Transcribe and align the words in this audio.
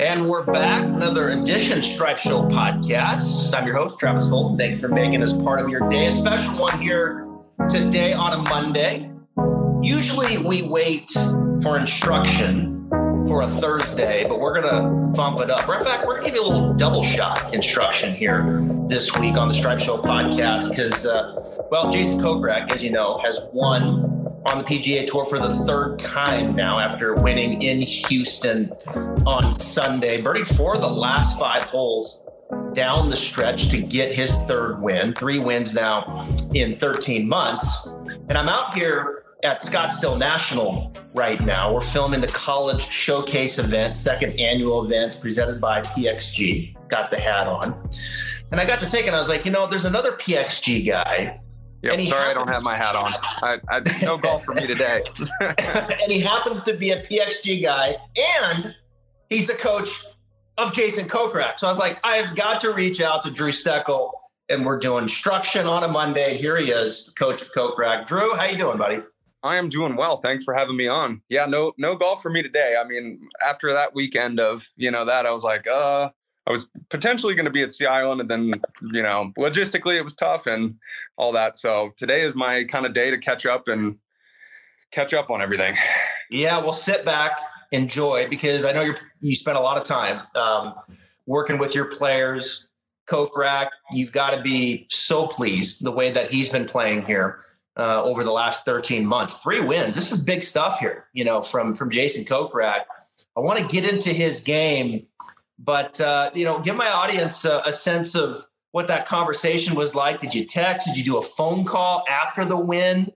And 0.00 0.28
we're 0.28 0.44
back, 0.44 0.84
another 0.84 1.30
edition 1.30 1.82
Stripe 1.82 2.18
Show 2.18 2.42
podcast. 2.42 3.52
I'm 3.52 3.66
your 3.66 3.74
host, 3.74 3.98
Travis 3.98 4.28
Fulton. 4.28 4.56
Thank 4.56 4.74
you 4.74 4.78
for 4.78 4.86
making 4.86 5.24
us 5.24 5.32
part 5.32 5.58
of 5.58 5.68
your 5.68 5.88
day. 5.88 6.06
A 6.06 6.12
special 6.12 6.56
one 6.56 6.80
here 6.80 7.26
today 7.68 8.12
on 8.12 8.32
a 8.32 8.48
Monday. 8.48 9.10
Usually 9.82 10.38
we 10.38 10.62
wait 10.62 11.10
for 11.62 11.76
instruction 11.80 12.88
for 13.26 13.42
a 13.42 13.48
Thursday, 13.48 14.24
but 14.28 14.38
we're 14.38 14.60
going 14.60 14.72
to 14.72 15.18
bump 15.20 15.40
it 15.40 15.50
up. 15.50 15.68
In 15.68 15.84
fact, 15.84 16.06
we're 16.06 16.20
going 16.20 16.26
to 16.26 16.30
give 16.30 16.36
you 16.36 16.46
a 16.46 16.48
little 16.48 16.74
double 16.74 17.02
shot 17.02 17.52
instruction 17.52 18.14
here 18.14 18.64
this 18.86 19.18
week 19.18 19.36
on 19.36 19.48
the 19.48 19.54
Stripe 19.54 19.80
Show 19.80 19.98
podcast 19.98 20.70
because, 20.70 21.06
uh, 21.06 21.64
well, 21.72 21.90
Jason 21.90 22.20
Kokrak, 22.20 22.70
as 22.70 22.84
you 22.84 22.92
know, 22.92 23.18
has 23.24 23.48
won 23.52 24.17
on 24.48 24.58
the 24.58 24.64
PGA 24.64 25.06
Tour 25.06 25.26
for 25.26 25.38
the 25.38 25.50
third 25.66 25.98
time 25.98 26.56
now 26.56 26.80
after 26.80 27.14
winning 27.14 27.60
in 27.60 27.82
Houston 27.82 28.72
on 29.26 29.52
Sunday. 29.52 30.22
Birdied 30.22 30.46
four 30.56 30.74
of 30.74 30.80
the 30.80 30.90
last 30.90 31.38
five 31.38 31.64
holes 31.64 32.22
down 32.72 33.10
the 33.10 33.16
stretch 33.16 33.68
to 33.68 33.82
get 33.82 34.14
his 34.14 34.36
third 34.44 34.80
win, 34.80 35.12
three 35.12 35.38
wins 35.38 35.74
now 35.74 36.26
in 36.54 36.72
13 36.72 37.28
months. 37.28 37.92
And 38.28 38.38
I'm 38.38 38.48
out 38.48 38.74
here 38.74 39.24
at 39.44 39.60
Scottsdale 39.60 40.18
National 40.18 40.96
right 41.14 41.40
now. 41.44 41.74
We're 41.74 41.82
filming 41.82 42.22
the 42.22 42.28
college 42.28 42.88
showcase 42.88 43.58
event, 43.58 43.98
second 43.98 44.40
annual 44.40 44.84
event 44.84 45.18
presented 45.20 45.60
by 45.60 45.82
PXG. 45.82 46.88
Got 46.88 47.10
the 47.10 47.20
hat 47.20 47.46
on. 47.46 47.90
And 48.50 48.60
I 48.60 48.64
got 48.64 48.80
to 48.80 48.86
thinking, 48.86 49.12
I 49.12 49.18
was 49.18 49.28
like, 49.28 49.44
you 49.44 49.50
know, 49.50 49.66
there's 49.66 49.84
another 49.84 50.12
PXG 50.12 50.86
guy 50.86 51.38
Yep, 51.82 51.92
sorry, 51.92 52.04
happens- 52.06 52.12
I 52.12 52.34
don't 52.34 52.48
have 52.48 52.64
my 52.64 52.74
hat 52.74 52.96
on. 52.96 53.12
I, 53.42 53.56
I 53.68 54.04
no 54.04 54.18
golf 54.22 54.44
for 54.44 54.54
me 54.54 54.66
today. 54.66 55.02
and 55.40 56.10
he 56.10 56.20
happens 56.20 56.64
to 56.64 56.74
be 56.74 56.90
a 56.90 57.02
PXG 57.02 57.62
guy, 57.62 57.96
and 58.44 58.74
he's 59.30 59.46
the 59.46 59.54
coach 59.54 60.04
of 60.56 60.72
Jason 60.72 61.08
Kokrak. 61.08 61.58
So 61.58 61.66
I 61.68 61.70
was 61.70 61.78
like, 61.78 61.98
I've 62.02 62.34
got 62.34 62.60
to 62.62 62.72
reach 62.72 63.00
out 63.00 63.24
to 63.24 63.30
Drew 63.30 63.50
Steckel, 63.52 64.10
and 64.48 64.66
we're 64.66 64.78
doing 64.78 65.04
instruction 65.04 65.66
on 65.66 65.84
a 65.84 65.88
Monday. 65.88 66.36
Here 66.38 66.56
he 66.56 66.70
is, 66.70 67.12
coach 67.16 67.42
of 67.42 67.52
Kokrak. 67.52 68.06
Drew, 68.06 68.34
how 68.34 68.46
you 68.46 68.56
doing, 68.58 68.76
buddy? 68.78 68.98
I 69.44 69.54
am 69.54 69.68
doing 69.68 69.94
well. 69.94 70.20
Thanks 70.20 70.42
for 70.42 70.52
having 70.54 70.76
me 70.76 70.88
on. 70.88 71.22
Yeah, 71.28 71.46
no, 71.46 71.72
no 71.78 71.94
golf 71.94 72.22
for 72.22 72.30
me 72.30 72.42
today. 72.42 72.74
I 72.78 72.86
mean, 72.86 73.20
after 73.46 73.72
that 73.72 73.94
weekend 73.94 74.40
of 74.40 74.66
you 74.76 74.90
know 74.90 75.04
that, 75.04 75.26
I 75.26 75.30
was 75.30 75.44
like, 75.44 75.68
uh, 75.68 76.10
I 76.48 76.50
was 76.50 76.70
potentially 76.88 77.34
going 77.34 77.44
to 77.44 77.50
be 77.50 77.62
at 77.62 77.72
Sea 77.72 77.86
Island, 77.86 78.22
and 78.22 78.30
then 78.30 78.60
you 78.92 79.02
know, 79.02 79.32
logistically 79.36 79.96
it 79.96 80.02
was 80.02 80.14
tough 80.14 80.46
and 80.46 80.76
all 81.18 81.30
that. 81.32 81.58
So 81.58 81.92
today 81.98 82.22
is 82.22 82.34
my 82.34 82.64
kind 82.64 82.86
of 82.86 82.94
day 82.94 83.10
to 83.10 83.18
catch 83.18 83.44
up 83.44 83.68
and 83.68 83.96
catch 84.90 85.12
up 85.12 85.30
on 85.30 85.42
everything. 85.42 85.76
Yeah, 86.30 86.58
well, 86.60 86.72
sit 86.72 87.04
back, 87.04 87.38
enjoy, 87.72 88.28
because 88.28 88.64
I 88.64 88.72
know 88.72 88.82
you 88.82 88.94
you 89.20 89.34
spent 89.34 89.58
a 89.58 89.60
lot 89.60 89.76
of 89.76 89.84
time 89.84 90.22
um, 90.34 90.74
working 91.26 91.58
with 91.58 91.74
your 91.74 91.86
players. 91.86 92.68
Kokrak, 93.08 93.68
you've 93.90 94.12
got 94.12 94.34
to 94.34 94.42
be 94.42 94.86
so 94.90 95.26
pleased 95.26 95.82
the 95.82 95.90
way 95.90 96.10
that 96.10 96.30
he's 96.30 96.50
been 96.50 96.66
playing 96.66 97.06
here 97.06 97.38
uh, 97.78 98.02
over 98.04 98.22
the 98.22 98.30
last 98.30 98.66
13 98.66 99.06
months. 99.06 99.38
Three 99.38 99.62
wins. 99.62 99.96
This 99.96 100.12
is 100.12 100.22
big 100.22 100.42
stuff 100.42 100.80
here, 100.80 101.06
you 101.14 101.24
know, 101.24 101.40
from 101.40 101.74
from 101.74 101.90
Jason 101.90 102.24
Kokrak. 102.24 102.82
I 103.36 103.40
want 103.40 103.58
to 103.58 103.66
get 103.66 103.90
into 103.90 104.10
his 104.10 104.42
game 104.42 105.06
but 105.58 106.00
uh, 106.00 106.30
you 106.34 106.44
know, 106.44 106.60
give 106.60 106.76
my 106.76 106.88
audience 106.88 107.44
a, 107.44 107.62
a, 107.66 107.72
sense 107.72 108.14
of 108.14 108.46
what 108.70 108.88
that 108.88 109.06
conversation 109.06 109.74
was 109.74 109.94
like. 109.94 110.20
Did 110.20 110.34
you 110.34 110.44
text? 110.44 110.86
Did 110.86 110.96
you 110.96 111.04
do 111.04 111.18
a 111.18 111.22
phone 111.22 111.64
call 111.64 112.04
after 112.08 112.44
the 112.44 112.56
win 112.56 113.12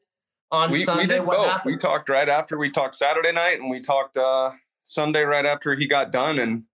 on 0.51 0.71
we, 0.71 0.83
Sunday? 0.83 1.03
We 1.03 1.09
did 1.09 1.27
what 1.27 1.39
both. 1.39 1.47
Happened? 1.47 1.75
We 1.75 1.79
talked 1.79 2.09
right 2.09 2.29
after 2.29 2.59
we 2.59 2.71
talked 2.71 2.97
Saturday 2.97 3.33
night, 3.33 3.61
and 3.61 3.71
we 3.71 3.81
talked 3.81 4.17
uh, 4.17 4.51
Sunday 4.83 5.23
right 5.23 5.47
after 5.47 5.75
he 5.77 5.87
got 5.87 6.11
done. 6.11 6.41
And 6.41 6.65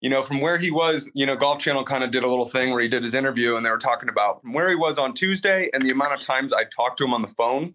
you 0.00 0.10
know, 0.10 0.22
from 0.22 0.42
where 0.42 0.58
he 0.58 0.70
was, 0.70 1.10
you 1.14 1.24
know, 1.24 1.34
Golf 1.34 1.60
Channel 1.60 1.84
kind 1.84 2.04
of 2.04 2.10
did 2.10 2.24
a 2.24 2.28
little 2.28 2.48
thing 2.48 2.70
where 2.70 2.82
he 2.82 2.88
did 2.88 3.02
his 3.02 3.14
interview, 3.14 3.56
and 3.56 3.64
they 3.64 3.70
were 3.70 3.78
talking 3.78 4.10
about 4.10 4.42
from 4.42 4.52
where 4.52 4.68
he 4.68 4.76
was 4.76 4.98
on 4.98 5.14
Tuesday 5.14 5.70
and 5.72 5.82
the 5.82 5.90
amount 5.90 6.12
of 6.12 6.20
times 6.20 6.52
I 6.52 6.64
talked 6.64 6.98
to 6.98 7.04
him 7.04 7.14
on 7.14 7.22
the 7.22 7.28
phone. 7.28 7.74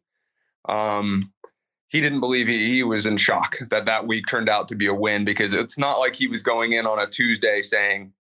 Um, 0.67 1.33
he 1.89 2.01
didn't 2.01 2.19
believe 2.19 2.47
he, 2.47 2.67
he 2.67 2.83
was 2.83 3.05
in 3.05 3.17
shock 3.17 3.57
that 3.71 3.85
that 3.85 4.07
week 4.07 4.25
turned 4.27 4.47
out 4.47 4.67
to 4.69 4.75
be 4.75 4.85
a 4.85 4.93
win 4.93 5.25
because 5.25 5.53
it's 5.53 5.77
not 5.77 5.99
like 5.99 6.15
he 6.15 6.27
was 6.27 6.43
going 6.43 6.73
in 6.73 6.85
on 6.85 6.99
a 6.99 7.07
Tuesday 7.07 7.61
saying, 7.61 8.13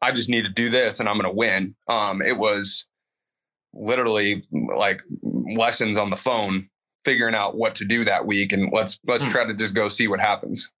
I 0.00 0.10
just 0.10 0.28
need 0.28 0.42
to 0.42 0.48
do 0.48 0.70
this 0.70 0.98
and 0.98 1.08
I'm 1.08 1.16
going 1.16 1.30
to 1.30 1.36
win. 1.36 1.74
Um, 1.86 2.22
it 2.22 2.38
was 2.38 2.86
literally 3.74 4.44
like 4.52 5.02
lessons 5.22 5.98
on 5.98 6.10
the 6.10 6.16
phone, 6.16 6.68
figuring 7.04 7.34
out 7.34 7.56
what 7.56 7.76
to 7.76 7.84
do 7.84 8.04
that 8.06 8.26
week. 8.26 8.52
And 8.52 8.72
let's, 8.72 8.98
let's 9.06 9.22
hmm. 9.22 9.30
try 9.30 9.44
to 9.44 9.54
just 9.54 9.74
go 9.74 9.88
see 9.90 10.08
what 10.08 10.20
happens. 10.20 10.72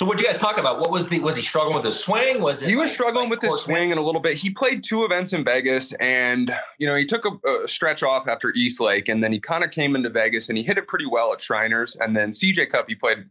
So 0.00 0.06
what 0.06 0.18
you 0.18 0.26
guys 0.26 0.38
talk 0.38 0.56
about? 0.56 0.80
What 0.80 0.90
was 0.90 1.10
the 1.10 1.20
was 1.20 1.36
he 1.36 1.42
struggling 1.42 1.74
with 1.74 1.84
his 1.84 2.00
swing? 2.00 2.40
Was 2.40 2.62
he 2.62 2.74
was 2.74 2.86
like, 2.86 2.94
struggling 2.94 3.28
like 3.28 3.42
with 3.42 3.42
his 3.42 3.60
swing 3.60 3.90
in 3.90 3.98
a 3.98 4.02
little 4.02 4.22
bit? 4.22 4.34
He 4.34 4.48
played 4.48 4.82
two 4.82 5.04
events 5.04 5.34
in 5.34 5.44
Vegas, 5.44 5.92
and 6.00 6.56
you 6.78 6.86
know 6.86 6.96
he 6.96 7.04
took 7.04 7.26
a, 7.26 7.46
a 7.46 7.68
stretch 7.68 8.02
off 8.02 8.26
after 8.26 8.50
East 8.54 8.80
Lake, 8.80 9.10
and 9.10 9.22
then 9.22 9.30
he 9.30 9.38
kind 9.38 9.62
of 9.62 9.70
came 9.70 9.94
into 9.94 10.08
Vegas 10.08 10.48
and 10.48 10.56
he 10.56 10.64
hit 10.64 10.78
it 10.78 10.86
pretty 10.86 11.04
well 11.04 11.34
at 11.34 11.42
Shriners, 11.42 11.96
and 11.96 12.16
then 12.16 12.30
CJ 12.30 12.70
Cup 12.70 12.86
he 12.88 12.94
played. 12.94 13.26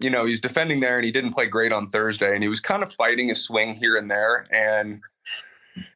You 0.00 0.10
know 0.10 0.26
he's 0.26 0.40
defending 0.40 0.80
there, 0.80 0.96
and 0.96 1.04
he 1.04 1.12
didn't 1.12 1.32
play 1.32 1.46
great 1.46 1.70
on 1.70 1.90
Thursday, 1.90 2.34
and 2.34 2.42
he 2.42 2.48
was 2.48 2.58
kind 2.58 2.82
of 2.82 2.92
fighting 2.92 3.28
his 3.28 3.44
swing 3.44 3.76
here 3.76 3.94
and 3.96 4.10
there, 4.10 4.46
and 4.50 5.02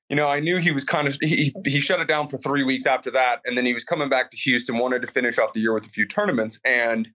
you 0.09 0.15
know, 0.15 0.29
I 0.29 0.39
knew 0.39 0.59
he 0.59 0.71
was 0.71 0.85
kind 0.85 1.09
of 1.09 1.19
he 1.23 1.53
he 1.67 1.81
shut 1.81 1.99
it 1.99 2.07
down 2.07 2.29
for 2.29 2.39
three 2.39 2.63
weeks 2.63 2.87
after 2.87 3.11
that, 3.11 3.41
and 3.47 3.59
then 3.59 3.67
he 3.67 3.75
was 3.75 3.83
coming 3.83 4.09
back 4.09 4.31
to 4.31 4.37
Houston, 4.37 4.79
wanted 4.79 5.03
to 5.03 5.09
finish 5.09 5.39
off 5.39 5.55
the 5.55 5.61
year 5.61 5.75
with 5.75 5.87
a 5.87 5.91
few 5.91 6.07
tournaments, 6.07 6.61
and 6.65 7.09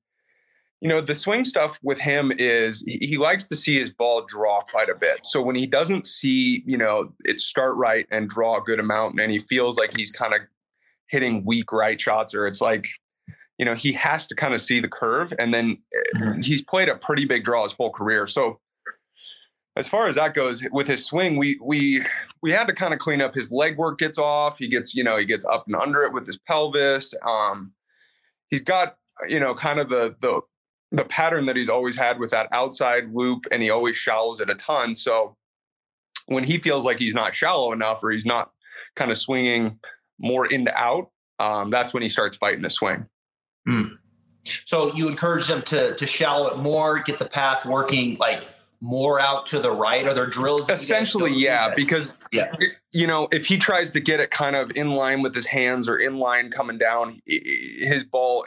you 0.81 0.87
know, 0.87 1.01
the 1.01 1.15
swing 1.15 1.43
stuff 1.43 1.77
with 1.83 1.99
him 1.99 2.31
is 2.37 2.83
he 2.87 3.17
likes 3.17 3.43
to 3.45 3.55
see 3.55 3.77
his 3.77 3.89
ball 3.89 4.25
draw 4.25 4.61
quite 4.61 4.89
a 4.89 4.95
bit. 4.95 5.19
So 5.25 5.41
when 5.41 5.55
he 5.55 5.65
doesn't 5.65 6.05
see, 6.05 6.63
you 6.65 6.77
know, 6.77 7.11
it 7.25 7.41
start 7.41 7.75
right 7.75 8.07
and 8.11 8.29
draw 8.29 8.57
a 8.57 8.61
good 8.61 8.79
amount, 8.79 9.19
and 9.19 9.31
he 9.31 9.39
feels 9.39 9.77
like 9.77 9.95
he's 9.97 10.11
kind 10.11 10.33
of 10.33 10.41
hitting 11.07 11.43
weak 11.45 11.73
right 11.73 11.99
shots, 11.99 12.33
or 12.33 12.47
it's 12.47 12.61
like, 12.61 12.87
you 13.57 13.65
know, 13.65 13.75
he 13.75 13.91
has 13.91 14.25
to 14.27 14.35
kind 14.35 14.53
of 14.53 14.61
see 14.61 14.79
the 14.79 14.87
curve. 14.87 15.33
And 15.37 15.53
then 15.53 15.77
mm-hmm. 16.15 16.41
he's 16.41 16.61
played 16.61 16.87
a 16.87 16.95
pretty 16.95 17.25
big 17.25 17.43
draw 17.43 17.63
his 17.63 17.73
whole 17.73 17.91
career. 17.91 18.25
So 18.25 18.61
as 19.75 19.85
far 19.85 20.07
as 20.07 20.15
that 20.15 20.33
goes 20.33 20.63
with 20.71 20.87
his 20.87 21.05
swing, 21.05 21.35
we 21.35 21.59
we 21.61 22.05
we 22.41 22.51
had 22.51 22.67
to 22.67 22.73
kind 22.73 22.93
of 22.93 22.99
clean 22.99 23.21
up 23.21 23.35
his 23.35 23.51
leg 23.51 23.77
work 23.77 23.99
gets 23.99 24.17
off. 24.17 24.57
He 24.57 24.69
gets, 24.69 24.95
you 24.95 25.03
know, 25.03 25.17
he 25.17 25.25
gets 25.25 25.43
up 25.43 25.65
and 25.67 25.75
under 25.75 26.03
it 26.03 26.13
with 26.13 26.25
his 26.25 26.37
pelvis. 26.37 27.13
Um, 27.27 27.73
he's 28.49 28.61
got 28.61 28.95
you 29.27 29.41
know 29.41 29.53
kind 29.53 29.79
of 29.79 29.89
the 29.89 30.15
the 30.21 30.41
the 30.91 31.03
pattern 31.03 31.45
that 31.45 31.55
he's 31.55 31.69
always 31.69 31.95
had 31.95 32.19
with 32.19 32.31
that 32.31 32.47
outside 32.51 33.13
loop 33.13 33.45
and 33.51 33.61
he 33.61 33.69
always 33.69 33.95
shallows 33.95 34.39
it 34.39 34.49
a 34.49 34.55
ton. 34.55 34.95
So 34.95 35.35
when 36.25 36.43
he 36.43 36.57
feels 36.57 36.85
like 36.85 36.97
he's 36.97 37.13
not 37.13 37.35
shallow 37.35 37.71
enough 37.71 38.03
or 38.03 38.11
he's 38.11 38.25
not 38.25 38.51
kind 38.95 39.11
of 39.11 39.17
swinging 39.17 39.79
more 40.19 40.45
into 40.45 40.75
out, 40.75 41.11
um, 41.39 41.69
that's 41.69 41.93
when 41.93 42.03
he 42.03 42.09
starts 42.09 42.37
fighting 42.37 42.61
the 42.61 42.69
swing. 42.69 43.07
Mm. 43.67 43.97
So 44.65 44.93
you 44.95 45.07
encourage 45.07 45.47
them 45.47 45.61
to 45.63 45.95
to 45.95 46.07
shallow 46.07 46.47
it 46.47 46.57
more, 46.57 46.99
get 46.99 47.19
the 47.19 47.29
path 47.29 47.65
working 47.65 48.17
like 48.19 48.47
more 48.81 49.19
out 49.19 49.45
to 49.47 49.59
the 49.59 49.71
right. 49.71 50.05
Are 50.07 50.13
there 50.13 50.27
drills? 50.27 50.69
Essentially, 50.69 51.33
yeah, 51.33 51.73
because 51.75 52.17
yeah. 52.31 52.51
you 52.91 53.05
know 53.05 53.27
if 53.31 53.45
he 53.45 53.57
tries 53.57 53.91
to 53.91 53.99
get 53.99 54.19
it 54.19 54.31
kind 54.31 54.55
of 54.55 54.71
in 54.75 54.91
line 54.91 55.21
with 55.21 55.35
his 55.35 55.45
hands 55.45 55.87
or 55.87 55.97
in 55.97 56.17
line 56.17 56.49
coming 56.51 56.77
down, 56.77 57.21
his 57.25 58.03
ball 58.03 58.45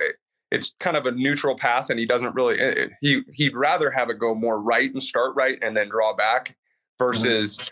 it's 0.52 0.74
kind 0.78 0.96
of 0.96 1.06
a 1.06 1.10
neutral 1.10 1.56
path 1.56 1.88
and 1.88 1.98
he 1.98 2.06
doesn't 2.06 2.34
really 2.34 2.60
it, 2.60 2.78
eh, 2.78 2.80
eh, 2.82 2.86
he 3.00 3.22
he'd 3.32 3.56
rather 3.56 3.90
have 3.90 4.10
it 4.10 4.18
go 4.18 4.34
more 4.34 4.60
right 4.60 4.92
and 4.92 5.02
start 5.02 5.34
right 5.34 5.58
and 5.62 5.76
then 5.76 5.88
draw 5.88 6.14
back 6.14 6.56
versus 6.98 7.56
mm-hmm. 7.56 7.68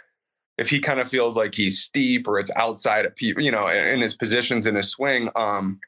if 0.58 0.70
he 0.70 0.80
kind 0.80 0.98
of 0.98 1.08
feels 1.08 1.36
like 1.36 1.54
he's 1.54 1.80
steep 1.80 2.26
or 2.26 2.38
it's 2.38 2.50
outside 2.56 3.04
of 3.04 3.14
people 3.14 3.42
you 3.42 3.52
know 3.52 3.68
in 3.68 4.00
his 4.00 4.16
positions 4.16 4.66
in 4.66 4.74
his 4.74 4.90
swing 4.90 5.28
um 5.36 5.78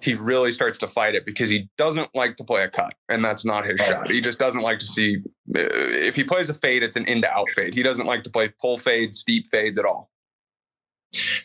he 0.00 0.14
really 0.14 0.52
starts 0.52 0.78
to 0.78 0.86
fight 0.86 1.14
it 1.14 1.24
because 1.24 1.48
he 1.48 1.68
doesn't 1.78 2.08
like 2.14 2.36
to 2.36 2.44
play 2.44 2.62
a 2.62 2.68
cut 2.68 2.92
and 3.08 3.24
that's 3.24 3.42
not 3.42 3.64
his 3.64 3.80
shot. 3.80 4.06
He 4.10 4.20
just 4.20 4.38
doesn't 4.38 4.60
like 4.60 4.78
to 4.80 4.86
see 4.86 5.16
eh, 5.56 5.60
if 5.60 6.14
he 6.14 6.24
plays 6.24 6.50
a 6.50 6.54
fade 6.54 6.82
it's 6.82 6.96
an 6.96 7.06
into 7.06 7.28
out 7.28 7.48
fade. 7.50 7.74
He 7.74 7.82
doesn't 7.82 8.06
like 8.06 8.22
to 8.24 8.30
play 8.30 8.52
pull 8.60 8.78
fades 8.78 9.18
steep 9.18 9.46
fades 9.50 9.78
at 9.78 9.86
all 9.86 10.10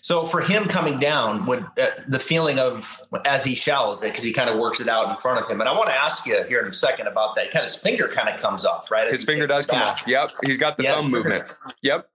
so 0.03 0.25
for 0.25 0.41
him 0.41 0.65
coming 0.65 0.99
down, 0.99 1.45
would 1.45 1.65
uh, 1.79 1.91
the 2.09 2.19
feeling 2.19 2.59
of 2.59 2.99
as 3.23 3.45
he 3.45 3.55
shallows 3.55 4.03
it 4.03 4.07
because 4.07 4.25
he 4.25 4.33
kind 4.33 4.49
of 4.49 4.59
works 4.59 4.81
it 4.81 4.89
out 4.89 5.09
in 5.09 5.15
front 5.15 5.39
of 5.39 5.49
him, 5.49 5.61
and 5.61 5.69
I 5.69 5.71
want 5.71 5.87
to 5.87 5.95
ask 5.95 6.25
you 6.25 6.43
here 6.43 6.59
in 6.59 6.67
a 6.67 6.73
second 6.73 7.07
about 7.07 7.37
that. 7.37 7.51
Kind 7.51 7.63
of 7.63 7.69
his 7.69 7.77
finger 7.77 8.09
kind 8.09 8.27
of 8.27 8.37
comes 8.41 8.65
off, 8.65 8.91
right? 8.91 9.09
His 9.09 9.23
finger 9.23 9.47
does 9.47 9.65
come 9.65 9.81
off. 9.81 10.03
Yep, 10.05 10.31
he's 10.45 10.57
got 10.57 10.75
the 10.75 10.83
yeah, 10.83 10.95
thumb 10.95 11.09
movement. 11.09 11.57
Yep. 11.83 12.09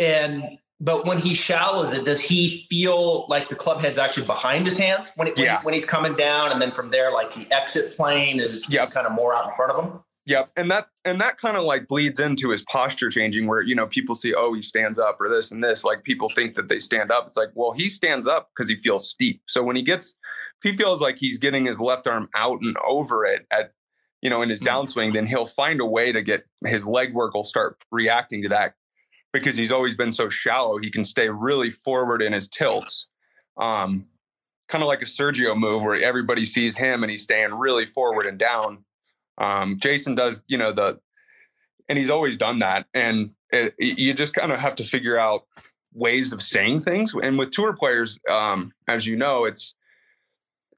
And 0.00 0.58
but 0.80 1.06
when 1.06 1.18
he 1.18 1.34
shallows 1.34 1.94
it, 1.94 2.04
does 2.04 2.20
he 2.20 2.48
feel 2.48 3.26
like 3.28 3.50
the 3.50 3.54
club 3.54 3.82
head's 3.82 3.98
actually 3.98 4.26
behind 4.26 4.66
his 4.66 4.76
hands 4.76 5.12
when, 5.14 5.28
it, 5.28 5.36
when, 5.36 5.44
yeah. 5.44 5.62
when 5.62 5.74
he's 5.74 5.86
coming 5.86 6.16
down, 6.16 6.50
and 6.50 6.60
then 6.60 6.72
from 6.72 6.90
there, 6.90 7.12
like 7.12 7.32
the 7.32 7.46
exit 7.54 7.96
plane 7.96 8.40
is, 8.40 8.68
yep. 8.68 8.88
is 8.88 8.90
kind 8.92 9.06
of 9.06 9.12
more 9.12 9.32
out 9.32 9.46
in 9.46 9.54
front 9.54 9.70
of 9.70 9.84
him? 9.84 10.00
Yep. 10.26 10.50
And 10.56 10.70
that 10.72 10.88
and 11.04 11.20
that 11.20 11.38
kind 11.38 11.56
of 11.56 11.64
like 11.64 11.86
bleeds 11.86 12.18
into 12.18 12.50
his 12.50 12.62
posture 12.64 13.10
changing 13.10 13.46
where, 13.46 13.62
you 13.62 13.76
know, 13.76 13.86
people 13.86 14.14
see, 14.16 14.34
oh, 14.34 14.54
he 14.54 14.62
stands 14.62 14.98
up 14.98 15.20
or 15.20 15.28
this 15.28 15.52
and 15.52 15.62
this. 15.62 15.84
Like 15.84 16.02
people 16.02 16.28
think 16.28 16.56
that 16.56 16.68
they 16.68 16.80
stand 16.80 17.12
up. 17.12 17.26
It's 17.28 17.36
like, 17.36 17.50
well, 17.54 17.72
he 17.72 17.88
stands 17.88 18.26
up 18.26 18.50
because 18.54 18.68
he 18.68 18.76
feels 18.76 19.08
steep. 19.08 19.40
So 19.46 19.62
when 19.62 19.76
he 19.76 19.82
gets 19.82 20.14
if 20.62 20.70
he 20.70 20.76
feels 20.76 21.00
like 21.00 21.16
he's 21.16 21.38
getting 21.38 21.66
his 21.66 21.78
left 21.78 22.06
arm 22.08 22.28
out 22.34 22.58
and 22.62 22.76
over 22.86 23.24
it 23.24 23.46
at 23.52 23.72
you 24.22 24.30
know, 24.30 24.42
in 24.42 24.48
his 24.48 24.60
Hmm. 24.60 24.66
downswing, 24.68 25.12
then 25.12 25.26
he'll 25.26 25.46
find 25.46 25.80
a 25.80 25.86
way 25.86 26.10
to 26.10 26.22
get 26.22 26.44
his 26.64 26.84
leg 26.84 27.14
work 27.14 27.34
will 27.34 27.44
start 27.44 27.76
reacting 27.92 28.42
to 28.42 28.48
that 28.48 28.74
because 29.32 29.56
he's 29.56 29.70
always 29.70 29.94
been 29.96 30.12
so 30.12 30.28
shallow. 30.28 30.78
He 30.78 30.90
can 30.90 31.04
stay 31.04 31.28
really 31.28 31.70
forward 31.70 32.22
in 32.22 32.32
his 32.32 32.48
tilts. 32.48 33.06
Um, 33.58 34.06
kind 34.68 34.82
of 34.82 34.88
like 34.88 35.02
a 35.02 35.06
Sergio 35.06 35.56
move 35.56 35.82
where 35.82 36.02
everybody 36.02 36.44
sees 36.44 36.76
him 36.76 37.04
and 37.04 37.10
he's 37.10 37.22
staying 37.22 37.54
really 37.54 37.86
forward 37.86 38.26
and 38.26 38.38
down. 38.38 38.84
Um, 39.38 39.78
Jason 39.78 40.14
does, 40.14 40.42
you 40.46 40.58
know, 40.58 40.72
the, 40.72 40.98
and 41.88 41.98
he's 41.98 42.10
always 42.10 42.36
done 42.36 42.60
that. 42.60 42.86
And 42.94 43.30
it, 43.50 43.74
you 43.78 44.14
just 44.14 44.34
kind 44.34 44.52
of 44.52 44.58
have 44.60 44.74
to 44.76 44.84
figure 44.84 45.18
out 45.18 45.42
ways 45.92 46.32
of 46.32 46.42
saying 46.42 46.82
things. 46.82 47.14
And 47.14 47.38
with 47.38 47.52
tour 47.52 47.72
players, 47.72 48.18
um, 48.30 48.72
as 48.88 49.06
you 49.06 49.16
know, 49.16 49.44
it's, 49.44 49.74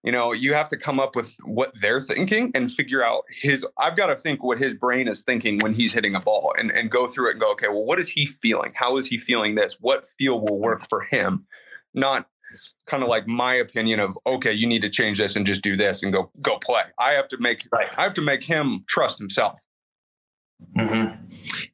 you 0.04 0.12
know, 0.12 0.32
you 0.32 0.54
have 0.54 0.68
to 0.68 0.76
come 0.76 1.00
up 1.00 1.16
with 1.16 1.34
what 1.44 1.72
they're 1.80 2.00
thinking 2.00 2.52
and 2.54 2.70
figure 2.70 3.04
out 3.04 3.24
his. 3.42 3.66
I've 3.78 3.96
got 3.96 4.06
to 4.06 4.16
think 4.16 4.44
what 4.44 4.58
his 4.58 4.74
brain 4.74 5.08
is 5.08 5.22
thinking 5.22 5.58
when 5.58 5.74
he's 5.74 5.92
hitting 5.92 6.14
a 6.14 6.20
ball 6.20 6.54
and, 6.56 6.70
and 6.70 6.90
go 6.90 7.08
through 7.08 7.28
it 7.28 7.32
and 7.32 7.40
go, 7.40 7.50
okay, 7.52 7.68
well, 7.68 7.84
what 7.84 7.98
is 7.98 8.08
he 8.08 8.24
feeling? 8.24 8.72
How 8.74 8.96
is 8.96 9.06
he 9.06 9.18
feeling 9.18 9.56
this? 9.56 9.76
What 9.80 10.06
feel 10.18 10.40
will 10.40 10.60
work 10.60 10.88
for 10.88 11.00
him? 11.00 11.46
Not 11.94 12.28
kind 12.86 13.02
of 13.02 13.08
like 13.08 13.26
my 13.26 13.54
opinion 13.54 14.00
of, 14.00 14.18
okay, 14.26 14.52
you 14.52 14.66
need 14.66 14.82
to 14.82 14.90
change 14.90 15.18
this 15.18 15.36
and 15.36 15.46
just 15.46 15.62
do 15.62 15.76
this 15.76 16.02
and 16.02 16.12
go 16.12 16.30
go 16.40 16.58
play. 16.58 16.82
I 16.98 17.12
have 17.12 17.28
to 17.28 17.38
make 17.38 17.66
Right. 17.72 17.88
I 17.96 18.02
have 18.04 18.14
to 18.14 18.22
make 18.22 18.42
him 18.42 18.84
trust 18.88 19.18
himself. 19.18 19.60
Mm-hmm. 20.76 21.14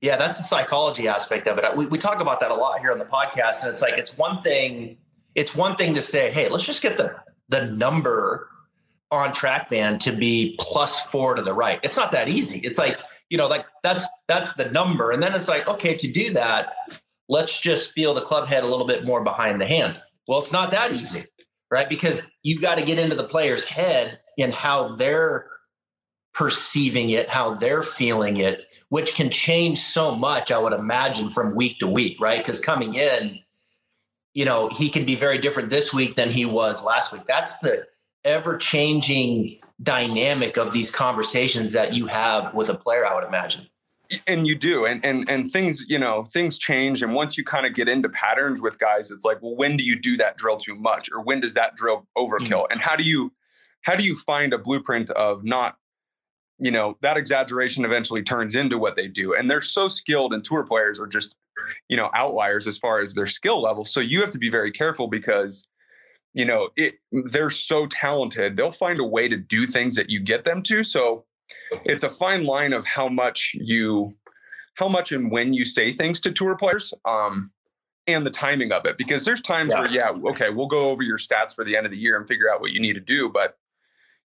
Yeah, 0.00 0.16
that's 0.16 0.36
the 0.36 0.44
psychology 0.44 1.08
aspect 1.08 1.48
of 1.48 1.58
it. 1.58 1.76
We, 1.76 1.86
we 1.86 1.98
talk 1.98 2.20
about 2.20 2.40
that 2.40 2.50
a 2.50 2.54
lot 2.54 2.80
here 2.80 2.92
on 2.92 2.98
the 2.98 3.06
podcast, 3.06 3.64
and 3.64 3.72
it's 3.72 3.82
like 3.82 3.96
it's 3.98 4.18
one 4.18 4.42
thing. 4.42 4.98
It's 5.34 5.54
one 5.54 5.76
thing 5.76 5.94
to 5.94 6.02
say, 6.02 6.30
"Hey, 6.30 6.48
let's 6.48 6.66
just 6.66 6.82
get 6.82 6.98
the 6.98 7.16
the 7.48 7.66
number 7.66 8.48
on 9.10 9.30
TrackMan 9.32 10.00
to 10.00 10.12
be 10.12 10.56
plus 10.60 11.00
four 11.06 11.34
to 11.34 11.42
the 11.42 11.54
right." 11.54 11.80
It's 11.82 11.96
not 11.96 12.12
that 12.12 12.28
easy. 12.28 12.58
It's 12.58 12.78
like 12.78 12.98
you 13.30 13.38
know, 13.38 13.48
like 13.48 13.64
that's 13.82 14.06
that's 14.28 14.54
the 14.54 14.70
number, 14.70 15.10
and 15.10 15.22
then 15.22 15.34
it's 15.34 15.48
like, 15.48 15.66
okay, 15.66 15.94
to 15.96 16.12
do 16.12 16.30
that, 16.34 16.74
let's 17.28 17.60
just 17.60 17.92
feel 17.92 18.14
the 18.14 18.20
club 18.20 18.48
head 18.48 18.64
a 18.64 18.66
little 18.66 18.86
bit 18.86 19.04
more 19.04 19.24
behind 19.24 19.60
the 19.60 19.66
hand. 19.66 20.00
Well, 20.26 20.40
it's 20.40 20.52
not 20.52 20.70
that 20.70 20.92
easy, 20.92 21.26
right? 21.70 21.88
Because 21.88 22.22
you've 22.42 22.62
got 22.62 22.78
to 22.78 22.84
get 22.84 22.98
into 22.98 23.16
the 23.16 23.28
player's 23.28 23.64
head 23.64 24.18
and 24.38 24.52
how 24.52 24.96
they're 24.96 25.50
perceiving 26.32 27.10
it, 27.10 27.30
how 27.30 27.54
they're 27.54 27.82
feeling 27.82 28.38
it, 28.38 28.74
which 28.88 29.14
can 29.14 29.30
change 29.30 29.78
so 29.78 30.14
much, 30.14 30.50
I 30.50 30.58
would 30.58 30.72
imagine, 30.72 31.30
from 31.30 31.54
week 31.54 31.78
to 31.78 31.86
week, 31.86 32.20
right? 32.20 32.38
Because 32.38 32.60
coming 32.60 32.94
in, 32.94 33.38
you 34.34 34.44
know, 34.44 34.68
he 34.68 34.88
can 34.88 35.04
be 35.04 35.14
very 35.14 35.38
different 35.38 35.70
this 35.70 35.94
week 35.94 36.16
than 36.16 36.30
he 36.30 36.44
was 36.44 36.84
last 36.84 37.12
week. 37.12 37.22
That's 37.28 37.58
the 37.58 37.86
ever 38.24 38.56
changing 38.56 39.56
dynamic 39.82 40.56
of 40.56 40.72
these 40.72 40.90
conversations 40.90 41.72
that 41.74 41.94
you 41.94 42.06
have 42.06 42.52
with 42.54 42.68
a 42.68 42.74
player, 42.74 43.06
I 43.06 43.14
would 43.14 43.24
imagine. 43.24 43.68
And 44.26 44.46
you 44.46 44.54
do 44.54 44.84
and 44.84 45.04
and 45.04 45.28
and 45.28 45.52
things 45.52 45.84
you 45.88 45.98
know 45.98 46.24
things 46.32 46.58
change 46.58 47.02
and 47.02 47.14
once 47.14 47.36
you 47.36 47.44
kind 47.44 47.66
of 47.66 47.74
get 47.74 47.88
into 47.88 48.08
patterns 48.08 48.60
with 48.60 48.78
guys 48.78 49.10
it's 49.10 49.24
like 49.24 49.40
well 49.42 49.56
when 49.56 49.76
do 49.76 49.84
you 49.84 49.98
do 49.98 50.16
that 50.16 50.36
drill 50.36 50.58
too 50.58 50.74
much 50.74 51.08
or 51.12 51.22
when 51.22 51.40
does 51.40 51.54
that 51.54 51.76
drill 51.76 52.06
overkill? 52.16 52.64
Mm. 52.64 52.72
And 52.72 52.80
how 52.80 52.96
do 52.96 53.02
you 53.02 53.32
how 53.82 53.94
do 53.94 54.04
you 54.04 54.16
find 54.16 54.52
a 54.52 54.58
blueprint 54.58 55.10
of 55.10 55.44
not 55.44 55.76
you 56.58 56.70
know 56.70 56.96
that 57.02 57.16
exaggeration 57.16 57.84
eventually 57.84 58.22
turns 58.22 58.54
into 58.54 58.78
what 58.78 58.96
they 58.96 59.08
do? 59.08 59.34
And 59.34 59.50
they're 59.50 59.60
so 59.60 59.88
skilled 59.88 60.32
and 60.32 60.44
tour 60.44 60.64
players 60.64 60.98
are 60.98 61.06
just 61.06 61.36
you 61.88 61.96
know 61.96 62.10
outliers 62.14 62.66
as 62.66 62.78
far 62.78 63.00
as 63.00 63.14
their 63.14 63.26
skill 63.26 63.62
level 63.62 63.84
so 63.84 64.00
you 64.00 64.20
have 64.20 64.30
to 64.30 64.38
be 64.38 64.50
very 64.50 64.70
careful 64.70 65.06
because 65.06 65.66
you 66.34 66.44
know 66.44 66.68
it 66.76 66.98
they're 67.30 67.48
so 67.48 67.86
talented 67.86 68.56
they'll 68.56 68.72
find 68.72 68.98
a 68.98 69.04
way 69.04 69.28
to 69.28 69.36
do 69.36 69.66
things 69.66 69.94
that 69.94 70.10
you 70.10 70.20
get 70.20 70.44
them 70.44 70.62
to 70.62 70.82
so 70.84 71.24
it's 71.84 72.02
a 72.02 72.10
fine 72.10 72.44
line 72.44 72.72
of 72.72 72.84
how 72.84 73.08
much 73.08 73.52
you 73.54 74.14
how 74.74 74.88
much 74.88 75.12
and 75.12 75.30
when 75.30 75.52
you 75.52 75.64
say 75.64 75.94
things 75.96 76.20
to 76.20 76.32
tour 76.32 76.56
players 76.56 76.92
um 77.04 77.50
and 78.06 78.26
the 78.26 78.30
timing 78.30 78.70
of 78.72 78.84
it 78.84 78.98
because 78.98 79.24
there's 79.24 79.42
times 79.42 79.70
Yeah. 79.70 79.80
where 79.80 79.90
yeah 79.90 80.30
okay 80.30 80.50
we'll 80.50 80.66
go 80.68 80.90
over 80.90 81.02
your 81.02 81.18
stats 81.18 81.54
for 81.54 81.64
the 81.64 81.76
end 81.76 81.86
of 81.86 81.92
the 81.92 81.98
year 81.98 82.16
and 82.18 82.26
figure 82.26 82.50
out 82.52 82.60
what 82.60 82.72
you 82.72 82.80
need 82.80 82.94
to 82.94 83.00
do 83.00 83.28
but 83.28 83.56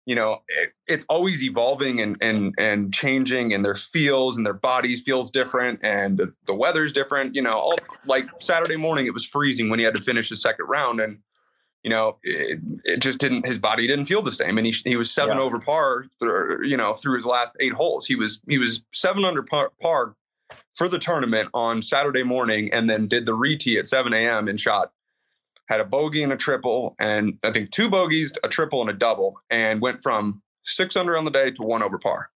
you 0.06 0.14
know 0.14 0.42
it, 0.48 0.72
it's 0.86 1.04
always 1.08 1.42
evolving 1.44 2.00
and 2.00 2.16
and 2.22 2.54
and 2.58 2.94
changing 2.94 3.52
and 3.52 3.64
their 3.64 3.74
feels 3.74 4.36
and 4.36 4.46
their 4.46 4.54
bodies 4.54 5.02
feels 5.02 5.30
different 5.30 5.78
and 5.82 6.16
the, 6.18 6.32
the 6.46 6.54
weather's 6.54 6.92
different 6.92 7.34
you 7.34 7.42
know 7.42 7.50
all 7.52 7.76
like 8.06 8.26
saturday 8.40 8.76
morning 8.76 9.06
it 9.06 9.12
was 9.14 9.24
freezing 9.24 9.68
when 9.68 9.78
he 9.78 9.84
had 9.84 9.94
to 9.94 10.02
finish 10.02 10.28
his 10.30 10.40
second 10.40 10.64
round 10.66 10.98
and 11.00 11.18
you 11.88 11.94
know 11.94 12.18
it, 12.22 12.58
it 12.84 13.00
just 13.00 13.18
didn't 13.18 13.46
his 13.46 13.56
body 13.56 13.86
didn't 13.86 14.04
feel 14.04 14.20
the 14.22 14.30
same. 14.30 14.58
And 14.58 14.66
he, 14.66 14.72
he 14.84 14.96
was 14.96 15.10
seven 15.10 15.38
Yeah. 15.38 15.42
over 15.44 15.58
par 15.58 16.04
through, 16.18 16.66
you 16.66 16.76
know 16.76 16.92
through 16.94 17.16
his 17.16 17.24
last 17.24 17.52
eight 17.60 17.72
holes. 17.72 18.04
He 18.06 18.14
was 18.14 18.42
he 18.46 18.58
was 18.58 18.84
seven 18.92 19.24
under 19.24 19.42
par, 19.42 19.72
par 19.80 20.14
for 20.76 20.88
the 20.88 20.98
tournament 20.98 21.48
on 21.54 21.82
saturday 21.82 22.22
morning 22.22 22.70
and 22.72 22.88
then 22.90 23.08
did 23.08 23.24
the 23.26 23.34
re-tee 23.34 23.78
at 23.78 23.86
7 23.86 24.12
a.m 24.14 24.48
and 24.48 24.58
shot 24.58 24.92
had 25.66 25.78
a 25.80 25.84
bogey 25.84 26.22
and 26.22 26.32
a 26.32 26.36
triple 26.36 26.96
and 26.98 27.38
i 27.44 27.50
think 27.52 27.70
two 27.70 27.90
bogeys 27.90 28.32
a 28.42 28.48
triple 28.48 28.80
and 28.80 28.88
a 28.90 28.94
double 28.94 29.40
and 29.50 29.80
went 29.82 30.02
from 30.02 30.40
six 30.64 30.96
under 30.96 31.16
on 31.18 31.24
the 31.26 31.30
day 31.30 31.50
to 31.50 31.62
one 31.62 31.82
over 31.82 31.98
par. 31.98 32.30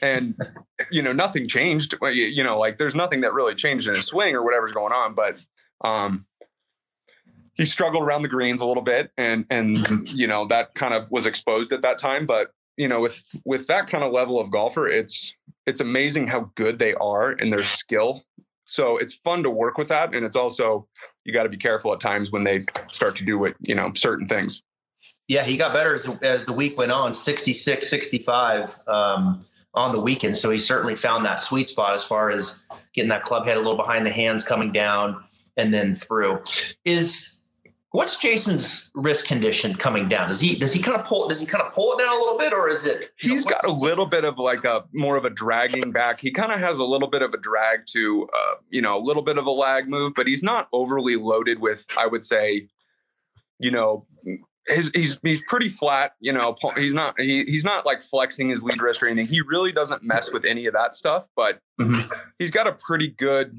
And 0.00 0.36
you 0.90 1.02
know 1.02 1.12
nothing 1.12 1.48
changed. 1.48 1.94
Well, 2.00 2.12
you 2.12 2.26
you 2.26 2.42
know 2.44 2.58
like 2.58 2.78
there's 2.78 2.94
nothing 2.94 3.20
that 3.22 3.32
really 3.32 3.54
changed 3.54 3.86
in 3.88 3.94
his 3.94 4.06
swing 4.06 4.34
or 4.34 4.42
whatever's 4.44 4.72
going 4.72 4.92
on 4.92 5.14
but 5.14 5.38
um 5.84 6.24
he 7.58 7.66
struggled 7.66 8.02
around 8.02 8.22
the 8.22 8.28
greens 8.28 8.60
a 8.60 8.66
little 8.66 8.82
bit 8.82 9.10
and 9.18 9.44
and 9.50 9.76
you 10.14 10.26
know 10.26 10.46
that 10.46 10.74
kind 10.74 10.94
of 10.94 11.10
was 11.10 11.26
exposed 11.26 11.72
at 11.72 11.82
that 11.82 11.98
time 11.98 12.24
but 12.24 12.52
you 12.76 12.88
know 12.88 13.00
with 13.00 13.22
with 13.44 13.66
that 13.66 13.88
kind 13.88 14.02
of 14.02 14.12
level 14.12 14.40
of 14.40 14.50
golfer 14.50 14.88
it's 14.88 15.34
it's 15.66 15.80
amazing 15.80 16.26
how 16.26 16.50
good 16.54 16.78
they 16.78 16.94
are 16.94 17.32
in 17.32 17.50
their 17.50 17.64
skill 17.64 18.22
so 18.64 18.96
it's 18.96 19.14
fun 19.14 19.42
to 19.42 19.50
work 19.50 19.76
with 19.76 19.88
that 19.88 20.14
and 20.14 20.24
it's 20.24 20.36
also 20.36 20.86
you 21.24 21.32
got 21.32 21.42
to 21.42 21.48
be 21.48 21.56
careful 21.58 21.92
at 21.92 22.00
times 22.00 22.30
when 22.30 22.44
they 22.44 22.64
start 22.88 23.14
to 23.16 23.24
do 23.24 23.38
what 23.38 23.54
you 23.60 23.74
know 23.74 23.92
certain 23.94 24.26
things 24.26 24.62
Yeah, 25.28 25.44
he 25.44 25.56
got 25.56 25.72
better 25.74 25.94
as, 25.94 26.08
as 26.22 26.44
the 26.44 26.52
week 26.54 26.78
went 26.78 26.90
on 26.90 27.12
66, 27.12 27.88
65 27.88 28.78
um, 28.86 29.38
on 29.74 29.92
the 29.92 30.00
weekend. 30.00 30.36
So 30.36 30.50
he 30.50 30.58
certainly 30.58 30.94
found 30.94 31.24
that 31.26 31.40
sweet 31.40 31.68
spot 31.68 31.94
as 31.94 32.02
far 32.02 32.30
as 32.30 32.62
getting 32.94 33.10
that 33.10 33.24
club 33.24 33.44
head 33.46 33.56
a 33.56 33.60
little 33.60 33.76
behind 33.76 34.06
the 34.06 34.10
hands, 34.10 34.42
coming 34.42 34.72
down 34.72 35.22
and 35.56 35.72
then 35.72 35.92
through. 35.92 36.42
Is 36.84 37.37
what's 37.92 38.18
Jason's 38.18 38.90
wrist 38.94 39.26
condition 39.26 39.74
coming 39.74 40.08
down? 40.08 40.28
Does 40.28 40.40
he 40.40 40.56
does 40.56 40.72
he 40.74 40.82
kind 40.82 40.96
of 40.98 41.04
pull 41.06 41.28
does 41.28 41.40
he 41.40 41.46
kind 41.46 41.62
of 41.64 41.72
pull 41.72 41.94
it 41.98 42.02
down 42.04 42.14
a 42.14 42.18
little 42.18 42.36
bit 42.38 42.52
or 42.52 42.68
is 42.68 42.86
it 42.86 43.10
you 43.20 43.30
know, 43.30 43.34
He's 43.34 43.44
got 43.44 43.64
a 43.64 43.72
little 43.72 44.06
bit 44.06 44.24
of 44.24 44.38
like 44.38 44.64
a 44.64 44.84
more 44.92 45.16
of 45.16 45.24
a 45.24 45.30
dragging 45.30 45.90
back. 45.90 46.20
He 46.20 46.30
kind 46.30 46.52
of 46.52 46.60
has 46.60 46.78
a 46.78 46.84
little 46.84 47.08
bit 47.08 47.22
of 47.22 47.32
a 47.32 47.38
drag 47.38 47.80
to, 47.92 48.28
uh, 48.34 48.54
you 48.70 48.82
know, 48.82 48.98
a 48.98 49.02
little 49.02 49.22
bit 49.22 49.38
of 49.38 49.46
a 49.46 49.50
lag 49.50 49.88
move, 49.88 50.12
but 50.16 50.26
he's 50.26 50.42
not 50.42 50.68
overly 50.72 51.16
loaded 51.16 51.60
with, 51.60 51.86
I 51.98 52.06
would 52.06 52.24
say, 52.24 52.68
you 53.58 53.70
know, 53.70 54.06
his, 54.66 54.90
he's 54.94 55.18
he's 55.22 55.42
pretty 55.48 55.70
flat. 55.70 56.12
You 56.20 56.34
know, 56.34 56.56
he's 56.76 56.92
not 56.92 57.18
he, 57.18 57.44
he's 57.46 57.64
not 57.64 57.86
like 57.86 58.02
flexing 58.02 58.50
his 58.50 58.62
lead 58.62 58.82
wrist 58.82 59.02
or 59.02 59.08
anything. 59.08 59.34
He 59.34 59.40
really 59.40 59.72
doesn't 59.72 60.02
mess 60.02 60.30
with 60.30 60.44
any 60.44 60.66
of 60.66 60.74
that 60.74 60.94
stuff, 60.94 61.26
but 61.34 61.60
Mhm. 61.80 62.06
he's 62.38 62.50
got 62.50 62.66
a 62.66 62.72
pretty 62.72 63.08
good 63.08 63.56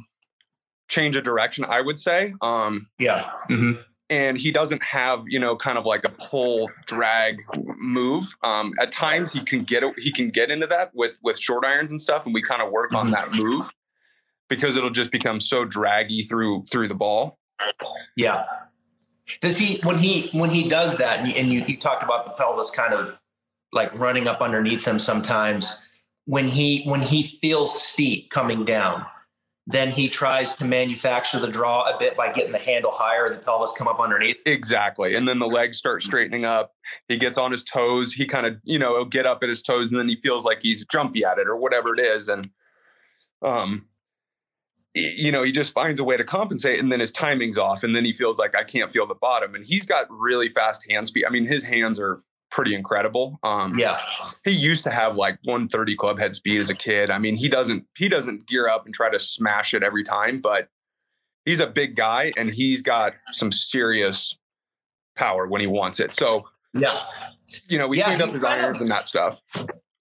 change 0.88 1.16
of 1.16 1.24
direction, 1.24 1.66
I 1.66 1.82
would 1.82 1.98
say. 1.98 2.34
Um, 2.42 2.88
Yeah. 3.00 3.32
Mhm. 3.50 3.84
And 4.10 4.38
he 4.38 4.52
doesn't 4.52 4.82
have 4.84 5.24
you 5.28 5.40
know 5.40 5.56
kind 5.56 5.78
of 5.78 5.86
like 5.86 6.04
a 6.04 6.10
pull 6.10 6.70
drag 6.86 7.38
move. 7.78 8.36
Um 8.44 8.74
at 8.80 8.92
times 8.92 9.32
he 9.32 9.42
can 9.42 9.60
get 9.60 9.84
he 9.98 10.12
can 10.12 10.30
get 10.30 10.52
into 10.52 10.68
that 10.68 10.92
with 10.94 11.20
with 11.24 11.40
short 11.40 11.66
irons 11.66 11.92
and 11.92 12.02
stuff 12.02 12.26
and 12.26 12.34
we 12.34 12.42
kind 12.42 12.62
of 12.62 12.72
work 12.72 12.96
on 12.96 13.12
that 13.12 13.34
move 13.36 13.68
because 14.50 14.76
it'll 14.76 14.90
just 14.90 15.12
become 15.12 15.40
so 15.40 15.64
draggy 15.64 16.24
through 16.24 16.66
through 16.72 16.88
the 16.88 16.96
ball. 16.96 17.40
Yeah. 18.16 18.46
Does 19.42 19.58
he 19.58 19.80
when 19.84 20.00
he 20.00 20.30
when 20.38 20.50
he 20.50 20.68
does 20.68 20.98
that 20.98 21.20
and 21.20 21.28
you, 21.30 21.36
and 21.36 21.54
you 21.54 21.64
you 21.66 21.78
talked 21.78 22.04
about 22.04 22.26
the 22.26 22.32
pelvis 22.32 22.72
kind 22.72 22.94
of 22.94 23.18
like 23.72 23.98
running 23.98 24.28
up 24.28 24.42
underneath 24.42 24.86
him 24.86 24.98
sometimes 24.98 25.82
when 26.26 26.48
he 26.48 26.84
when 26.86 27.02
he 27.02 27.24
feels 27.24 27.82
steep 27.82 28.32
coming 28.32 28.66
down 28.66 29.06
then 29.72 29.92
he 29.92 30.10
tries 30.10 30.56
to 30.56 30.66
manufacture 30.66 31.40
the 31.40 31.48
draw 31.48 31.84
a 31.84 31.98
bit 32.00 32.18
by 32.18 32.32
getting 32.32 32.52
the 32.52 32.58
handle 32.58 32.92
higher 32.92 33.28
and 33.28 33.36
the 33.36 33.40
pelvis 33.40 33.72
come 33.78 33.88
up 33.88 34.00
underneath. 34.00 34.38
exactly. 34.48 35.14
And 35.14 35.28
then 35.28 35.38
the 35.38 35.46
legs 35.46 35.78
start 35.78 36.02
straightening 36.02 36.44
up. 36.44 36.74
He 37.08 37.18
gets 37.18 37.38
on 37.38 37.52
his 37.52 37.64
toes. 37.64 38.12
He 38.12 38.26
kind 38.26 38.48
of 38.48 38.58
you 38.64 38.80
know 38.80 39.06
get 39.06 39.28
up 39.28 39.44
at 39.44 39.50
his 39.50 39.62
toes 39.62 39.92
and 39.92 40.00
then 40.00 40.10
he 40.10 40.16
feels 40.16 40.44
like 40.44 40.60
he's 40.64 40.86
jumpy 40.86 41.24
at 41.24 41.38
it 41.38 41.48
or 41.48 41.56
whatever 41.56 41.94
it 41.94 42.00
is. 42.00 42.28
And 42.28 42.50
um 43.44 43.86
you 44.96 45.32
know 45.32 45.44
he 45.44 45.52
just 45.52 45.72
finds 45.72 46.00
a 46.00 46.04
way 46.04 46.18
to 46.18 46.24
compensate 46.24 46.80
and 46.80 46.92
then 46.92 47.00
his 47.00 47.12
timing's 47.12 47.60
off 47.60 47.84
and 47.84 47.96
then 47.96 48.04
he 48.04 48.12
feels 48.12 48.40
like 48.40 48.56
i 48.56 48.64
can't 48.64 48.92
feel 48.92 49.06
the 49.06 49.14
bottom. 49.14 49.54
And 49.54 49.64
he's 49.64 49.86
got 49.86 50.08
really 50.10 50.50
fast 50.50 50.84
hand 50.90 51.08
speed 51.08 51.26
i 51.26 51.30
mean 51.30 51.46
his 51.46 51.64
hands 51.64 52.00
are 52.00 52.24
pretty 52.50 52.74
incredible. 52.74 53.40
Um 53.44 53.78
Yeah. 53.78 54.00
He 54.50 54.56
used 54.56 54.84
to 54.84 54.90
have 54.92 55.16
like 55.16 55.38
130 55.44 55.96
club 55.96 56.20
head 56.20 56.36
speed 56.36 56.60
as 56.62 56.70
a 56.70 56.76
kid 56.76 57.10
i 57.12 57.18
mean 57.18 57.36
he 57.36 57.48
doesn't 57.50 57.86
he 57.98 58.08
doesn't 58.10 58.48
gear 58.48 58.68
up 58.68 58.86
and 58.86 58.94
try 58.94 59.10
to 59.10 59.20
smash 59.20 59.74
it 59.74 59.84
every 59.84 60.04
time 60.04 60.42
but 60.42 60.68
he's 61.46 61.60
a 61.60 61.68
big 61.68 61.96
guy 61.96 62.32
and 62.38 62.50
he's 62.54 62.82
got 62.82 63.14
some 63.32 63.52
serious 63.52 64.38
power 65.16 65.48
when 65.48 65.62
he 65.62 65.68
wants 65.68 66.00
it 66.00 66.14
so 66.14 66.44
Yeah. 66.74 67.02
you 67.68 67.78
know 67.78 67.88
we 67.88 67.98
Yeah, 67.98 68.06
cleaned 68.06 68.22
up 68.22 68.30
his 68.32 68.42
kind 68.42 68.60
of- 68.60 68.64
irons 68.66 68.82
and 68.82 68.90
that 68.92 69.08
stuff 69.08 69.42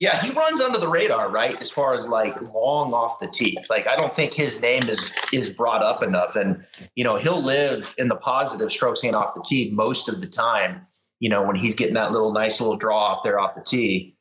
Yeah, 0.00 0.20
he 0.22 0.30
runs 0.30 0.60
under 0.60 0.78
the 0.78 0.86
radar, 0.86 1.28
right? 1.28 1.60
As 1.60 1.72
far 1.72 1.92
as 1.92 2.08
like 2.08 2.40
long 2.40 2.94
off 2.94 3.18
the 3.18 3.26
tee. 3.26 3.58
Like 3.68 3.88
I 3.88 3.96
don't 3.96 4.14
think 4.14 4.32
his 4.32 4.60
name 4.60 4.88
is 4.88 5.10
is 5.32 5.50
brought 5.50 5.82
up 5.82 6.04
enough. 6.04 6.36
And 6.36 6.64
you 6.94 7.02
know, 7.02 7.16
he'll 7.16 7.42
live 7.42 7.96
in 7.98 8.06
the 8.06 8.14
positive 8.14 8.70
strokes 8.70 9.02
gained 9.02 9.16
off 9.16 9.34
the 9.34 9.42
tee 9.44 9.72
most 9.72 10.08
of 10.08 10.20
the 10.20 10.28
time, 10.28 10.86
you 11.18 11.28
know, 11.28 11.42
when 11.42 11.56
he's 11.56 11.74
getting 11.74 11.94
that 11.94 12.12
little 12.12 12.32
nice 12.32 12.60
little 12.60 12.76
draw 12.76 12.96
off 12.96 13.24
there 13.24 13.40
off 13.40 13.56
the 13.56 13.60
tee. 13.60 14.14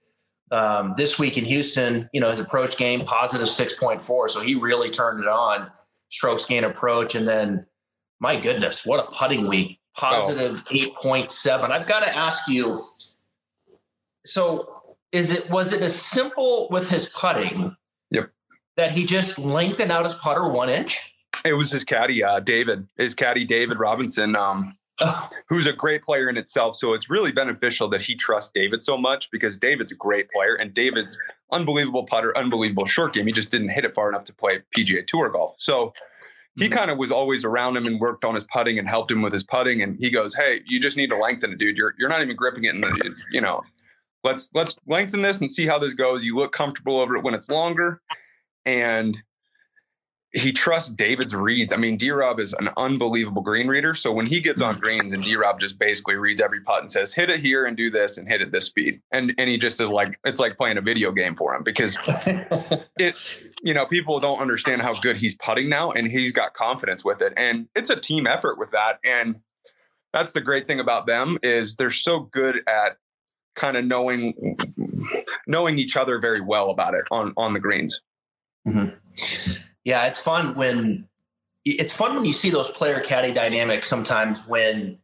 Um, 0.50 0.94
this 0.96 1.20
week 1.20 1.38
in 1.38 1.46
Houston, 1.46 2.10
you 2.14 2.22
know, 2.22 2.30
his 2.30 2.40
approach 2.40 2.78
game 2.78 3.04
positive 3.04 3.48
6.4. 3.48 4.30
So 4.30 4.40
he 4.40 4.56
really 4.56 4.90
turned 4.90 5.20
it 5.20 5.28
on, 5.28 5.70
strokes 6.10 6.46
gain 6.46 6.64
approach. 6.64 7.16
And 7.16 7.28
then 7.28 7.66
my 8.20 8.40
goodness, 8.40 8.86
what 8.86 9.00
a 9.00 9.12
putting 9.12 9.48
week. 9.48 9.80
Positive 9.96 10.64
oh. 10.66 10.74
8.7. 11.04 11.72
I've 11.72 11.88
got 11.88 12.04
to 12.04 12.16
ask 12.16 12.48
you. 12.48 12.82
So 14.26 14.78
is 15.12 15.34
it 15.34 15.50
was 15.50 15.74
it 15.74 15.82
as 15.82 16.00
simple 16.00 16.68
with 16.70 16.90
his 16.90 17.10
putting? 17.10 17.76
Yep. 18.12 18.30
That 18.76 18.92
he 18.92 19.06
just 19.06 19.40
lengthened 19.40 19.92
out 19.92 20.04
his 20.04 20.14
putter 20.14 20.48
one 20.48 20.70
inch. 20.70 21.14
It 21.44 21.54
was 21.54 21.72
his 21.72 21.84
caddy, 21.84 22.24
uh, 22.24 22.40
David. 22.40 22.88
His 22.98 23.14
caddy, 23.16 23.44
David 23.46 23.80
Robinson, 23.80 24.38
um. 24.38 24.77
who's 25.50 25.68
a 25.68 25.74
great 25.74 26.04
player 26.04 26.30
in 26.30 26.38
itself. 26.38 26.76
So 26.76 26.94
it's 26.94 27.10
really 27.10 27.32
beneficial 27.32 27.88
that 27.90 28.02
he 28.02 28.16
trusts 28.16 28.52
David 28.54 28.84
so 28.84 28.98
much 28.98 29.30
because 29.32 29.58
David's 29.58 29.92
a 29.92 29.96
great 29.96 30.30
player 30.32 30.56
and 30.56 30.74
David's 30.74 31.18
unbelievable 31.52 32.06
putter, 32.06 32.38
unbelievable 32.38 32.86
short 32.86 33.14
game. 33.14 33.28
He 33.28 33.34
just 33.34 33.52
didn't 33.52 33.70
hit 33.70 33.86
it 33.86 33.94
far 33.94 34.10
enough 34.10 34.24
to 34.26 34.34
play 34.34 34.62
PGA 34.76 35.06
Tour 35.06 35.30
golf. 35.30 35.56
So 35.58 35.94
he 36.56 36.66
mm-hmm. 36.66 36.74
kind 36.74 36.92
of 36.92 36.98
was 36.98 37.12
always 37.12 37.46
around 37.46 37.78
him 37.78 37.86
and 37.86 38.00
worked 38.00 38.26
on 38.26 38.36
his 38.36 38.46
putting 38.46 38.80
and 38.80 38.88
helped 38.88 39.12
him 39.12 39.22
with 39.22 39.34
his 39.34 39.44
putting. 39.44 39.82
And 39.82 39.98
he 40.00 40.10
goes, 40.10 40.34
"Hey, 40.34 40.62
you 40.66 40.80
just 40.80 40.98
need 40.98 41.10
to 41.12 41.18
lengthen 41.18 41.54
it, 41.54 41.60
dude. 41.60 41.78
You're 41.78 41.94
you're 42.00 42.10
not 42.10 42.22
even 42.22 42.36
gripping 42.36 42.64
it 42.66 42.74
in 42.74 42.82
the, 42.82 43.26
you 43.32 43.42
know, 43.42 43.62
let's 44.24 44.50
let's 44.54 44.76
lengthen 44.88 45.22
this 45.22 45.40
and 45.40 45.52
see 45.52 45.68
how 45.68 45.78
this 45.78 45.94
goes. 45.94 46.26
You 46.26 46.36
look 46.36 46.52
comfortable 46.52 47.00
over 47.00 47.16
it 47.16 47.24
when 47.24 47.36
it's 47.36 47.50
longer, 47.50 48.02
and 48.66 49.18
he 50.38 50.52
trusts 50.52 50.90
David's 50.90 51.34
reads. 51.34 51.74
I 51.74 51.78
mean, 51.78 51.98
D 51.98 52.12
Rob 52.12 52.40
is 52.40 52.54
an 52.54 52.70
unbelievable 52.78 53.42
green 53.42 53.68
reader. 53.68 53.96
So 53.96 54.12
when 54.12 54.28
he 54.28 54.40
gets 54.40 54.62
on 54.62 54.76
greens 54.76 55.12
and 55.12 55.24
D 55.24 55.36
Rob 55.36 55.60
just 55.60 55.80
basically 55.80 56.16
reads 56.16 56.40
every 56.42 56.62
putt 56.62 56.82
and 56.82 56.92
says, 56.92 57.14
hit 57.14 57.30
it 57.30 57.40
here 57.40 57.66
and 57.66 57.76
do 57.76 57.90
this 57.90 58.18
and 58.18 58.28
hit 58.28 58.42
it 58.42 58.52
this 58.52 58.66
speed. 58.66 59.02
And 59.12 59.34
and 59.38 59.50
he 59.50 59.58
just 59.58 59.82
is 59.82 59.90
like, 59.90 60.20
it's 60.24 60.40
like 60.40 60.56
playing 60.56 60.78
a 60.78 60.82
video 60.82 61.12
game 61.12 61.36
for 61.36 61.56
him 61.56 61.64
because 61.64 61.98
it, 62.98 63.44
you 63.64 63.74
know, 63.74 63.86
people 63.86 64.20
don't 64.20 64.40
understand 64.40 64.82
how 64.82 64.94
good 64.94 65.18
he's 65.18 65.36
putting 65.36 65.70
now 65.70 65.92
and 65.92 66.12
he's 66.12 66.32
got 66.32 66.54
confidence 66.54 67.04
with 67.04 67.22
it. 67.22 67.34
And 67.36 67.68
it's 67.76 67.90
a 67.90 67.96
team 67.96 68.28
effort 68.28 68.60
with 68.60 68.72
that. 68.72 69.00
And 69.04 69.40
that's 70.14 70.34
the 70.34 70.42
great 70.42 70.68
thing 70.68 70.80
about 70.80 71.08
them 71.08 71.40
is 71.42 71.76
they're 71.78 71.90
so 71.90 72.20
good 72.20 72.62
at 72.68 72.98
kind 73.56 73.76
of 73.76 73.86
knowing 73.86 74.58
knowing 75.48 75.80
each 75.80 75.98
other 75.98 76.20
very 76.20 76.42
well 76.42 76.70
about 76.70 76.94
it 76.94 77.06
on 77.10 77.34
on 77.38 77.54
the 77.54 77.60
greens. 77.60 78.04
Mm-hmm. 78.68 79.64
Yeah, 79.88 80.06
it's 80.08 80.20
fun 80.20 80.54
when 80.56 81.08
it's 81.64 81.94
fun 81.94 82.14
when 82.14 82.26
you 82.26 82.34
see 82.34 82.50
those 82.50 82.70
player 82.74 83.00
caddy 83.00 83.34
dynamics. 83.34 83.88
Sometimes 83.88 84.46
when 84.46 84.98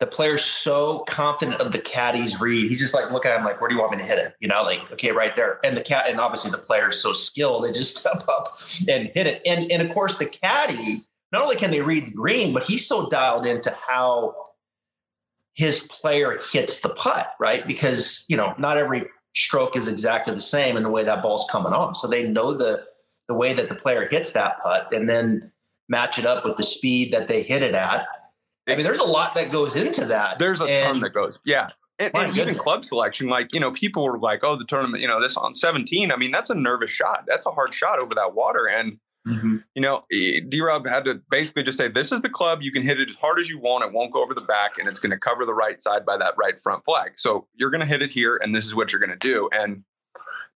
the 0.00 0.06
player's 0.08 0.44
so 0.44 1.04
confident 1.06 1.60
of 1.60 1.70
the 1.70 1.78
caddy's 1.78 2.40
read, 2.40 2.68
he's 2.68 2.80
just 2.80 2.92
like 2.92 3.12
looking 3.12 3.30
at 3.30 3.38
him 3.38 3.44
like, 3.44 3.60
"Where 3.60 3.68
do 3.68 3.76
you 3.76 3.80
want 3.80 3.92
me 3.92 3.98
to 3.98 4.04
hit 4.04 4.18
it?" 4.18 4.34
You 4.40 4.48
know, 4.48 4.64
like, 4.64 4.90
okay, 4.90 5.12
right 5.12 5.36
there. 5.36 5.60
And 5.62 5.76
the 5.76 5.80
cat, 5.80 6.06
and 6.08 6.18
obviously 6.18 6.50
the 6.50 6.58
player's 6.58 7.00
so 7.00 7.12
skilled, 7.12 7.62
they 7.62 7.70
just 7.70 7.96
step 7.98 8.24
up 8.28 8.58
and 8.88 9.12
hit 9.14 9.28
it. 9.28 9.42
And 9.46 9.70
and 9.70 9.80
of 9.80 9.94
course 9.94 10.18
the 10.18 10.26
caddy, 10.26 11.04
not 11.30 11.42
only 11.42 11.54
can 11.54 11.70
they 11.70 11.80
read 11.80 12.06
the 12.06 12.10
green, 12.10 12.52
but 12.52 12.66
he's 12.66 12.88
so 12.88 13.08
dialed 13.10 13.46
into 13.46 13.72
how 13.88 14.34
his 15.54 15.84
player 15.84 16.36
hits 16.52 16.80
the 16.80 16.88
putt, 16.88 17.32
right? 17.38 17.64
Because, 17.64 18.24
you 18.26 18.36
know, 18.36 18.56
not 18.58 18.76
every 18.76 19.06
stroke 19.36 19.76
is 19.76 19.86
exactly 19.86 20.34
the 20.34 20.40
same 20.40 20.76
in 20.76 20.82
the 20.82 20.90
way 20.90 21.04
that 21.04 21.22
ball's 21.22 21.48
coming 21.48 21.72
off. 21.72 21.96
So 21.96 22.08
they 22.08 22.28
know 22.28 22.52
the 22.52 22.89
the 23.30 23.36
way 23.36 23.52
that 23.52 23.68
the 23.68 23.76
player 23.76 24.08
hits 24.08 24.32
that 24.32 24.60
putt 24.60 24.92
and 24.92 25.08
then 25.08 25.52
match 25.88 26.18
it 26.18 26.26
up 26.26 26.44
with 26.44 26.56
the 26.56 26.64
speed 26.64 27.12
that 27.12 27.28
they 27.28 27.44
hit 27.44 27.62
it 27.62 27.76
at. 27.76 28.04
I 28.66 28.74
mean, 28.74 28.84
there's 28.84 28.98
a 28.98 29.04
lot 29.04 29.36
that 29.36 29.52
goes 29.52 29.76
into 29.76 30.04
that. 30.06 30.40
There's 30.40 30.60
a 30.60 30.64
and, 30.64 30.94
ton 30.94 31.00
that 31.02 31.14
goes. 31.14 31.38
Yeah. 31.44 31.68
And, 32.00 32.10
and 32.12 32.36
even 32.36 32.54
club 32.56 32.84
selection, 32.84 33.28
like, 33.28 33.52
you 33.52 33.60
know, 33.60 33.70
people 33.70 34.02
were 34.02 34.18
like, 34.18 34.42
oh, 34.42 34.56
the 34.56 34.64
tournament, 34.64 35.00
you 35.00 35.06
know, 35.06 35.22
this 35.22 35.36
on 35.36 35.54
17. 35.54 36.10
I 36.10 36.16
mean, 36.16 36.32
that's 36.32 36.50
a 36.50 36.54
nervous 36.56 36.90
shot. 36.90 37.24
That's 37.28 37.46
a 37.46 37.52
hard 37.52 37.72
shot 37.72 38.00
over 38.00 38.14
that 38.16 38.34
water. 38.34 38.66
And 38.66 38.98
Mm-hmm. 39.28 39.56
You 39.74 39.82
know, 39.82 40.04
D 40.10 40.62
Rob 40.62 40.88
had 40.88 41.04
to 41.04 41.20
basically 41.30 41.62
just 41.62 41.76
say, 41.76 41.88
This 41.88 42.10
is 42.10 42.22
the 42.22 42.30
club. 42.30 42.62
You 42.62 42.72
can 42.72 42.82
hit 42.82 42.98
it 42.98 43.10
as 43.10 43.16
hard 43.16 43.38
as 43.38 43.50
you 43.50 43.58
want. 43.58 43.84
It 43.84 43.92
won't 43.92 44.14
go 44.14 44.22
over 44.22 44.32
the 44.32 44.40
back 44.40 44.78
and 44.78 44.88
it's 44.88 44.98
going 44.98 45.10
to 45.10 45.18
cover 45.18 45.44
the 45.44 45.52
right 45.52 45.78
side 45.78 46.06
by 46.06 46.16
that 46.16 46.32
right 46.38 46.58
front 46.58 46.86
flag. 46.86 47.12
So 47.16 47.46
you're 47.54 47.68
going 47.68 47.82
to 47.82 47.86
hit 47.86 48.00
it 48.00 48.10
here 48.10 48.40
and 48.42 48.54
this 48.54 48.64
is 48.64 48.74
what 48.74 48.92
you're 48.92 48.98
going 48.98 49.10
to 49.10 49.16
do. 49.16 49.50
And 49.52 49.84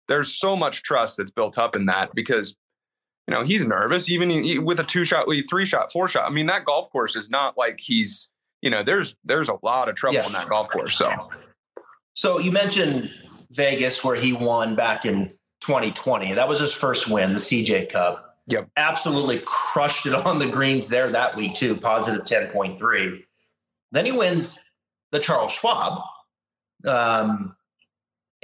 there's 0.07 0.33
so 0.33 0.55
much 0.55 0.83
trust 0.83 1.17
that's 1.17 1.31
built 1.31 1.57
up 1.57 1.75
in 1.75 1.87
that 1.87 2.11
because, 2.15 2.55
you 3.27 3.33
know, 3.33 3.43
he's 3.43 3.65
nervous, 3.65 4.09
even 4.09 4.65
with 4.65 4.79
a 4.79 4.83
two 4.83 5.05
shot, 5.05 5.27
three 5.49 5.65
shot, 5.65 5.91
four 5.91 6.07
shot. 6.07 6.29
I 6.29 6.29
mean, 6.29 6.47
that 6.47 6.65
golf 6.65 6.91
course 6.91 7.15
is 7.15 7.29
not 7.29 7.57
like 7.57 7.79
he's, 7.79 8.29
you 8.61 8.69
know, 8.69 8.83
there's 8.83 9.15
there's 9.23 9.49
a 9.49 9.57
lot 9.63 9.89
of 9.89 9.95
trouble 9.95 10.15
yeah. 10.15 10.25
in 10.25 10.33
that 10.33 10.47
golf 10.47 10.69
course. 10.69 10.97
So, 10.97 11.29
so 12.13 12.39
you 12.39 12.51
mentioned 12.51 13.09
Vegas 13.51 14.03
where 14.03 14.15
he 14.15 14.33
won 14.33 14.75
back 14.75 15.05
in 15.05 15.29
2020. 15.61 16.33
That 16.33 16.49
was 16.49 16.59
his 16.59 16.73
first 16.73 17.09
win, 17.09 17.31
the 17.31 17.39
CJ 17.39 17.89
Cup. 17.89 18.37
Yep. 18.47 18.69
Absolutely 18.75 19.41
crushed 19.45 20.05
it 20.05 20.13
on 20.25 20.39
the 20.39 20.47
greens 20.47 20.89
there 20.89 21.09
that 21.09 21.35
week, 21.35 21.53
too, 21.53 21.77
positive 21.77 22.25
10.3. 22.25 23.23
Then 23.91 24.05
he 24.05 24.11
wins 24.11 24.59
the 25.11 25.19
Charles 25.19 25.51
Schwab. 25.51 26.01
Um, 26.85 27.55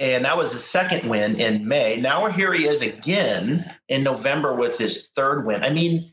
and 0.00 0.24
that 0.24 0.36
was 0.36 0.52
the 0.52 0.58
second 0.58 1.08
win 1.08 1.38
in 1.38 1.68
May. 1.68 1.98
Now 1.98 2.26
here 2.26 2.54
he 2.54 2.66
is 2.66 2.80
again 2.80 3.70
in 3.88 4.02
November 4.02 4.54
with 4.54 4.78
his 4.78 5.08
third 5.14 5.44
win. 5.44 5.62
I 5.62 5.68
mean, 5.68 6.10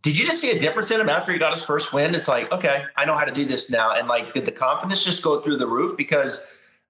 did 0.00 0.18
you 0.18 0.24
just 0.24 0.40
see 0.40 0.50
a 0.50 0.58
difference 0.58 0.90
in 0.90 1.00
him 1.00 1.10
after 1.10 1.30
he 1.30 1.38
got 1.38 1.52
his 1.52 1.64
first 1.64 1.92
win? 1.92 2.14
It's 2.14 2.26
like, 2.26 2.50
okay, 2.50 2.84
I 2.96 3.04
know 3.04 3.14
how 3.14 3.26
to 3.26 3.30
do 3.30 3.44
this 3.44 3.70
now. 3.70 3.92
And 3.92 4.08
like, 4.08 4.32
did 4.32 4.46
the 4.46 4.52
confidence 4.52 5.04
just 5.04 5.22
go 5.22 5.40
through 5.40 5.58
the 5.58 5.66
roof? 5.66 5.96
Because 5.96 6.44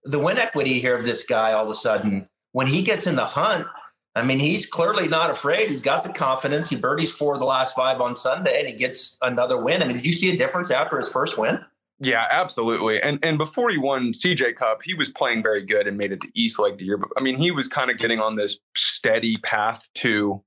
the 0.04 0.20
win 0.20 0.38
equity 0.38 0.78
here 0.80 0.96
of 0.96 1.04
this 1.04 1.26
guy 1.26 1.52
all 1.52 1.64
of 1.64 1.70
a 1.70 1.74
sudden, 1.74 2.28
when 2.52 2.68
he 2.68 2.82
gets 2.82 3.06
in 3.06 3.16
the 3.16 3.24
hunt, 3.24 3.66
I 4.14 4.22
mean, 4.22 4.38
he's 4.38 4.66
clearly 4.66 5.08
not 5.08 5.30
afraid. 5.30 5.70
He's 5.70 5.82
got 5.82 6.04
the 6.04 6.12
confidence. 6.12 6.70
He 6.70 6.76
birdies 6.76 7.10
four 7.10 7.34
of 7.34 7.40
the 7.40 7.46
last 7.46 7.74
five 7.74 8.00
on 8.00 8.14
Sunday, 8.14 8.60
and 8.60 8.68
he 8.68 8.74
gets 8.74 9.18
another 9.22 9.58
win. 9.58 9.82
I 9.82 9.86
mean, 9.86 9.96
did 9.96 10.06
you 10.06 10.12
see 10.12 10.32
a 10.32 10.36
difference 10.36 10.70
after 10.70 10.98
his 10.98 11.08
first 11.08 11.38
win? 11.38 11.64
Yeah, 12.02 12.26
absolutely. 12.30 13.00
And 13.00 13.20
and 13.22 13.38
before 13.38 13.70
he 13.70 13.78
won 13.78 14.12
CJ 14.12 14.56
Cup, 14.56 14.80
he 14.82 14.92
was 14.92 15.08
playing 15.10 15.44
very 15.44 15.64
good 15.64 15.86
and 15.86 15.96
made 15.96 16.10
it 16.10 16.20
to 16.22 16.28
East 16.34 16.58
Lake 16.58 16.78
the 16.78 16.84
year. 16.84 16.96
But 16.96 17.10
I 17.16 17.22
mean, 17.22 17.36
he 17.36 17.52
was 17.52 17.68
kind 17.68 17.92
of 17.92 17.98
getting 17.98 18.18
on 18.18 18.34
this 18.34 18.58
steady 18.76 19.36
path 19.44 19.88
to 19.96 20.42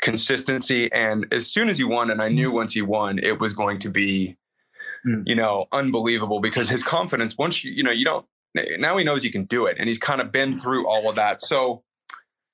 consistency. 0.00 0.90
And 0.92 1.26
as 1.32 1.48
soon 1.48 1.68
as 1.68 1.76
he 1.76 1.82
won, 1.82 2.10
and 2.10 2.22
I 2.22 2.28
knew 2.28 2.50
mm. 2.50 2.54
once 2.54 2.72
he 2.72 2.82
won, 2.82 3.18
it 3.18 3.40
was 3.40 3.52
going 3.52 3.80
to 3.80 3.88
be, 3.88 4.36
mm. 5.04 5.24
you 5.26 5.34
know, 5.34 5.66
unbelievable 5.72 6.40
because 6.40 6.68
his 6.68 6.84
confidence. 6.84 7.36
Once 7.36 7.64
you 7.64 7.72
you 7.72 7.82
know 7.82 7.90
you 7.90 8.04
don't 8.04 8.24
now 8.54 8.96
he 8.96 9.02
knows 9.02 9.24
he 9.24 9.32
can 9.32 9.46
do 9.46 9.66
it, 9.66 9.78
and 9.80 9.88
he's 9.88 9.98
kind 9.98 10.20
of 10.20 10.30
been 10.30 10.56
through 10.60 10.86
all 10.86 11.10
of 11.10 11.16
that. 11.16 11.42
So 11.42 11.82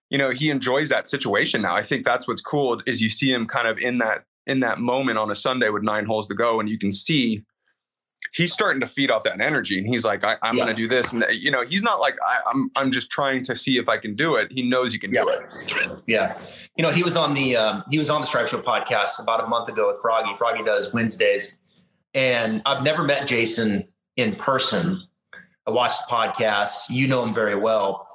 you 0.09 0.17
know 0.17 0.31
he 0.31 0.49
enjoys 0.49 0.89
that 0.89 1.07
situation 1.07 1.61
now 1.61 1.77
i 1.77 1.83
think 1.83 2.03
that's 2.03 2.27
what's 2.27 2.41
cool 2.41 2.81
is 2.87 3.03
you 3.03 3.11
see 3.11 3.31
him 3.31 3.47
kind 3.47 3.69
of 3.69 3.77
in 3.77 3.99
that 3.99 4.25
in 4.47 4.61
that 4.61 4.79
moment 4.79 5.19
on 5.19 5.31
a 5.31 5.35
sunday 5.35 5.69
with 5.69 5.83
nine 5.83 6.07
holes 6.07 6.27
to 6.27 6.35
go 6.35 6.61
and 6.61 6.71
you 6.71 6.79
can 6.79 6.91
see 6.91 7.45
he's 8.33 8.53
starting 8.53 8.81
to 8.81 8.87
feed 8.87 9.11
off 9.11 9.23
that 9.25 9.41
energy 9.41 9.79
and 9.79 9.87
he's 9.87 10.05
like 10.05 10.25
I, 10.25 10.37
am 10.43 10.57
yeah. 10.57 10.65
going 10.65 10.75
to 10.75 10.81
do 10.83 10.89
this. 10.89 11.13
And 11.13 11.25
you 11.31 11.51
know 11.51 11.65
he's 11.65 11.83
not 11.83 12.01
like 12.01 12.17
I, 12.27 12.51
am 12.51 12.71
I'm, 12.77 12.85
I'm 12.85 12.93
just 12.93 13.11
trying 13.11 13.45
to 13.45 13.57
see 13.57 13.79
if 13.79 13.89
i 13.89 13.97
can 13.97 14.15
do 14.15 14.37
it. 14.37 14.51
He 14.51 14.63
knows 14.63 14.93
you 14.93 15.01
can 15.01 15.13
yeah. 15.13 15.23
do 15.23 15.29
it. 15.29 16.03
Yeah. 16.07 16.39
You 16.77 16.83
know 16.83 16.91
he 16.91 17.03
was 17.03 17.17
on 17.17 17.35
the 17.35 17.57
um, 17.57 17.85
he 17.91 17.99
was 17.99 18.11
on 18.11 18.21
the 18.21 18.27
stripe 18.27 18.49
show 18.49 18.61
podcast 18.61 19.21
about 19.21 19.43
a 19.43 19.47
month 19.47 19.69
ago 19.69 19.89
with 19.89 19.99
froggy. 20.01 20.35
Froggy 20.37 20.63
does 20.65 20.93
wednesdays. 20.93 21.59
And 22.15 22.63
i've 22.67 22.83
never 22.83 23.03
met 23.03 23.27
jason 23.27 23.89
in 24.17 24.35
person. 24.35 25.03
I 25.67 25.71
watched 25.71 26.01
the 26.09 26.15
podcast. 26.15 26.91
You 26.91 27.09
know 27.09 27.23
him 27.23 27.35
very 27.35 27.57
well. 27.57 28.07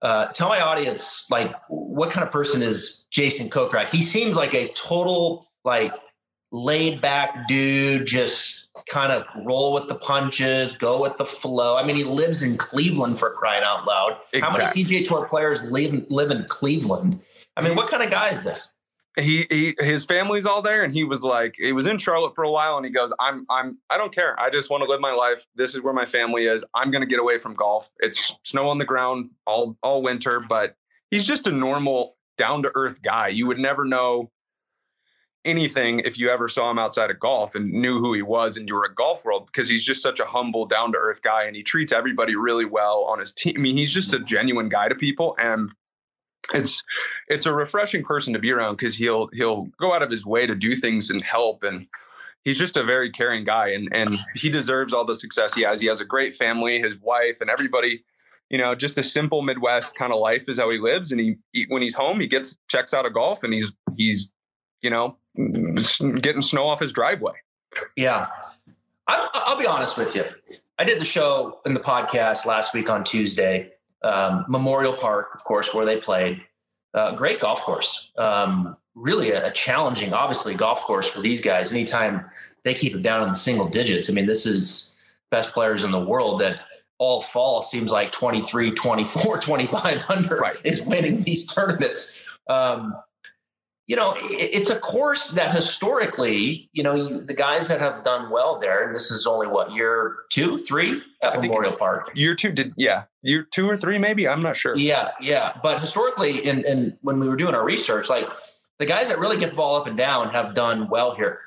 Uh, 0.00 0.26
tell 0.28 0.48
my 0.48 0.60
audience 0.60 1.26
like 1.30 1.52
what 1.68 2.10
kind 2.10 2.26
of 2.26 2.32
person 2.32 2.62
is 2.62 3.06
Jason 3.10 3.48
Kokrak? 3.48 3.90
He 3.90 4.02
seems 4.02 4.36
like 4.36 4.54
a 4.54 4.68
total 4.68 5.46
like 5.64 5.92
laid 6.52 7.00
back 7.00 7.48
dude, 7.48 8.06
just 8.06 8.63
kind 8.88 9.12
of 9.12 9.24
roll 9.44 9.72
with 9.72 9.88
the 9.88 9.94
punches, 9.94 10.76
go 10.76 11.00
with 11.00 11.16
the 11.16 11.24
flow. 11.24 11.76
I 11.76 11.84
mean, 11.84 11.96
he 11.96 12.04
lives 12.04 12.42
in 12.42 12.56
Cleveland 12.56 13.18
for 13.18 13.30
crying 13.30 13.62
out 13.64 13.86
loud. 13.86 14.18
Exactly. 14.32 14.40
How 14.40 14.70
many 14.70 14.84
PGA 14.84 15.06
Tour 15.06 15.26
players 15.28 15.70
live 15.70 16.06
live 16.10 16.30
in 16.30 16.44
Cleveland? 16.44 17.20
I 17.56 17.62
mean, 17.62 17.76
what 17.76 17.88
kind 17.88 18.02
of 18.02 18.10
guy 18.10 18.30
is 18.30 18.44
this? 18.44 18.74
he, 19.16 19.46
he 19.48 19.76
his 19.78 20.04
family's 20.04 20.44
all 20.44 20.60
there 20.60 20.82
and 20.82 20.92
he 20.92 21.04
was 21.04 21.22
like 21.22 21.54
he 21.56 21.72
was 21.72 21.86
in 21.86 21.98
charlotte 21.98 22.34
for 22.34 22.42
a 22.42 22.50
while 22.50 22.76
and 22.76 22.84
he 22.84 22.90
goes 22.90 23.12
i'm 23.20 23.46
i'm 23.48 23.78
i 23.90 23.96
don't 23.96 24.14
care 24.14 24.38
i 24.40 24.50
just 24.50 24.70
want 24.70 24.82
to 24.82 24.88
live 24.88 25.00
my 25.00 25.12
life 25.12 25.46
this 25.54 25.74
is 25.74 25.82
where 25.82 25.94
my 25.94 26.04
family 26.04 26.46
is 26.46 26.64
i'm 26.74 26.90
going 26.90 27.00
to 27.00 27.06
get 27.06 27.20
away 27.20 27.38
from 27.38 27.54
golf 27.54 27.90
it's 28.00 28.34
snow 28.42 28.68
on 28.68 28.78
the 28.78 28.84
ground 28.84 29.30
all 29.46 29.76
all 29.82 30.02
winter 30.02 30.40
but 30.40 30.76
he's 31.10 31.24
just 31.24 31.46
a 31.46 31.52
normal 31.52 32.16
down 32.38 32.62
to 32.62 32.72
earth 32.74 33.02
guy 33.02 33.28
you 33.28 33.46
would 33.46 33.58
never 33.58 33.84
know 33.84 34.30
anything 35.44 36.00
if 36.00 36.18
you 36.18 36.30
ever 36.30 36.48
saw 36.48 36.70
him 36.70 36.78
outside 36.78 37.10
of 37.10 37.20
golf 37.20 37.54
and 37.54 37.70
knew 37.70 37.98
who 37.98 38.14
he 38.14 38.22
was 38.22 38.56
and 38.56 38.68
you 38.68 38.74
were 38.74 38.84
a 38.84 38.94
golf 38.94 39.24
world 39.24 39.46
because 39.46 39.68
he's 39.68 39.84
just 39.84 40.02
such 40.02 40.20
a 40.20 40.24
humble, 40.24 40.66
down 40.66 40.92
to 40.92 40.98
earth 40.98 41.22
guy 41.22 41.42
and 41.46 41.54
he 41.54 41.62
treats 41.62 41.92
everybody 41.92 42.34
really 42.34 42.64
well 42.64 43.04
on 43.04 43.18
his 43.18 43.32
team. 43.32 43.54
I 43.56 43.60
mean, 43.60 43.76
he's 43.76 43.92
just 43.92 44.12
a 44.12 44.16
mm-hmm. 44.16 44.26
genuine 44.26 44.68
guy 44.68 44.88
to 44.88 44.94
people 44.94 45.36
and 45.38 45.70
it's 46.52 46.82
it's 47.28 47.46
a 47.46 47.54
refreshing 47.54 48.04
person 48.04 48.34
to 48.34 48.38
be 48.38 48.52
around 48.52 48.76
because 48.76 48.96
he'll 48.96 49.28
he'll 49.32 49.66
go 49.80 49.94
out 49.94 50.02
of 50.02 50.10
his 50.10 50.26
way 50.26 50.46
to 50.46 50.54
do 50.54 50.76
things 50.76 51.08
and 51.08 51.24
help 51.24 51.62
and 51.62 51.86
he's 52.44 52.58
just 52.58 52.76
a 52.76 52.84
very 52.84 53.10
caring 53.10 53.44
guy 53.44 53.70
and 53.70 53.88
and 53.92 54.14
he 54.34 54.50
deserves 54.50 54.92
all 54.92 55.06
the 55.06 55.14
success 55.14 55.54
he 55.54 55.62
has. 55.62 55.80
He 55.80 55.86
has 55.86 56.00
a 56.00 56.04
great 56.04 56.34
family, 56.34 56.80
his 56.80 56.96
wife 57.00 57.38
and 57.40 57.48
everybody 57.48 58.04
you 58.50 58.58
know, 58.58 58.74
just 58.74 58.98
a 58.98 59.02
simple 59.02 59.42
Midwest 59.42 59.96
kind 59.96 60.12
of 60.12 60.20
life 60.20 60.48
is 60.48 60.58
how 60.58 60.70
he 60.70 60.78
lives. 60.78 61.10
And 61.10 61.20
he, 61.20 61.36
he, 61.52 61.64
when 61.68 61.82
he's 61.82 61.94
home, 61.94 62.20
he 62.20 62.26
gets 62.26 62.56
checks 62.68 62.92
out 62.94 63.06
of 63.06 63.14
golf 63.14 63.42
and 63.42 63.52
he's 63.52 63.72
he's 63.96 64.32
you 64.84 64.90
know 64.90 65.16
getting 66.20 66.42
snow 66.42 66.66
off 66.66 66.80
his 66.80 66.92
driveway. 66.92 67.34
Yeah, 67.96 68.28
i 69.08 69.48
will 69.48 69.58
be 69.58 69.66
honest 69.66 69.98
with 69.98 70.14
you. 70.14 70.24
I 70.78 70.84
did 70.84 71.00
the 71.00 71.04
show 71.04 71.60
in 71.66 71.74
the 71.74 71.80
podcast 71.80 72.46
last 72.46 72.74
week 72.74 72.90
on 72.90 73.04
Tuesday, 73.04 73.72
um, 74.02 74.44
Memorial 74.48 74.92
Park, 74.92 75.34
of 75.34 75.44
course, 75.44 75.72
where 75.72 75.86
they 75.86 75.96
played. 75.96 76.42
Uh, 76.92 77.14
great 77.16 77.40
golf 77.40 77.60
course. 77.62 78.12
Um, 78.16 78.76
really 78.94 79.30
a, 79.30 79.48
a 79.48 79.50
challenging, 79.50 80.12
obviously, 80.12 80.54
golf 80.54 80.82
course 80.82 81.08
for 81.08 81.20
these 81.20 81.40
guys. 81.40 81.72
Anytime 81.72 82.24
they 82.62 82.74
keep 82.74 82.94
it 82.94 83.02
down 83.02 83.22
in 83.22 83.30
the 83.30 83.34
single 83.34 83.68
digits, 83.68 84.08
I 84.08 84.12
mean, 84.12 84.26
this 84.26 84.46
is 84.46 84.94
best 85.30 85.54
players 85.54 85.82
in 85.82 85.90
the 85.90 85.98
world 85.98 86.40
that 86.40 86.60
all 86.98 87.20
fall 87.20 87.62
seems 87.62 87.90
like 87.90 88.12
23, 88.12 88.70
24, 88.72 89.38
2500 89.40 90.40
right. 90.40 90.56
is 90.64 90.82
winning 90.82 91.22
these 91.22 91.46
tournaments. 91.46 92.22
Um, 92.48 92.94
you 93.86 93.96
know, 93.96 94.14
it's 94.16 94.70
a 94.70 94.78
course 94.78 95.32
that 95.32 95.54
historically, 95.54 96.70
you 96.72 96.82
know, 96.82 96.94
you, 96.94 97.20
the 97.20 97.34
guys 97.34 97.68
that 97.68 97.80
have 97.80 98.02
done 98.02 98.30
well 98.30 98.58
there, 98.58 98.86
and 98.86 98.94
this 98.94 99.10
is 99.10 99.26
only 99.26 99.46
what 99.46 99.72
year 99.72 100.16
two, 100.30 100.56
three 100.58 101.02
at 101.22 101.36
I 101.36 101.40
Memorial 101.40 101.72
Park. 101.76 102.10
Year 102.14 102.34
two 102.34 102.50
did, 102.50 102.72
yeah, 102.78 103.04
year 103.20 103.46
two 103.50 103.68
or 103.68 103.76
three, 103.76 103.98
maybe. 103.98 104.26
I'm 104.26 104.42
not 104.42 104.56
sure. 104.56 104.74
Yeah, 104.76 105.10
yeah. 105.20 105.52
But 105.62 105.80
historically, 105.80 106.48
and 106.48 106.64
and 106.64 106.96
when 107.02 107.18
we 107.18 107.28
were 107.28 107.36
doing 107.36 107.54
our 107.54 107.64
research, 107.64 108.08
like 108.08 108.26
the 108.78 108.86
guys 108.86 109.08
that 109.08 109.18
really 109.18 109.36
get 109.36 109.50
the 109.50 109.56
ball 109.56 109.76
up 109.76 109.86
and 109.86 109.98
down 109.98 110.30
have 110.30 110.54
done 110.54 110.88
well 110.88 111.14
here. 111.14 111.40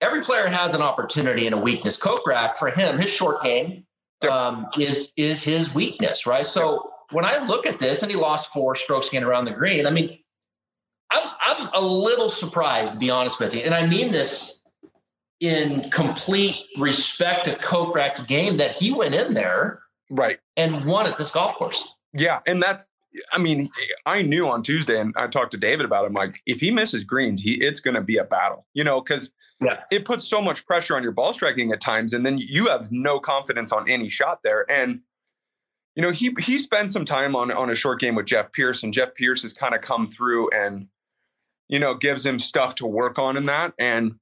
Every 0.00 0.22
player 0.22 0.48
has 0.48 0.74
an 0.74 0.82
opportunity 0.82 1.46
and 1.46 1.54
a 1.54 1.58
weakness. 1.58 1.98
Kokrak, 1.98 2.56
for 2.56 2.70
him, 2.70 2.98
his 2.98 3.10
short 3.10 3.42
game 3.42 3.84
um, 4.28 4.66
is 4.76 5.12
is 5.16 5.44
his 5.44 5.72
weakness, 5.72 6.26
right? 6.26 6.44
So 6.44 6.90
when 7.12 7.24
I 7.24 7.46
look 7.46 7.64
at 7.64 7.78
this, 7.78 8.02
and 8.02 8.10
he 8.10 8.16
lost 8.16 8.52
four 8.52 8.74
strokes 8.74 9.08
getting 9.08 9.28
around 9.28 9.44
the 9.44 9.52
green, 9.52 9.86
I 9.86 9.90
mean 9.90 10.18
I'm, 11.50 11.68
a 11.74 11.80
little 11.80 12.28
surprised, 12.28 12.94
to 12.94 12.98
be 12.98 13.10
honest 13.10 13.40
with 13.40 13.54
you. 13.54 13.60
And 13.62 13.74
I 13.74 13.86
mean 13.86 14.12
this 14.12 14.62
in 15.40 15.90
complete 15.90 16.66
respect 16.76 17.46
to 17.46 17.54
Kokrak's 17.56 18.24
game 18.26 18.58
that 18.58 18.76
he 18.76 18.92
went 18.92 19.14
in 19.14 19.34
there 19.34 19.82
right 20.10 20.38
and 20.56 20.84
won 20.84 21.06
at 21.06 21.16
this 21.16 21.30
golf 21.30 21.54
course. 21.54 21.94
Yeah. 22.12 22.40
And 22.46 22.62
that's, 22.62 22.88
I 23.32 23.38
mean, 23.38 23.70
I 24.06 24.22
knew 24.22 24.48
on 24.48 24.62
Tuesday, 24.62 25.00
and 25.00 25.14
I 25.16 25.26
talked 25.26 25.52
to 25.52 25.58
David 25.58 25.84
about 25.84 26.06
him. 26.06 26.12
Like, 26.12 26.40
if 26.46 26.60
he 26.60 26.70
misses 26.70 27.02
greens, 27.02 27.42
he 27.42 27.54
it's 27.54 27.80
going 27.80 27.94
to 27.94 28.00
be 28.00 28.18
a 28.18 28.24
battle, 28.24 28.66
you 28.72 28.84
know, 28.84 29.00
because 29.00 29.30
yeah. 29.60 29.80
it 29.90 30.04
puts 30.04 30.24
so 30.26 30.40
much 30.40 30.64
pressure 30.64 30.94
on 30.96 31.02
your 31.02 31.12
ball 31.12 31.34
striking 31.34 31.72
at 31.72 31.80
times, 31.80 32.12
and 32.12 32.24
then 32.24 32.38
you 32.38 32.68
have 32.68 32.92
no 32.92 33.18
confidence 33.18 33.72
on 33.72 33.90
any 33.90 34.08
shot 34.08 34.40
there. 34.44 34.70
And 34.70 35.00
you 35.96 36.02
know, 36.02 36.12
he 36.12 36.34
he 36.38 36.58
spent 36.58 36.92
some 36.92 37.04
time 37.04 37.34
on 37.34 37.50
on 37.50 37.68
a 37.70 37.74
short 37.74 38.00
game 38.00 38.14
with 38.14 38.26
Jeff 38.26 38.52
Pierce, 38.52 38.84
and 38.84 38.94
Jeff 38.94 39.12
Pierce 39.14 39.42
has 39.42 39.52
kind 39.52 39.74
of 39.74 39.80
come 39.80 40.08
through 40.08 40.48
and 40.50 40.86
you 41.70 41.78
know, 41.78 41.94
gives 41.94 42.26
him 42.26 42.40
stuff 42.40 42.74
to 42.74 42.86
work 42.86 43.16
on 43.16 43.36
in 43.36 43.44
that. 43.44 43.72
And 43.78 44.16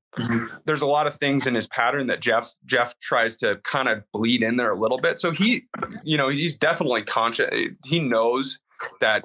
there's 0.66 0.82
a 0.82 0.86
lot 0.86 1.06
of 1.06 1.14
things 1.14 1.46
in 1.46 1.54
his 1.54 1.66
pattern 1.68 2.06
that 2.08 2.20
Jeff 2.20 2.52
Jeff 2.66 2.94
tries 3.00 3.36
to 3.38 3.58
kind 3.64 3.88
of 3.88 4.04
bleed 4.12 4.42
in 4.42 4.58
there 4.58 4.70
a 4.70 4.78
little 4.78 4.98
bit. 4.98 5.18
So 5.18 5.30
he, 5.30 5.64
you 6.04 6.18
know, 6.18 6.28
he's 6.28 6.56
definitely 6.56 7.02
conscious. 7.04 7.48
He 7.84 8.00
knows 8.00 8.60
that, 9.00 9.24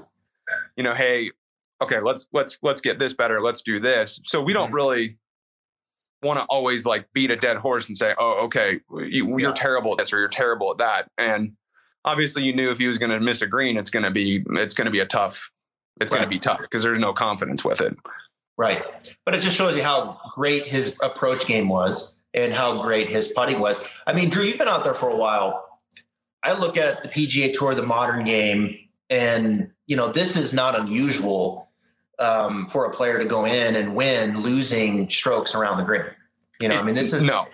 you 0.78 0.84
know, 0.84 0.94
hey, 0.94 1.32
okay, 1.82 2.00
let's 2.00 2.30
let's 2.32 2.60
let's 2.64 2.80
get 2.80 2.98
this 2.98 3.12
better. 3.12 3.42
Let's 3.42 3.62
do 3.62 3.82
this. 3.82 4.22
So 4.26 4.42
we 4.42 4.54
don't 4.54 4.68
mm-hmm. 4.68 4.76
really 4.76 5.18
want 6.22 6.40
to 6.40 6.46
always 6.46 6.86
like 6.86 7.06
beat 7.14 7.30
a 7.30 7.36
dead 7.36 7.58
horse 7.58 7.90
and 7.90 7.98
say, 7.98 8.14
oh, 8.18 8.46
okay, 8.46 8.80
you, 9.06 9.46
are 9.46 9.52
terrible 9.52 9.92
at 9.92 9.98
this 9.98 10.14
or 10.14 10.20
you're 10.20 10.30
terrible 10.30 10.72
at 10.72 10.78
that. 10.78 11.10
And 11.18 11.52
obviously, 12.06 12.44
you 12.44 12.56
knew 12.56 12.72
if 12.72 12.78
he 12.78 12.88
was 12.88 12.98
going 12.98 13.12
to 13.12 13.20
miss 13.20 13.42
a 13.42 13.48
green, 13.48 13.76
it's 13.76 13.90
going 13.90 14.04
to 14.04 14.12
be 14.12 14.46
it's 14.52 14.74
going 14.74 14.86
to 14.86 14.92
be 14.92 15.00
a 15.00 15.06
tough 15.06 15.50
it's 16.00 16.12
right. 16.12 16.20
going 16.20 16.30
to 16.30 16.30
be 16.30 16.40
tough 16.40 16.62
because 16.62 16.84
there's 16.84 17.00
no 17.00 17.14
confidence 17.14 17.64
with 17.64 17.82
it. 17.82 17.96
Right. 18.58 18.84
But 19.26 19.36
it 19.36 19.42
just 19.42 19.58
shows 19.58 19.76
you 19.76 19.84
how 19.84 20.20
great 20.32 20.68
his 20.68 20.96
approach 21.02 21.48
game 21.48 21.70
was 21.70 22.14
and 22.34 22.54
how 22.54 22.82
great 22.82 23.10
his 23.10 23.30
putting 23.30 23.60
was. 23.60 23.84
I 24.06 24.14
mean, 24.14 24.30
Drew, 24.30 24.44
you've 24.44 24.58
been 24.58 24.68
out 24.68 24.84
there 24.84 24.94
for 24.94 25.10
a 25.10 25.16
while. 25.16 25.80
I 26.44 26.54
look 26.54 26.78
at 26.78 27.04
the 27.04 27.10
PGA 27.10 27.54
Tour, 27.58 27.74
the 27.74 27.86
modern 27.86 28.26
game, 28.26 28.78
and 29.10 29.72
you 29.88 29.96
know 29.96 30.12
this 30.12 30.36
is 30.36 30.54
not 30.54 30.78
unusual 30.78 31.70
um, 32.20 32.68
for 32.68 32.86
a 32.86 32.92
player 32.92 33.18
to 33.18 33.26
go 33.26 33.46
in 33.46 33.76
and 33.76 33.96
win 33.96 34.40
losing 34.40 35.10
strokes 35.10 35.56
around 35.56 35.78
the 35.78 35.84
green. 35.84 36.04
You 36.60 36.70
know, 36.70 36.76
I 36.76 36.84
mean, 36.84 36.96
this 36.96 37.14
is 37.14 37.24
no 37.24 37.46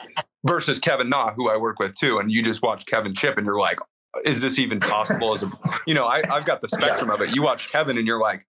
versus 0.43 0.79
Kevin 0.79 1.09
Na, 1.09 1.33
who 1.33 1.49
I 1.49 1.57
work 1.57 1.79
with 1.79 1.95
too, 1.95 2.19
and 2.19 2.31
you 2.31 2.43
just 2.43 2.61
watch 2.61 2.85
Kevin 2.85 3.13
chip, 3.13 3.37
and 3.37 3.45
you're 3.45 3.59
like, 3.59 3.79
is 4.25 4.41
this 4.41 4.59
even 4.59 4.79
possible? 4.79 5.33
As 5.35 5.43
a, 5.43 5.47
you 5.85 5.93
know, 5.93 6.05
I, 6.05 6.21
I've 6.29 6.45
got 6.45 6.61
the 6.61 6.67
spectrum 6.69 7.09
of 7.09 7.21
it. 7.21 7.35
You 7.35 7.43
watch 7.43 7.71
Kevin 7.71 7.97
and 7.97 8.07
you're 8.07 8.19
like, 8.19 8.45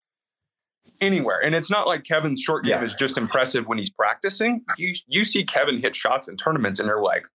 anywhere. 1.02 1.44
And 1.44 1.56
it's 1.56 1.70
not 1.70 1.88
like 1.88 2.04
Kevin's 2.04 2.42
short 2.42 2.64
game 2.64 2.74
yeah. 2.74 2.84
is 2.84 2.94
just 2.94 3.18
impressive 3.18 3.68
when 3.68 3.78
he's 3.78 3.90
practicing. 3.90 4.64
You 4.78 4.96
you 5.08 5.24
see 5.24 5.44
Kevin 5.44 5.80
hit 5.80 5.96
shots 5.96 6.28
in 6.28 6.38
tournaments 6.38 6.80
and 6.80 6.88
they're 6.88 7.02
like, 7.02 7.26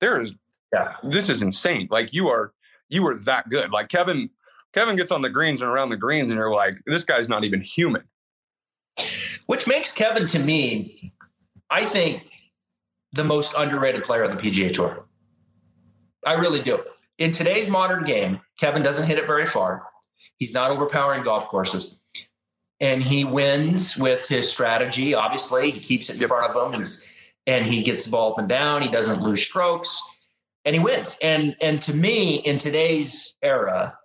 there 0.00 0.20
is 0.20 0.34
yeah, 0.72 0.94
this 1.02 1.28
is 1.28 1.42
insane. 1.42 1.88
Like 1.90 2.12
you 2.12 2.28
are 2.28 2.52
you 2.88 3.06
are 3.06 3.18
that 3.24 3.48
good. 3.48 3.70
Like 3.70 3.88
Kevin 3.88 4.30
Kevin 4.72 4.96
gets 4.96 5.10
on 5.10 5.22
the 5.22 5.30
greens 5.30 5.60
and 5.60 5.70
around 5.70 5.90
the 5.90 5.96
greens 5.96 6.30
and 6.30 6.38
you're 6.38 6.52
like, 6.52 6.74
this 6.86 7.04
guy's 7.04 7.28
not 7.28 7.44
even 7.44 7.60
human. 7.60 8.02
Which 9.46 9.66
makes 9.66 9.92
Kevin 9.92 10.26
to 10.28 10.38
me, 10.38 11.12
I 11.70 11.84
think, 11.84 12.22
the 13.12 13.24
most 13.24 13.54
underrated 13.58 14.04
player 14.04 14.24
on 14.24 14.36
the 14.36 14.40
PGA 14.40 14.72
tour. 14.72 15.06
I 16.24 16.34
really 16.34 16.62
do 16.62 16.78
in 17.20 17.30
today's 17.30 17.68
modern 17.68 18.04
game, 18.04 18.40
Kevin 18.58 18.82
doesn't 18.82 19.06
hit 19.06 19.18
it 19.18 19.26
very 19.26 19.46
far. 19.46 19.84
He's 20.38 20.54
not 20.54 20.70
overpowering 20.70 21.22
golf 21.22 21.46
courses. 21.48 22.00
And 22.80 23.02
he 23.02 23.24
wins 23.24 23.98
with 23.98 24.26
his 24.26 24.50
strategy. 24.50 25.14
Obviously, 25.14 25.70
he 25.70 25.80
keeps 25.80 26.08
it 26.08 26.20
in 26.20 26.26
front 26.26 26.50
of 26.50 26.74
him 26.74 26.82
and 27.46 27.66
he 27.66 27.82
gets 27.82 28.06
the 28.06 28.10
ball 28.10 28.32
up 28.32 28.38
and 28.38 28.48
down. 28.48 28.80
He 28.80 28.88
doesn't 28.88 29.20
lose 29.20 29.42
strokes 29.42 30.00
and 30.64 30.74
he 30.74 30.82
wins. 30.82 31.18
And 31.22 31.56
and 31.60 31.82
to 31.82 31.94
me, 31.94 32.36
in 32.36 32.56
today's 32.56 33.36
era, 33.42 33.98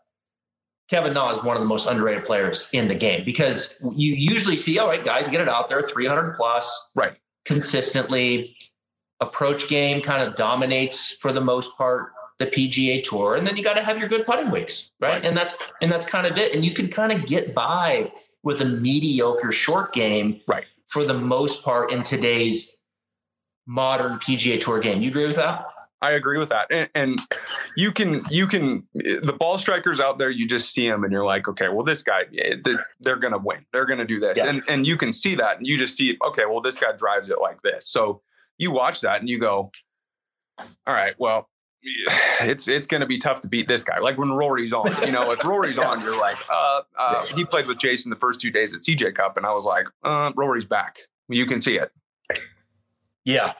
Kevin 0.90 1.14
Na 1.14 1.32
is 1.32 1.42
one 1.42 1.56
of 1.56 1.64
the 1.64 1.70
most 1.70 1.88
underrated 1.88 2.26
players 2.26 2.70
in 2.74 2.90
the 2.90 2.96
game 2.96 3.24
because 3.24 3.78
you 3.96 4.14
usually 4.14 4.58
see, 4.58 4.78
all 4.78 4.90
right, 4.90 5.04
guys, 5.04 5.30
get 5.30 5.40
it 5.40 5.48
out 5.48 5.70
there, 5.70 5.82
300 5.82 6.36
plus, 6.36 6.90
right, 6.96 7.16
consistently. 7.46 8.58
Approach 9.22 9.70
game 9.70 10.02
kind 10.02 10.22
of 10.22 10.36
dominates 10.36 11.16
for 11.16 11.32
the 11.32 11.40
most 11.40 11.78
part 11.78 12.12
the 12.38 12.48
PGA 12.48 13.04
Tour, 13.04 13.36
and 13.36 13.48
then 13.48 13.56
you 13.56 13.64
got 13.64 13.76
to 13.76 13.84
have 13.84 13.98
your 13.98 14.10
good 14.10 14.26
putting 14.26 14.52
weeks, 14.52 14.92
right? 15.00 15.24
And 15.26 15.36
that's 15.36 15.72
and 15.82 15.92
that's 15.92 16.06
kind 16.06 16.28
of 16.28 16.38
it. 16.38 16.54
And 16.56 16.66
you 16.66 16.74
can 16.74 16.90
kind 16.90 17.12
of 17.12 17.26
get 17.26 17.54
by 17.54 18.12
with 18.44 18.62
a 18.62 18.66
mediocre 18.66 19.52
short 19.52 19.94
game, 19.94 20.42
right? 20.48 20.66
For 20.88 21.04
the 21.04 21.18
most 21.18 21.64
part 21.64 21.92
in 21.92 22.04
today's 22.04 22.78
modern 23.66 24.20
PGA 24.20 24.60
Tour 24.60 24.80
game. 24.80 25.02
You 25.02 25.10
agree 25.10 25.28
with 25.28 25.38
that? 25.38 25.66
I 26.02 26.12
agree 26.12 26.38
with 26.38 26.50
that. 26.50 26.68
And, 26.70 26.90
and, 26.94 27.20
you 27.76 27.92
can, 27.92 28.22
you 28.30 28.46
can, 28.46 28.88
the 28.94 29.36
ball 29.40 29.58
strikers 29.58 30.00
out 30.00 30.20
there, 30.20 30.30
you 30.30 30.48
just 30.48 30.72
see 30.72 30.88
them 30.88 31.04
and 31.04 31.12
you're 31.12 31.26
like, 31.26 31.48
okay, 31.48 31.68
well, 31.70 31.84
this 31.84 32.04
guy, 32.04 32.26
eh, 32.38 32.56
they're 33.00 33.16
going 33.16 33.34
to 33.34 33.40
win. 33.40 33.66
They're 33.74 33.86
going 33.86 34.00
to 34.00 34.06
do 34.06 34.20
this. 34.20 34.38
Yeah. 34.38 34.50
And, 34.50 34.64
and 34.68 34.88
you 34.88 34.98
can 34.98 35.12
see 35.12 35.36
that 35.36 35.58
and 35.58 35.66
you 35.66 35.78
just 35.78 35.96
see, 35.96 36.18
okay, 36.28 36.44
well, 36.46 36.62
this 36.62 36.78
guy 36.80 36.92
drives 36.92 37.32
it 37.32 37.42
like 37.42 37.62
this. 37.64 37.90
So 37.90 38.22
you 38.58 38.72
watch 38.72 39.02
that 39.02 39.22
and 39.22 39.30
you 39.30 39.40
go, 39.40 39.72
all 40.60 40.94
right, 40.94 41.16
well, 41.18 41.50
it's 42.42 42.68
it's 42.68 42.88
going 42.88 43.02
to 43.02 43.08
be 43.08 43.20
tough 43.20 43.42
to 43.42 43.48
beat 43.48 43.68
this 43.68 43.84
guy. 43.84 44.00
Like 44.00 44.18
when 44.18 44.32
Rory's 44.32 44.74
on, 44.74 44.86
you 45.06 45.12
know, 45.12 45.32
if 45.32 45.44
Rory's 45.46 45.78
on, 45.78 46.02
you're 46.02 46.20
like, 46.20 46.38
uh, 46.50 46.82
uh, 46.98 47.26
he 47.36 47.46
played 47.46 47.68
with 47.68 47.78
Jason 47.78 48.10
the 48.10 48.16
first 48.16 48.42
two 48.42 48.52
days 48.52 48.74
at 48.74 48.82
CJ 48.82 49.16
Cup, 49.16 49.38
and 49.38 49.46
I 49.46 49.54
was 49.54 49.66
like, 49.66 49.88
uh, 50.04 50.32
Rory's 50.36 50.66
back. 50.66 50.98
You 51.28 51.46
can 51.46 51.62
see 51.62 51.78
it. 51.78 51.92
Yeah, 53.24 53.54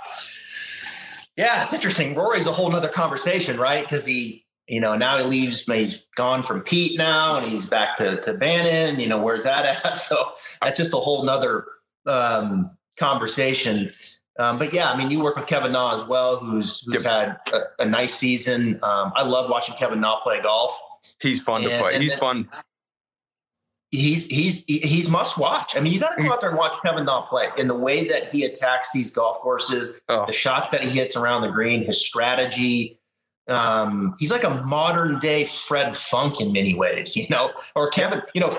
yeah, 1.38 1.64
it's 1.64 1.74
interesting. 1.74 2.16
Rory's 2.16 2.48
a 2.48 2.52
whole 2.52 2.70
nother 2.70 2.88
conversation, 2.88 3.58
right? 3.58 3.84
Because 3.84 4.06
he, 4.06 4.46
you 4.68 4.80
know, 4.80 4.96
now 4.96 5.18
he 5.18 5.24
leaves. 5.24 5.66
He's 5.66 6.06
gone 6.16 6.44
from 6.44 6.62
Pete 6.62 6.98
now, 6.98 7.38
and 7.38 7.46
he's 7.46 7.66
back 7.66 7.98
to 7.98 8.20
to 8.22 8.34
Bannon. 8.34 9.00
You 9.00 9.08
know, 9.08 9.22
where's 9.22 9.44
that 9.44 9.66
at? 9.66 9.98
So 9.98 10.34
that's 10.62 10.78
just 10.78 10.94
a 10.94 10.98
whole 10.98 11.24
nother 11.24 11.66
um, 12.06 12.72
conversation. 12.98 13.92
Um, 14.38 14.58
but 14.58 14.74
yeah, 14.74 14.92
I 14.92 14.98
mean, 14.98 15.12
you 15.12 15.22
work 15.22 15.36
with 15.36 15.48
Kevin 15.48 15.72
Na 15.72 15.94
as 15.94 16.04
well, 16.04 16.38
who's 16.38 16.82
who's 16.86 17.06
had 17.06 17.38
a, 17.54 17.84
a, 17.84 17.86
nice 17.86 18.14
season. 18.14 18.80
Um, 18.84 19.14
I 19.16 19.24
love 19.24 19.50
watching 19.50 19.76
Kevin 19.76 20.02
Na 20.02 20.20
play 20.20 20.42
golf. 20.42 20.78
He's 21.22 21.42
fun 21.42 21.64
and, 21.64 21.72
to 21.72 21.78
play. 21.78 22.00
He's 22.00 22.16
fun. 22.16 22.50
he's 23.92 24.28
he's 24.28 24.66
he's 24.66 25.10
must 25.10 25.38
watch. 25.38 25.78
I 25.78 25.80
mean, 25.80 25.94
you 25.94 26.02
got 26.02 26.18
to 26.18 26.24
go 26.24 26.34
out 26.34 26.42
there 26.42 26.50
and 26.50 26.60
watch 26.60 26.76
Kevin 26.84 27.06
Na 27.06 27.22
play 27.22 27.48
in 27.58 27.70
the 27.70 27.76
way 27.76 28.08
that 28.10 28.30
he 28.30 28.44
attacks 28.44 28.92
these 28.94 29.12
golf 29.12 29.38
courses, 29.38 30.02
oh. 30.10 30.26
the 30.26 30.34
shots 30.34 30.72
that 30.72 30.84
he 30.84 30.90
hits 30.90 31.16
around 31.16 31.42
the 31.42 31.52
green, 31.52 31.84
his 31.84 32.06
strategy. 32.06 33.00
Um, 33.48 34.16
he's 34.20 34.32
like 34.32 34.44
a 34.44 34.50
modern 34.66 35.20
day 35.20 35.46
Fred 35.46 35.96
Funk 35.96 36.42
in 36.42 36.52
many 36.52 36.74
ways, 36.74 37.16
you 37.16 37.28
know, 37.30 37.52
or 37.76 37.90
Kevin, 37.90 38.22
you 38.34 38.42
know, 38.42 38.52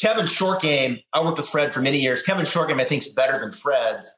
Kevin 0.00 0.26
short 0.26 0.62
game. 0.62 1.00
I 1.12 1.22
worked 1.22 1.38
with 1.38 1.48
Fred 1.48 1.74
for 1.74 1.82
many 1.82 1.98
years. 1.98 2.22
Kevin 2.22 2.46
short 2.46 2.68
game, 2.68 2.80
I 2.80 2.84
think, 2.84 3.02
is 3.02 3.12
better 3.12 3.38
than 3.38 3.52
Fred's. 3.52 4.16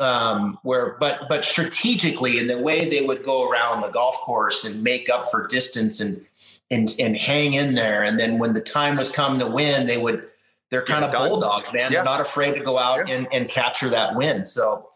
Um, 0.00 0.58
where, 0.62 0.96
but 0.98 1.28
but 1.28 1.44
strategically, 1.44 2.38
in 2.38 2.48
the 2.48 2.58
way 2.58 2.88
they 2.88 3.06
would 3.06 3.22
go 3.22 3.48
around 3.48 3.82
the 3.82 3.90
golf 3.90 4.16
course 4.22 4.64
and 4.64 4.82
make 4.82 5.08
up 5.08 5.28
for 5.30 5.46
distance 5.46 6.00
and 6.00 6.26
and 6.70 6.94
and 6.98 7.16
hang 7.16 7.54
in 7.54 7.74
there. 7.74 8.02
And 8.02 8.18
then 8.18 8.38
when 8.38 8.54
the 8.54 8.60
time 8.60 8.96
was 8.96 9.12
coming 9.12 9.38
to 9.40 9.46
win, 9.46 9.86
they 9.86 9.98
would 9.98 10.26
they're 10.70 10.82
kind 10.82 11.04
of 11.04 11.12
bulldogs, 11.12 11.72
man. 11.72 11.92
Yeah. 11.92 11.98
They're 11.98 12.04
not 12.04 12.20
afraid 12.20 12.54
to 12.54 12.60
go 12.60 12.78
out 12.78 13.08
yeah. 13.08 13.14
and, 13.14 13.28
and 13.32 13.48
capture 13.48 13.88
that 13.90 14.16
win. 14.16 14.46
So 14.46 14.88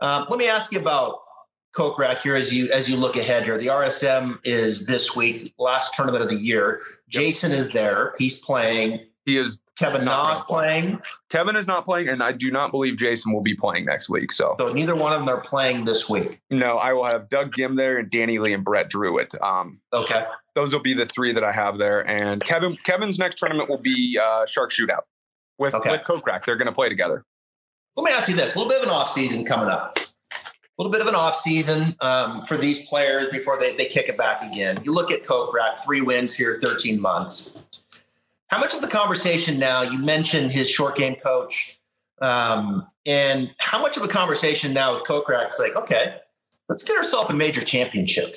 um, 0.00 0.26
let 0.28 0.38
me 0.38 0.48
ask 0.48 0.72
you 0.72 0.80
about 0.80 1.20
Kokrak 1.74 2.18
here 2.18 2.36
as 2.36 2.52
you 2.52 2.70
as 2.70 2.90
you 2.90 2.96
look 2.96 3.16
ahead 3.16 3.44
here. 3.44 3.56
The 3.56 3.68
RSM 3.68 4.38
is 4.44 4.86
this 4.86 5.16
week, 5.16 5.54
last 5.58 5.94
tournament 5.94 6.22
of 6.22 6.28
the 6.28 6.36
year. 6.36 6.82
Jason 7.08 7.52
is 7.52 7.72
there. 7.72 8.14
He's 8.18 8.38
playing. 8.38 9.06
He 9.24 9.36
is 9.36 9.60
Kevin 9.78 10.04
Na's 10.04 10.40
playing. 10.44 11.00
Kevin 11.30 11.56
is 11.56 11.66
not 11.66 11.84
playing, 11.84 12.08
and 12.08 12.22
I 12.22 12.32
do 12.32 12.50
not 12.50 12.70
believe 12.70 12.96
Jason 12.96 13.32
will 13.32 13.42
be 13.42 13.54
playing 13.54 13.84
next 13.84 14.08
week. 14.08 14.32
So, 14.32 14.56
so 14.58 14.66
neither 14.66 14.94
one 14.94 15.12
of 15.12 15.20
them 15.20 15.28
are 15.28 15.40
playing 15.40 15.84
this 15.84 16.10
week. 16.10 16.40
No, 16.50 16.78
I 16.78 16.92
will 16.92 17.06
have 17.06 17.28
Doug 17.28 17.52
Ghim 17.52 17.76
there 17.76 17.98
and 17.98 18.10
Danny 18.10 18.38
Lee 18.38 18.52
and 18.52 18.64
Brett 18.64 18.90
Drewitt. 18.90 19.40
Um, 19.42 19.80
okay, 19.92 20.24
those 20.54 20.72
will 20.72 20.82
be 20.82 20.94
the 20.94 21.06
three 21.06 21.32
that 21.32 21.44
I 21.44 21.52
have 21.52 21.78
there. 21.78 22.00
And 22.06 22.42
Kevin, 22.44 22.74
Kevin's 22.84 23.18
next 23.18 23.38
tournament 23.38 23.70
will 23.70 23.78
be 23.78 24.18
uh, 24.22 24.46
Shark 24.46 24.72
Shootout 24.72 25.02
with 25.58 25.74
okay. 25.74 25.92
with 25.92 26.02
Kokrak. 26.02 26.44
They're 26.44 26.56
going 26.56 26.66
to 26.66 26.72
play 26.72 26.88
together. 26.88 27.24
Let 27.96 28.04
me 28.04 28.12
ask 28.12 28.28
you 28.28 28.36
this: 28.36 28.54
a 28.54 28.58
little 28.58 28.70
bit 28.70 28.80
of 28.82 28.88
an 28.88 28.94
off 28.94 29.10
season 29.10 29.44
coming 29.44 29.68
up. 29.68 29.98
A 29.98 30.82
little 30.82 30.92
bit 30.92 31.02
of 31.02 31.06
an 31.06 31.14
off 31.14 31.36
season 31.36 31.94
um, 32.00 32.44
for 32.44 32.56
these 32.56 32.86
players 32.86 33.28
before 33.28 33.60
they, 33.60 33.76
they 33.76 33.84
kick 33.84 34.08
it 34.08 34.16
back 34.16 34.42
again. 34.42 34.80
You 34.84 34.92
look 34.92 35.12
at 35.12 35.22
Kokrak, 35.22 35.78
three 35.84 36.00
wins 36.00 36.34
here, 36.34 36.58
13 36.62 36.98
months. 36.98 37.54
How 38.52 38.58
much 38.58 38.74
of 38.74 38.82
the 38.82 38.86
conversation 38.86 39.58
now, 39.58 39.80
you 39.80 39.96
mentioned 39.96 40.52
his 40.52 40.68
short 40.68 40.94
game 40.94 41.14
coach, 41.14 41.80
um, 42.20 42.86
and 43.06 43.50
how 43.56 43.80
much 43.80 43.96
of 43.96 44.02
a 44.02 44.08
conversation 44.08 44.74
now 44.74 44.92
with 44.92 45.04
Kokrak 45.04 45.48
is 45.48 45.58
like, 45.58 45.74
okay, 45.74 46.16
let's 46.68 46.82
get 46.82 46.98
ourselves 46.98 47.30
a 47.30 47.32
major 47.32 47.62
championship. 47.62 48.34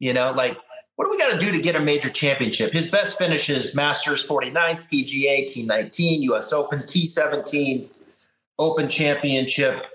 You 0.00 0.14
know, 0.14 0.32
like 0.32 0.58
what 0.96 1.04
do 1.04 1.12
we 1.12 1.18
got 1.18 1.30
to 1.30 1.38
do 1.38 1.52
to 1.52 1.62
get 1.62 1.76
a 1.76 1.80
major 1.80 2.10
championship? 2.10 2.72
His 2.72 2.90
best 2.90 3.18
finish 3.18 3.48
is 3.48 3.72
Masters 3.72 4.26
49th, 4.26 4.90
PGA 4.90 5.44
T19, 5.44 6.22
US 6.22 6.52
Open 6.52 6.80
T17, 6.80 7.86
Open 8.58 8.88
Championship 8.88 9.86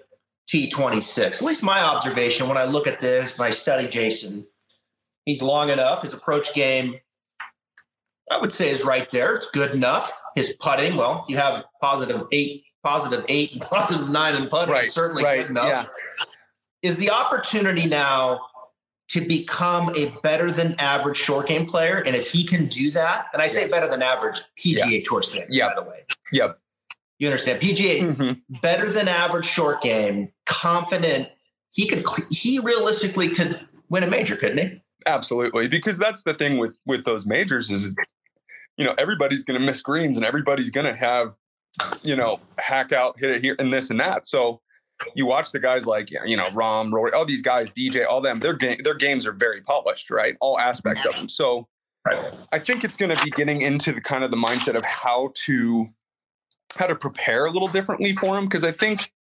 T26. 0.49 1.19
At 1.19 1.41
least 1.41 1.61
my 1.61 1.81
observation 1.81 2.47
when 2.47 2.57
I 2.57 2.63
look 2.63 2.87
at 2.87 3.01
this 3.01 3.37
and 3.37 3.45
I 3.45 3.49
study 3.49 3.89
Jason, 3.89 4.47
he's 5.25 5.41
long 5.41 5.69
enough. 5.69 6.03
His 6.03 6.13
approach 6.13 6.53
game, 6.53 7.01
I 8.31 8.37
would 8.37 8.51
say, 8.51 8.69
is 8.69 8.83
right 8.83 9.09
there. 9.11 9.35
It's 9.35 9.49
good 9.51 9.71
enough. 9.71 10.19
His 10.35 10.53
putting, 10.59 10.95
well, 10.95 11.25
you 11.27 11.37
have 11.37 11.65
positive 11.81 12.23
eight, 12.31 12.63
positive 12.83 13.25
eight, 13.27 13.51
and 13.53 13.61
positive 13.61 14.09
nine 14.09 14.35
in 14.35 14.47
putting. 14.47 14.73
Right, 14.73 14.89
certainly 14.89 15.23
right, 15.23 15.41
good 15.41 15.49
enough. 15.49 15.65
Yeah. 15.67 15.83
Is 16.81 16.97
the 16.97 17.11
opportunity 17.11 17.85
now 17.85 18.41
to 19.11 19.19
become 19.19 19.93
a 19.97 20.17
better 20.23 20.49
than 20.49 20.73
average 20.79 21.17
short 21.17 21.49
game 21.49 21.65
player. 21.65 21.97
And 21.97 22.15
if 22.15 22.31
he 22.31 22.45
can 22.45 22.67
do 22.67 22.91
that, 22.91 23.27
and 23.33 23.41
I 23.41 23.49
say 23.49 23.63
yes. 23.63 23.71
better 23.71 23.89
than 23.89 24.01
average 24.01 24.39
PGA 24.57 24.89
yeah. 24.89 24.99
Tour 25.03 25.21
standard, 25.21 25.53
yep. 25.53 25.75
by 25.75 25.83
the 25.83 25.89
way. 25.89 26.05
Yep. 26.31 26.57
You 27.19 27.27
understand? 27.27 27.61
PGA 27.61 28.15
mm-hmm. 28.15 28.55
better 28.61 28.89
than 28.89 29.09
average 29.09 29.45
short 29.45 29.81
game, 29.81 30.31
confident. 30.45 31.27
He 31.73 31.87
could. 31.87 32.05
He 32.31 32.59
realistically 32.59 33.29
could 33.29 33.59
win 33.89 34.03
a 34.03 34.07
major, 34.07 34.37
couldn't 34.37 34.57
he? 34.57 34.81
Absolutely, 35.05 35.67
because 35.67 35.97
that's 35.97 36.23
the 36.23 36.33
thing 36.33 36.57
with 36.57 36.77
with 36.85 37.03
those 37.03 37.25
majors 37.25 37.69
is, 37.69 37.95
you 38.81 38.87
know, 38.87 38.95
everybody's 38.97 39.43
going 39.43 39.59
to 39.59 39.63
miss 39.63 39.79
greens 39.79 40.17
and 40.17 40.25
everybody's 40.25 40.71
going 40.71 40.87
to 40.87 40.95
have, 40.95 41.35
you 42.01 42.15
know, 42.15 42.39
hack 42.57 42.91
out, 42.91 43.19
hit 43.19 43.29
it 43.29 43.43
here 43.43 43.55
and 43.59 43.71
this 43.71 43.91
and 43.91 43.99
that. 43.99 44.25
So 44.25 44.59
you 45.13 45.27
watch 45.27 45.51
the 45.51 45.59
guys 45.59 45.85
like 45.85 46.09
you 46.09 46.35
know 46.35 46.45
Rahm, 46.45 46.91
Rory, 46.91 47.11
all 47.13 47.23
these 47.23 47.43
guys, 47.43 47.71
DJ, 47.71 48.07
all 48.09 48.21
them. 48.21 48.39
Their 48.39 48.55
game, 48.55 48.79
their 48.83 48.95
games 48.95 49.27
are 49.27 49.33
very 49.33 49.61
polished, 49.61 50.09
right? 50.09 50.35
All 50.41 50.59
aspects 50.59 51.05
of 51.05 51.15
them. 51.15 51.29
So 51.29 51.67
I 52.51 52.57
think 52.57 52.83
it's 52.83 52.97
going 52.97 53.15
to 53.15 53.23
be 53.23 53.29
getting 53.29 53.61
into 53.61 53.93
the 53.93 54.01
kind 54.01 54.23
of 54.23 54.31
the 54.31 54.37
mindset 54.37 54.75
of 54.75 54.83
how 54.83 55.31
to 55.45 55.87
how 56.75 56.87
to 56.87 56.95
prepare 56.95 57.45
a 57.45 57.51
little 57.51 57.67
differently 57.67 58.15
for 58.15 58.35
him 58.35 58.45
because 58.45 58.63
I 58.63 58.71
think 58.71 59.11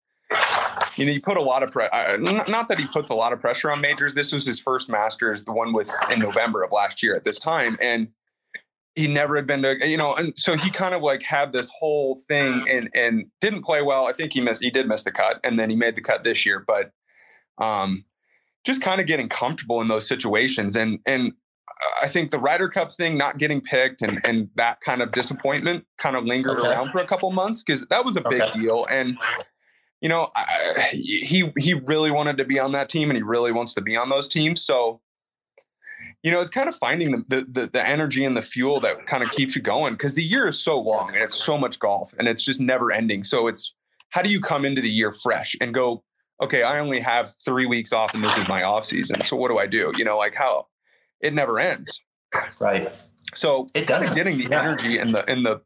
you 0.95 1.05
know 1.05 1.11
you 1.11 1.21
put 1.21 1.37
a 1.37 1.41
lot 1.41 1.61
of 1.61 1.71
pressure. 1.71 2.17
Not 2.17 2.67
that 2.67 2.79
he 2.79 2.87
puts 2.87 3.09
a 3.09 3.13
lot 3.13 3.31
of 3.31 3.39
pressure 3.39 3.71
on 3.71 3.79
majors. 3.79 4.15
This 4.15 4.31
was 4.31 4.43
his 4.43 4.59
first 4.59 4.89
Masters, 4.89 5.45
the 5.45 5.51
one 5.51 5.71
with 5.71 5.91
in 6.11 6.19
November 6.19 6.63
of 6.63 6.71
last 6.71 7.03
year 7.03 7.15
at 7.15 7.25
this 7.25 7.37
time, 7.37 7.77
and 7.79 8.07
he 8.95 9.07
never 9.07 9.35
had 9.35 9.47
been 9.47 9.61
to 9.61 9.75
you 9.87 9.97
know 9.97 10.13
and 10.15 10.33
so 10.35 10.55
he 10.55 10.69
kind 10.69 10.93
of 10.93 11.01
like 11.01 11.23
had 11.23 11.53
this 11.53 11.69
whole 11.79 12.19
thing 12.27 12.67
and 12.69 12.89
and 12.93 13.25
didn't 13.39 13.63
play 13.63 13.81
well 13.81 14.05
i 14.05 14.13
think 14.13 14.33
he 14.33 14.41
missed 14.41 14.61
he 14.61 14.69
did 14.69 14.87
miss 14.87 15.03
the 15.03 15.11
cut 15.11 15.39
and 15.43 15.59
then 15.59 15.69
he 15.69 15.75
made 15.75 15.95
the 15.95 16.01
cut 16.01 16.23
this 16.23 16.45
year 16.45 16.63
but 16.65 16.91
um 17.63 18.03
just 18.65 18.81
kind 18.81 19.01
of 19.01 19.07
getting 19.07 19.29
comfortable 19.29 19.81
in 19.81 19.87
those 19.87 20.07
situations 20.07 20.75
and 20.75 20.99
and 21.05 21.33
i 22.01 22.07
think 22.07 22.31
the 22.31 22.39
Ryder 22.39 22.69
cup 22.69 22.91
thing 22.91 23.17
not 23.17 23.37
getting 23.37 23.61
picked 23.61 24.01
and 24.01 24.19
and 24.25 24.49
that 24.55 24.81
kind 24.81 25.01
of 25.01 25.11
disappointment 25.11 25.85
kind 25.97 26.15
of 26.15 26.25
lingered 26.25 26.59
okay. 26.59 26.69
around 26.69 26.91
for 26.91 26.99
a 26.99 27.07
couple 27.07 27.31
months 27.31 27.63
because 27.63 27.85
that 27.87 28.03
was 28.03 28.17
a 28.17 28.21
big 28.29 28.41
okay. 28.41 28.59
deal 28.59 28.83
and 28.91 29.17
you 30.01 30.09
know 30.09 30.29
I, 30.35 30.89
he 30.91 31.51
he 31.57 31.73
really 31.73 32.11
wanted 32.11 32.37
to 32.37 32.45
be 32.45 32.59
on 32.59 32.73
that 32.73 32.89
team 32.89 33.09
and 33.09 33.17
he 33.17 33.23
really 33.23 33.51
wants 33.51 33.73
to 33.75 33.81
be 33.81 33.95
on 33.95 34.09
those 34.09 34.27
teams 34.27 34.61
so 34.61 34.99
you 36.23 36.31
know, 36.31 36.39
it's 36.39 36.51
kind 36.51 36.69
of 36.69 36.75
finding 36.75 37.25
the, 37.27 37.45
the, 37.49 37.69
the 37.71 37.87
energy 37.87 38.25
and 38.25 38.37
the 38.37 38.41
fuel 38.41 38.79
that 38.81 39.07
kind 39.07 39.23
of 39.23 39.31
keeps 39.31 39.55
you 39.55 39.61
going 39.61 39.93
because 39.93 40.13
the 40.13 40.23
year 40.23 40.47
is 40.47 40.59
so 40.59 40.79
long 40.79 41.09
and 41.13 41.23
it's 41.23 41.35
so 41.35 41.57
much 41.57 41.79
golf 41.79 42.13
and 42.19 42.27
it's 42.27 42.43
just 42.43 42.59
never 42.59 42.91
ending. 42.91 43.23
So 43.23 43.47
it's 43.47 43.73
how 44.09 44.21
do 44.21 44.29
you 44.29 44.39
come 44.39 44.63
into 44.63 44.81
the 44.81 44.89
year 44.89 45.11
fresh 45.11 45.55
and 45.59 45.73
go, 45.73 46.03
okay, 46.41 46.63
I 46.63 46.79
only 46.79 46.99
have 46.99 47.33
three 47.43 47.65
weeks 47.65 47.91
off 47.91 48.13
and 48.13 48.23
this 48.23 48.37
is 48.37 48.47
my 48.47 48.63
off 48.63 48.85
season. 48.85 49.23
So 49.23 49.35
what 49.35 49.49
do 49.49 49.57
I 49.57 49.65
do? 49.65 49.91
You 49.95 50.05
know, 50.05 50.17
like 50.17 50.35
how 50.35 50.67
it 51.21 51.33
never 51.33 51.59
ends. 51.59 52.01
Right. 52.59 52.91
So 53.33 53.67
it 53.73 53.87
does 53.87 54.13
getting 54.13 54.37
the 54.37 54.45
yeah. 54.45 54.63
energy 54.63 54.97
and 54.97 55.09
the 55.09 55.25
and 55.29 55.45
the 55.45 55.61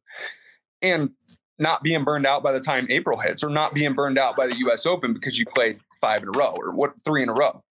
and 0.82 1.10
not 1.58 1.84
being 1.84 2.04
burned 2.04 2.26
out 2.26 2.44
by 2.44 2.52
the 2.52 2.60
time 2.60 2.88
April 2.90 3.20
hits 3.20 3.44
or 3.44 3.50
not 3.50 3.74
being 3.74 3.94
burned 3.94 4.18
out 4.18 4.36
by 4.36 4.48
the 4.48 4.58
US 4.68 4.86
Open 4.86 5.14
because 5.14 5.38
you 5.38 5.46
played 5.54 5.80
five 6.00 6.22
in 6.22 6.30
a 6.30 6.38
row 6.38 6.54
or 6.58 6.72
what 6.72 6.94
three 7.04 7.24
in 7.24 7.30
a 7.30 7.34
row. 7.34 7.64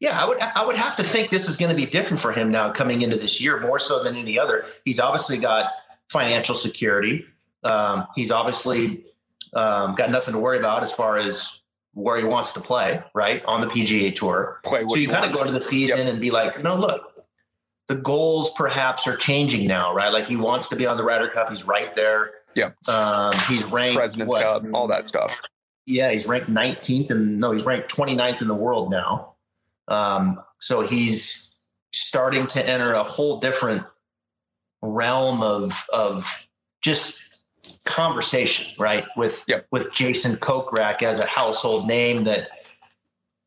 Yeah, 0.00 0.18
I 0.18 0.26
would 0.26 0.40
I 0.40 0.64
would 0.64 0.76
have 0.76 0.96
to 0.96 1.02
think 1.02 1.30
this 1.30 1.48
is 1.48 1.58
going 1.58 1.70
to 1.70 1.76
be 1.76 1.84
different 1.84 2.20
for 2.20 2.32
him 2.32 2.50
now 2.50 2.72
coming 2.72 3.02
into 3.02 3.16
this 3.16 3.40
year 3.40 3.60
more 3.60 3.78
so 3.78 4.02
than 4.02 4.16
any 4.16 4.38
other. 4.38 4.64
He's 4.84 4.98
obviously 4.98 5.36
got 5.36 5.72
financial 6.08 6.54
security. 6.54 7.26
Um, 7.62 8.06
he's 8.16 8.30
obviously 8.30 9.04
um, 9.52 9.94
got 9.94 10.10
nothing 10.10 10.32
to 10.32 10.40
worry 10.40 10.58
about 10.58 10.82
as 10.82 10.90
far 10.90 11.18
as 11.18 11.60
where 11.92 12.16
he 12.16 12.24
wants 12.24 12.52
to 12.54 12.60
play, 12.60 13.02
right 13.14 13.44
on 13.44 13.60
the 13.60 13.66
PGA 13.66 14.14
Tour. 14.14 14.60
so 14.88 14.96
you 14.96 15.08
kind 15.08 15.24
of 15.24 15.32
go 15.32 15.40
into 15.40 15.52
the 15.52 15.60
season 15.60 15.98
yep. 15.98 16.08
and 16.08 16.20
be 16.20 16.30
like, 16.30 16.62
no, 16.62 16.76
look, 16.76 17.26
the 17.88 17.96
goals 17.96 18.52
perhaps 18.54 19.06
are 19.06 19.16
changing 19.16 19.66
now, 19.66 19.92
right? 19.92 20.12
Like 20.12 20.26
he 20.26 20.36
wants 20.36 20.68
to 20.68 20.76
be 20.76 20.86
on 20.86 20.96
the 20.96 21.02
Ryder 21.02 21.28
Cup. 21.28 21.50
He's 21.50 21.66
right 21.66 21.92
there. 21.94 22.30
Yeah. 22.54 22.70
Um, 22.88 23.34
he's 23.48 23.64
ranked 23.64 23.96
President's 23.96 24.30
what? 24.30 24.42
Cup, 24.42 24.64
all 24.72 24.88
that 24.88 25.06
stuff. 25.06 25.40
Yeah, 25.86 26.10
he's 26.10 26.28
ranked 26.28 26.48
19th 26.48 27.10
and 27.10 27.38
no, 27.38 27.50
he's 27.50 27.66
ranked 27.66 27.94
29th 27.94 28.42
in 28.42 28.48
the 28.48 28.54
world 28.54 28.90
now. 28.90 29.29
Um, 29.90 30.40
so 30.60 30.82
he's 30.82 31.50
starting 31.92 32.46
to 32.48 32.66
enter 32.66 32.92
a 32.92 33.02
whole 33.02 33.40
different 33.40 33.84
realm 34.82 35.42
of 35.42 35.84
of 35.92 36.46
just 36.82 37.20
conversation, 37.84 38.72
right? 38.78 39.04
With 39.16 39.44
yep. 39.46 39.66
with 39.70 39.92
Jason 39.92 40.36
Kokrak 40.36 41.02
as 41.02 41.18
a 41.18 41.26
household 41.26 41.86
name 41.86 42.24
that 42.24 42.48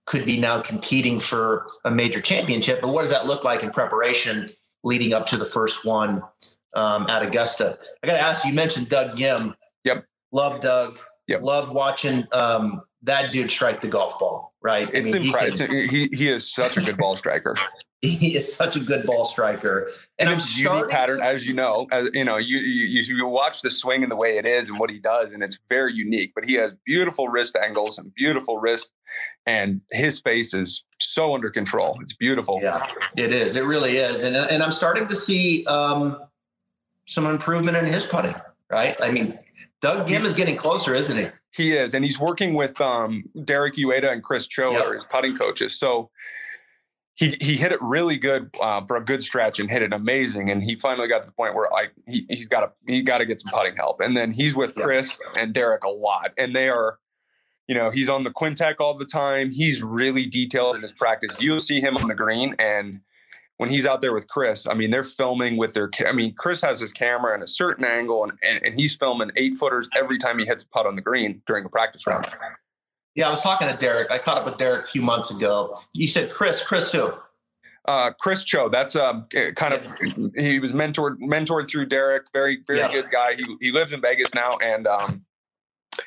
could 0.05 0.25
be 0.25 0.39
now 0.39 0.59
competing 0.59 1.19
for 1.19 1.65
a 1.85 1.91
major 1.91 2.21
championship. 2.21 2.81
But 2.81 2.89
what 2.89 3.01
does 3.01 3.11
that 3.11 3.25
look 3.25 3.43
like 3.43 3.63
in 3.63 3.71
preparation 3.71 4.47
leading 4.83 5.13
up 5.13 5.25
to 5.27 5.37
the 5.37 5.45
first 5.45 5.85
one 5.85 6.21
um, 6.73 7.09
at 7.09 7.23
Augusta? 7.23 7.77
I 8.03 8.07
got 8.07 8.13
to 8.13 8.19
ask 8.19 8.43
you. 8.43 8.49
You 8.49 8.55
mentioned 8.55 8.89
Doug 8.89 9.17
Ghim. 9.17 9.55
Yep. 9.85 10.05
Love 10.31 10.59
Doug. 10.61 10.99
Yep. 11.27 11.41
Love 11.41 11.71
watching 11.71 12.27
um, 12.33 12.81
that 13.03 13.31
dude 13.31 13.49
strike 13.49 13.81
the 13.81 13.87
golf 13.87 14.19
ball, 14.19 14.52
right? 14.63 14.89
It's 14.93 15.13
I 15.13 15.19
mean, 15.19 15.27
impressive. 15.27 15.69
He, 15.69 15.87
he, 15.87 16.09
he 16.15 16.29
is 16.29 16.51
such 16.51 16.77
a 16.77 16.81
good 16.81 16.97
ball 16.97 17.17
striker. 17.17 17.55
he 18.01 18.35
is 18.35 18.53
such 18.53 18.75
a 18.75 18.79
good 18.79 19.05
ball 19.05 19.25
striker, 19.25 19.87
and, 20.19 20.29
and 20.29 20.41
it's 20.41 20.57
unique 20.57 20.89
pattern, 20.89 21.19
as 21.21 21.47
you 21.47 21.53
know. 21.53 21.87
As 21.91 22.09
you 22.13 22.25
know, 22.25 22.37
you, 22.37 22.57
you 22.57 23.01
you 23.01 23.27
watch 23.27 23.61
the 23.61 23.71
swing 23.71 24.03
and 24.03 24.11
the 24.11 24.15
way 24.15 24.37
it 24.37 24.45
is 24.45 24.69
and 24.69 24.79
what 24.79 24.89
he 24.89 24.99
does, 24.99 25.31
and 25.31 25.43
it's 25.43 25.59
very 25.69 25.93
unique. 25.93 26.31
But 26.35 26.45
he 26.45 26.53
has 26.55 26.73
beautiful 26.85 27.29
wrist 27.29 27.55
angles 27.55 27.97
and 27.97 28.13
beautiful 28.15 28.57
wrist, 28.57 28.93
and 29.45 29.81
his 29.91 30.19
face 30.19 30.53
is 30.53 30.83
so 30.99 31.33
under 31.33 31.49
control. 31.49 31.97
It's 32.01 32.15
beautiful. 32.15 32.59
Yeah, 32.61 32.83
it 33.15 33.31
is. 33.31 33.55
It 33.55 33.65
really 33.65 33.97
is, 33.97 34.23
and 34.23 34.35
and 34.35 34.63
I'm 34.63 34.71
starting 34.71 35.07
to 35.07 35.15
see. 35.15 35.65
Um, 35.65 36.17
some 37.05 37.25
improvement 37.25 37.77
in 37.77 37.85
his 37.85 38.05
putting, 38.05 38.35
right? 38.73 38.95
I 39.01 39.11
mean, 39.11 39.39
Doug 39.81 40.07
Ghim 40.07 40.25
is 40.25 40.33
getting 40.33 40.57
closer, 40.57 40.93
isn't 40.93 41.17
he? 41.17 41.27
He 41.51 41.73
is, 41.73 41.93
and 41.93 42.03
he's 42.03 42.19
working 42.19 42.55
with 42.55 42.81
um, 42.81 43.25
Derek 43.45 43.75
Uyeda 43.75 44.11
and 44.11 44.23
Chris 44.23 44.47
Cho, 44.47 44.71
yep. 44.71 44.85
are 44.85 44.95
his 44.95 45.05
putting 45.05 45.37
coaches. 45.37 45.77
So 45.77 46.09
he 47.15 47.37
he 47.39 47.55
hit 47.55 47.71
it 47.71 47.81
really 47.81 48.17
good 48.17 48.49
uh, 48.59 48.83
for 48.85 48.97
a 48.97 49.05
good 49.05 49.21
stretch 49.21 49.59
and 49.59 49.69
hit 49.69 49.83
it 49.83 49.93
amazing. 49.93 50.49
And 50.49 50.63
he 50.63 50.75
finally 50.75 51.07
got 51.07 51.19
to 51.19 51.25
the 51.27 51.31
point 51.31 51.53
where 51.53 51.71
I 51.71 51.89
he 52.07 52.25
he's 52.29 52.47
got 52.47 52.61
to 52.61 52.71
he 52.87 53.01
got 53.03 53.19
to 53.19 53.25
get 53.25 53.39
some 53.39 53.51
putting 53.53 53.75
help. 53.75 54.01
And 54.01 54.17
then 54.17 54.31
he's 54.31 54.55
with 54.55 54.73
Chris 54.73 55.17
and 55.37 55.53
Derek 55.53 55.83
a 55.83 55.89
lot, 55.89 56.31
and 56.37 56.55
they 56.55 56.69
are, 56.69 56.97
you 57.67 57.75
know, 57.75 57.91
he's 57.91 58.09
on 58.09 58.23
the 58.23 58.31
Quintic 58.31 58.75
all 58.79 58.97
the 58.97 59.05
time. 59.05 59.51
He's 59.51 59.83
really 59.83 60.25
detailed 60.25 60.75
in 60.75 60.81
his 60.81 60.91
practice. 60.91 61.39
You'll 61.39 61.59
see 61.59 61.79
him 61.79 61.97
on 61.97 62.07
the 62.07 62.15
green 62.15 62.55
and 62.57 63.01
when 63.63 63.71
he's 63.71 63.85
out 63.85 64.01
there 64.01 64.13
with 64.13 64.27
Chris, 64.27 64.67
I 64.67 64.73
mean, 64.73 64.91
they're 64.91 65.05
filming 65.05 65.55
with 65.55 65.73
their. 65.73 65.89
I 66.05 66.11
mean, 66.11 66.33
Chris 66.33 66.59
has 66.59 66.81
his 66.81 66.91
camera 66.91 67.33
in 67.33 67.41
a 67.41 67.47
certain 67.47 67.85
angle, 67.85 68.25
and, 68.25 68.33
and, 68.43 68.61
and 68.61 68.77
he's 68.77 68.93
filming 68.93 69.31
eight 69.37 69.55
footers 69.55 69.87
every 69.97 70.19
time 70.19 70.37
he 70.37 70.45
hits 70.45 70.65
a 70.65 70.67
putt 70.67 70.85
on 70.85 70.95
the 70.95 71.01
green 71.01 71.41
during 71.47 71.63
a 71.63 71.69
practice 71.69 72.05
round. 72.05 72.27
Yeah, 73.15 73.27
I 73.27 73.31
was 73.31 73.39
talking 73.39 73.69
to 73.69 73.77
Derek. 73.77 74.11
I 74.11 74.17
caught 74.17 74.37
up 74.37 74.43
with 74.43 74.57
Derek 74.57 74.83
a 74.83 74.87
few 74.87 75.01
months 75.01 75.31
ago. 75.31 75.79
You 75.93 76.09
said 76.09 76.33
Chris, 76.33 76.61
Chris 76.61 76.91
who? 76.91 77.13
Uh, 77.87 78.11
Chris 78.19 78.43
Cho. 78.43 78.67
That's 78.67 78.97
uh, 78.97 79.21
kind 79.55 79.73
of 79.73 79.87
he 80.35 80.59
was 80.59 80.73
mentored 80.73 81.19
mentored 81.19 81.69
through 81.69 81.85
Derek. 81.85 82.23
Very 82.33 82.59
very 82.67 82.79
yes. 82.79 82.91
good 82.91 83.09
guy. 83.11 83.29
He 83.37 83.45
he 83.61 83.71
lives 83.71 83.93
in 83.93 84.01
Vegas 84.01 84.33
now, 84.33 84.49
and 84.61 84.87
um, 84.87 85.23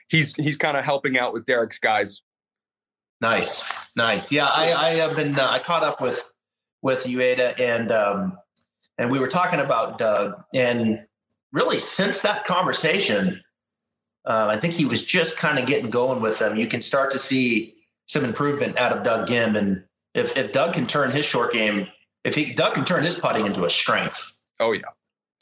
he's 0.08 0.34
he's 0.34 0.58
kind 0.58 0.76
of 0.76 0.84
helping 0.84 1.16
out 1.18 1.32
with 1.32 1.46
Derek's 1.46 1.78
guys. 1.78 2.20
Nice, 3.22 3.64
nice. 3.96 4.30
Yeah, 4.30 4.44
I 4.44 4.74
I 4.74 4.88
have 4.96 5.16
been 5.16 5.38
uh, 5.38 5.48
I 5.48 5.58
caught 5.58 5.84
up 5.84 6.02
with 6.02 6.30
with 6.86 7.02
Uyeda 7.02 7.58
and 7.60 7.90
um, 7.90 8.38
and 8.96 9.10
we 9.10 9.18
were 9.18 9.26
talking 9.26 9.58
about 9.58 9.98
Doug 9.98 10.40
and 10.54 11.04
really 11.52 11.80
since 11.80 12.22
that 12.22 12.44
conversation, 12.44 13.42
uh, 14.24 14.46
I 14.48 14.56
think 14.56 14.74
he 14.74 14.84
was 14.84 15.04
just 15.04 15.36
kind 15.36 15.58
of 15.58 15.66
getting 15.66 15.90
going 15.90 16.22
with 16.22 16.38
them. 16.38 16.56
You 16.56 16.68
can 16.68 16.82
start 16.82 17.10
to 17.10 17.18
see 17.18 17.74
some 18.06 18.24
improvement 18.24 18.78
out 18.78 18.92
of 18.92 19.02
Doug 19.02 19.28
Ghim, 19.28 19.56
and 19.58 19.82
if 20.14 20.36
if 20.36 20.52
Doug 20.52 20.74
can 20.74 20.86
turn 20.86 21.10
his 21.10 21.24
short 21.24 21.52
game, 21.52 21.88
if 22.22 22.36
he 22.36 22.54
Doug 22.54 22.74
can 22.74 22.84
turn 22.84 23.02
his 23.02 23.18
putting 23.18 23.46
into 23.46 23.64
a 23.64 23.70
strength. 23.70 24.36
Oh 24.60 24.70
yeah, 24.70 24.82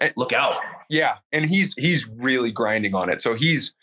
and, 0.00 0.14
look 0.16 0.32
out. 0.32 0.54
Yeah, 0.88 1.16
and 1.30 1.44
he's 1.44 1.74
he's 1.74 2.08
really 2.08 2.52
grinding 2.52 2.94
on 2.94 3.10
it. 3.10 3.20
So 3.20 3.34
he's 3.34 3.74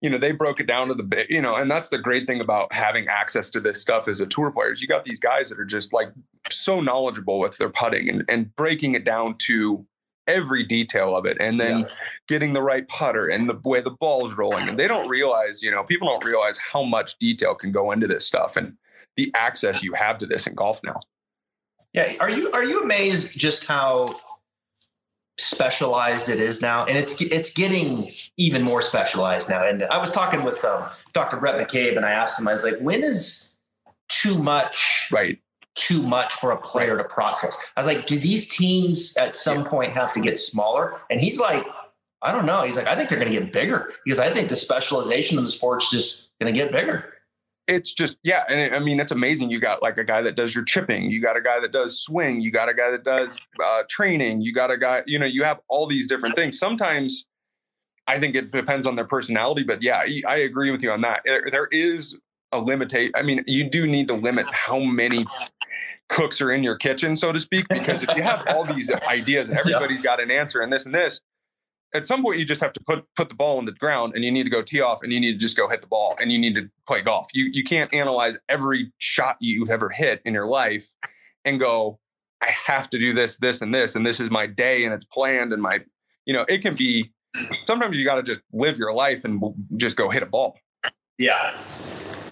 you 0.00 0.08
know 0.08 0.18
they 0.18 0.32
broke 0.32 0.60
it 0.60 0.66
down 0.66 0.88
to 0.88 0.94
the 0.94 1.02
bit 1.02 1.30
you 1.30 1.40
know 1.40 1.56
and 1.56 1.70
that's 1.70 1.88
the 1.90 1.98
great 1.98 2.26
thing 2.26 2.40
about 2.40 2.72
having 2.72 3.06
access 3.08 3.50
to 3.50 3.60
this 3.60 3.80
stuff 3.80 4.08
as 4.08 4.20
a 4.20 4.26
tour 4.26 4.50
players. 4.50 4.80
You 4.80 4.88
got 4.88 5.04
these 5.04 5.20
guys 5.20 5.48
that 5.48 5.58
are 5.58 5.64
just 5.64 5.92
like 5.92 6.08
so 6.50 6.80
knowledgeable 6.80 7.38
with 7.38 7.56
their 7.58 7.70
putting 7.70 8.08
and, 8.08 8.24
and 8.28 8.54
breaking 8.56 8.94
it 8.94 9.04
down 9.04 9.36
to 9.46 9.86
every 10.26 10.62
detail 10.62 11.16
of 11.16 11.26
it 11.26 11.36
and 11.40 11.58
then 11.58 11.80
yeah. 11.80 11.88
getting 12.28 12.52
the 12.52 12.62
right 12.62 12.86
putter 12.88 13.28
and 13.28 13.48
the 13.48 13.58
way 13.64 13.80
the 13.80 13.90
ball 13.90 14.26
is 14.28 14.36
rolling. 14.36 14.68
And 14.68 14.78
they 14.78 14.86
don't 14.86 15.08
realize 15.10 15.62
you 15.62 15.70
know 15.70 15.84
people 15.84 16.08
don't 16.08 16.24
realize 16.24 16.58
how 16.58 16.82
much 16.82 17.18
detail 17.18 17.54
can 17.54 17.72
go 17.72 17.92
into 17.92 18.06
this 18.06 18.26
stuff 18.26 18.56
and 18.56 18.74
the 19.16 19.30
access 19.34 19.82
you 19.82 19.92
have 19.94 20.18
to 20.18 20.26
this 20.26 20.46
in 20.46 20.54
golf 20.54 20.80
now. 20.84 21.00
Yeah 21.92 22.14
are 22.20 22.30
you 22.30 22.50
are 22.52 22.64
you 22.64 22.82
amazed 22.82 23.38
just 23.38 23.66
how 23.66 24.18
specialized 25.40 26.28
it 26.28 26.38
is 26.38 26.60
now, 26.60 26.84
and 26.84 26.96
it's 26.96 27.20
it's 27.20 27.52
getting 27.52 28.12
even 28.36 28.62
more 28.62 28.82
specialized 28.82 29.48
now. 29.48 29.64
And 29.64 29.84
I 29.84 29.98
was 29.98 30.12
talking 30.12 30.44
with 30.44 30.64
um, 30.64 30.84
Dr. 31.12 31.38
Brett 31.38 31.56
McCabe, 31.56 31.96
and 31.96 32.04
I 32.04 32.12
asked 32.12 32.40
him, 32.40 32.48
I 32.48 32.52
was 32.52 32.64
like, 32.64 32.78
when 32.80 33.02
is 33.02 33.56
too 34.08 34.36
much 34.36 35.08
right 35.10 35.38
too 35.76 36.02
much 36.02 36.34
for 36.34 36.50
a 36.50 36.60
player 36.60 36.96
to 36.96 37.04
process? 37.04 37.58
I 37.76 37.80
was 37.80 37.86
like, 37.86 38.06
do 38.06 38.18
these 38.18 38.48
teams 38.48 39.16
at 39.16 39.34
some 39.34 39.64
point 39.64 39.92
have 39.92 40.12
to 40.14 40.20
get 40.20 40.38
smaller? 40.38 41.00
And 41.10 41.20
he's 41.20 41.40
like, 41.40 41.64
I 42.22 42.32
don't 42.32 42.44
know. 42.44 42.62
He's 42.62 42.76
like, 42.76 42.86
I 42.86 42.94
think 42.96 43.08
they're 43.08 43.18
going 43.18 43.32
to 43.32 43.38
get 43.38 43.52
bigger 43.52 43.92
because 44.04 44.18
I 44.18 44.28
think 44.28 44.48
the 44.48 44.56
specialization 44.56 45.38
of 45.38 45.44
the 45.44 45.50
sport's 45.50 45.90
just 45.90 46.30
going 46.38 46.52
to 46.52 46.58
get 46.58 46.72
bigger 46.72 47.14
it's 47.70 47.94
just 47.94 48.18
yeah 48.22 48.42
and 48.48 48.74
i 48.74 48.78
mean 48.78 49.00
it's 49.00 49.12
amazing. 49.12 49.50
You 49.50 49.60
got 49.60 49.80
like 49.80 49.96
a 49.96 50.04
guy 50.04 50.20
that 50.22 50.34
does 50.36 50.54
your 50.54 50.64
chipping. 50.64 51.10
You 51.10 51.22
got 51.22 51.36
a 51.36 51.40
guy 51.40 51.60
that 51.60 51.72
does 51.72 51.98
swing. 52.00 52.40
You 52.40 52.50
got 52.50 52.68
a 52.68 52.74
guy 52.74 52.90
that 52.90 53.04
does 53.04 53.38
uh, 53.64 53.82
training. 53.88 54.42
You 54.42 54.52
got 54.52 54.70
a 54.70 54.76
guy 54.76 55.02
you 55.06 55.18
know 55.18 55.26
you 55.26 55.44
have 55.44 55.60
all 55.68 55.86
these 55.86 56.06
different 56.06 56.34
things. 56.34 56.58
Sometimes 56.58 57.26
i 58.06 58.18
think 58.18 58.34
it 58.34 58.50
depends 58.50 58.86
on 58.86 58.96
their 58.96 59.04
personality 59.04 59.62
but 59.62 59.82
yeah 59.82 60.02
i 60.26 60.36
agree 60.36 60.70
with 60.70 60.82
you 60.82 60.90
on 60.90 61.00
that. 61.02 61.20
There, 61.24 61.48
there 61.50 61.66
is 61.66 62.18
a 62.52 62.56
limitate 62.56 63.10
i 63.14 63.22
mean 63.22 63.44
you 63.46 63.70
do 63.70 63.86
need 63.86 64.08
to 64.08 64.14
limit 64.14 64.48
how 64.50 64.78
many 64.80 65.26
cooks 66.08 66.40
are 66.40 66.50
in 66.50 66.64
your 66.64 66.76
kitchen 66.76 67.16
so 67.16 67.30
to 67.30 67.38
speak 67.38 67.68
because 67.68 68.02
if 68.02 68.16
you 68.16 68.22
have 68.22 68.42
all 68.48 68.64
these 68.64 68.90
ideas 69.06 69.48
and 69.48 69.58
everybody's 69.60 70.00
got 70.00 70.18
an 70.18 70.30
answer 70.30 70.60
and 70.60 70.72
this 70.72 70.86
and 70.86 70.94
this 70.94 71.20
at 71.94 72.06
some 72.06 72.22
point 72.22 72.38
you 72.38 72.44
just 72.44 72.60
have 72.60 72.72
to 72.72 72.80
put 72.80 73.04
put 73.16 73.28
the 73.28 73.34
ball 73.34 73.58
in 73.58 73.64
the 73.64 73.72
ground 73.72 74.14
and 74.14 74.24
you 74.24 74.30
need 74.30 74.44
to 74.44 74.50
go 74.50 74.62
tee 74.62 74.80
off 74.80 75.02
and 75.02 75.12
you 75.12 75.20
need 75.20 75.32
to 75.32 75.38
just 75.38 75.56
go 75.56 75.68
hit 75.68 75.80
the 75.80 75.86
ball 75.86 76.16
and 76.20 76.30
you 76.30 76.38
need 76.38 76.54
to 76.54 76.68
play 76.86 77.00
golf. 77.00 77.28
You 77.32 77.46
you 77.52 77.64
can't 77.64 77.92
analyze 77.92 78.38
every 78.48 78.92
shot 78.98 79.36
you've 79.40 79.70
ever 79.70 79.88
hit 79.88 80.20
in 80.24 80.34
your 80.34 80.46
life 80.46 80.88
and 81.44 81.58
go, 81.58 81.98
I 82.42 82.50
have 82.50 82.88
to 82.88 82.98
do 82.98 83.12
this, 83.12 83.38
this, 83.38 83.62
and 83.62 83.74
this, 83.74 83.96
and 83.96 84.06
this 84.06 84.20
is 84.20 84.30
my 84.30 84.46
day 84.46 84.84
and 84.84 84.94
it's 84.94 85.04
planned 85.06 85.52
and 85.52 85.62
my, 85.62 85.80
you 86.26 86.32
know, 86.32 86.44
it 86.48 86.62
can 86.62 86.74
be 86.74 87.12
sometimes 87.66 87.96
you 87.96 88.04
got 88.04 88.16
to 88.16 88.22
just 88.22 88.40
live 88.52 88.78
your 88.78 88.92
life 88.92 89.24
and 89.24 89.42
just 89.76 89.96
go 89.96 90.10
hit 90.10 90.22
a 90.22 90.26
ball. 90.26 90.58
Yeah. 91.18 91.56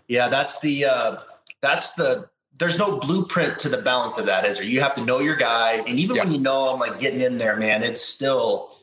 Yeah, 0.09 0.29
that's 0.29 0.61
the 0.61 0.87
uh 0.87 1.16
that's 1.61 1.94
the 1.94 2.29
there's 2.59 2.79
no 2.79 2.99
blueprint 2.99 3.59
to 3.61 3.68
the 3.68 3.79
balance 3.79 4.18
of 4.18 4.27
that, 4.27 4.44
is 4.44 4.59
there? 4.59 4.66
You 4.66 4.81
have 4.81 4.94
to 4.94 5.05
know 5.05 5.21
your 5.21 5.37
guy. 5.37 5.75
And 5.87 6.01
even 6.01 6.16
yeah. 6.16 6.25
when 6.25 6.33
you 6.33 6.40
know 6.40 6.73
I'm 6.73 6.81
like 6.81 6.99
getting 6.99 7.21
in 7.21 7.38
there, 7.38 7.57
man, 7.57 7.83
it's 7.83 8.01
still 8.01 8.75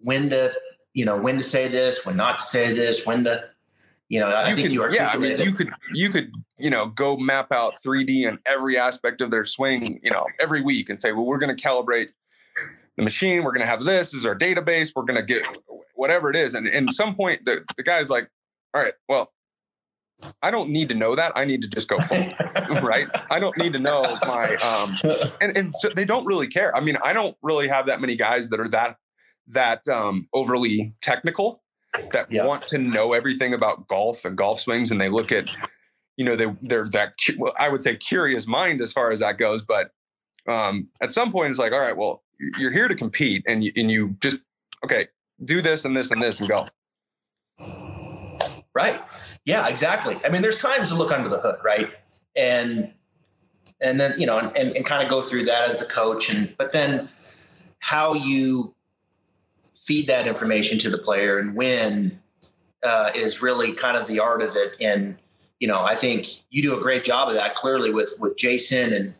when 0.00 0.30
to 0.30 0.52
you 0.94 1.04
know 1.04 1.18
when 1.18 1.36
to 1.36 1.42
say 1.42 1.68
this, 1.68 2.04
when 2.04 2.16
not 2.16 2.38
to 2.38 2.44
say 2.44 2.72
this, 2.72 3.06
when 3.06 3.24
to 3.24 3.44
you 4.08 4.20
know. 4.20 4.28
I 4.28 4.50
you 4.50 4.56
think 4.56 4.66
could, 4.68 4.72
you 4.72 4.82
articulated. 4.82 5.22
Yeah, 5.22 5.34
I 5.34 5.38
mean, 5.38 5.46
you 5.46 5.52
could 5.52 5.70
you 5.92 6.10
could 6.10 6.32
you 6.58 6.70
know 6.70 6.86
go 6.86 7.16
map 7.16 7.52
out 7.52 7.74
3D 7.84 8.28
in 8.28 8.38
every 8.46 8.78
aspect 8.78 9.20
of 9.20 9.30
their 9.30 9.44
swing, 9.44 10.00
you 10.02 10.10
know, 10.10 10.24
every 10.40 10.62
week 10.62 10.90
and 10.90 11.00
say, 11.00 11.12
well, 11.12 11.24
we're 11.24 11.38
going 11.38 11.54
to 11.54 11.62
calibrate 11.62 12.10
the 12.96 13.04
machine. 13.04 13.44
We're 13.44 13.52
going 13.52 13.60
to 13.60 13.66
have 13.66 13.84
this 13.84 14.12
is 14.12 14.26
our 14.26 14.36
database. 14.36 14.92
We're 14.94 15.04
going 15.04 15.20
to 15.20 15.22
get 15.22 15.42
whatever 15.94 16.30
it 16.30 16.36
is. 16.36 16.54
And, 16.54 16.66
and 16.66 16.88
at 16.88 16.94
some 16.94 17.14
point, 17.14 17.44
the, 17.44 17.64
the 17.76 17.82
guy's 17.82 18.10
like, 18.10 18.28
all 18.74 18.82
right, 18.82 18.94
well, 19.08 19.32
I 20.42 20.50
don't 20.50 20.70
need 20.70 20.88
to 20.88 20.94
know 20.94 21.14
that. 21.14 21.32
I 21.36 21.44
need 21.44 21.62
to 21.62 21.68
just 21.68 21.88
go 21.88 21.96
right? 22.82 23.08
I 23.30 23.38
don't 23.38 23.56
need 23.56 23.72
to 23.74 23.78
know 23.78 24.02
my 24.22 24.56
um 24.56 25.30
and, 25.40 25.56
and 25.56 25.74
so 25.76 25.88
they 25.90 26.04
don't 26.04 26.26
really 26.26 26.48
care. 26.48 26.74
I 26.74 26.80
mean, 26.80 26.98
I 27.04 27.12
don't 27.12 27.36
really 27.42 27.68
have 27.68 27.86
that 27.86 28.00
many 28.00 28.16
guys 28.16 28.48
that 28.50 28.58
are 28.58 28.68
that 28.70 28.96
that 29.48 29.86
um, 29.88 30.28
overly 30.32 30.94
technical 31.02 31.62
that 32.10 32.30
yeah. 32.30 32.46
want 32.46 32.62
to 32.62 32.78
know 32.78 33.12
everything 33.12 33.54
about 33.54 33.88
golf 33.88 34.24
and 34.24 34.36
golf 34.36 34.60
swings 34.60 34.90
and 34.90 35.00
they 35.00 35.08
look 35.08 35.32
at 35.32 35.56
you 36.16 36.24
know 36.24 36.36
they 36.36 36.46
they're 36.62 36.86
that 36.86 37.14
well, 37.38 37.54
i 37.58 37.68
would 37.68 37.82
say 37.82 37.96
curious 37.96 38.46
mind 38.46 38.80
as 38.80 38.92
far 38.92 39.10
as 39.10 39.20
that 39.20 39.38
goes 39.38 39.62
but 39.62 39.90
um, 40.48 40.88
at 41.02 41.12
some 41.12 41.32
point 41.32 41.50
it's 41.50 41.58
like 41.58 41.72
all 41.72 41.80
right 41.80 41.96
well 41.96 42.22
you're 42.58 42.70
here 42.72 42.88
to 42.88 42.94
compete 42.94 43.42
and 43.46 43.64
you, 43.64 43.72
and 43.76 43.90
you 43.90 44.16
just 44.20 44.40
okay 44.84 45.08
do 45.44 45.60
this 45.60 45.84
and 45.84 45.96
this 45.96 46.10
and 46.10 46.20
this 46.20 46.40
and 46.40 46.48
go. 46.48 46.66
Right. 48.74 49.00
Yeah 49.44 49.68
exactly. 49.68 50.16
I 50.24 50.28
mean 50.28 50.42
there's 50.42 50.58
times 50.58 50.90
to 50.90 50.94
look 50.94 51.12
under 51.12 51.28
the 51.28 51.40
hood 51.40 51.58
right? 51.64 51.90
And 52.36 52.92
and 53.80 54.00
then 54.00 54.18
you 54.18 54.26
know 54.26 54.38
and, 54.38 54.56
and, 54.56 54.76
and 54.76 54.86
kind 54.86 55.02
of 55.02 55.08
go 55.08 55.22
through 55.22 55.44
that 55.46 55.68
as 55.68 55.80
the 55.80 55.86
coach 55.86 56.32
and 56.32 56.54
but 56.58 56.72
then 56.72 57.08
how 57.80 58.14
you 58.14 58.74
feed 59.88 60.06
that 60.06 60.26
information 60.26 60.78
to 60.78 60.90
the 60.90 60.98
player 60.98 61.38
and 61.38 61.54
when 61.56 62.20
uh, 62.84 63.10
is 63.14 63.40
really 63.40 63.72
kind 63.72 63.96
of 63.96 64.06
the 64.06 64.20
art 64.20 64.42
of 64.42 64.54
it. 64.54 64.76
And 64.82 65.16
you 65.60 65.66
know, 65.66 65.82
I 65.82 65.96
think 65.96 66.28
you 66.50 66.62
do 66.62 66.78
a 66.78 66.80
great 66.80 67.02
job 67.04 67.28
of 67.28 67.34
that 67.34 67.54
clearly 67.54 67.90
with 67.90 68.14
with 68.20 68.36
Jason 68.36 68.92
and 68.92 69.14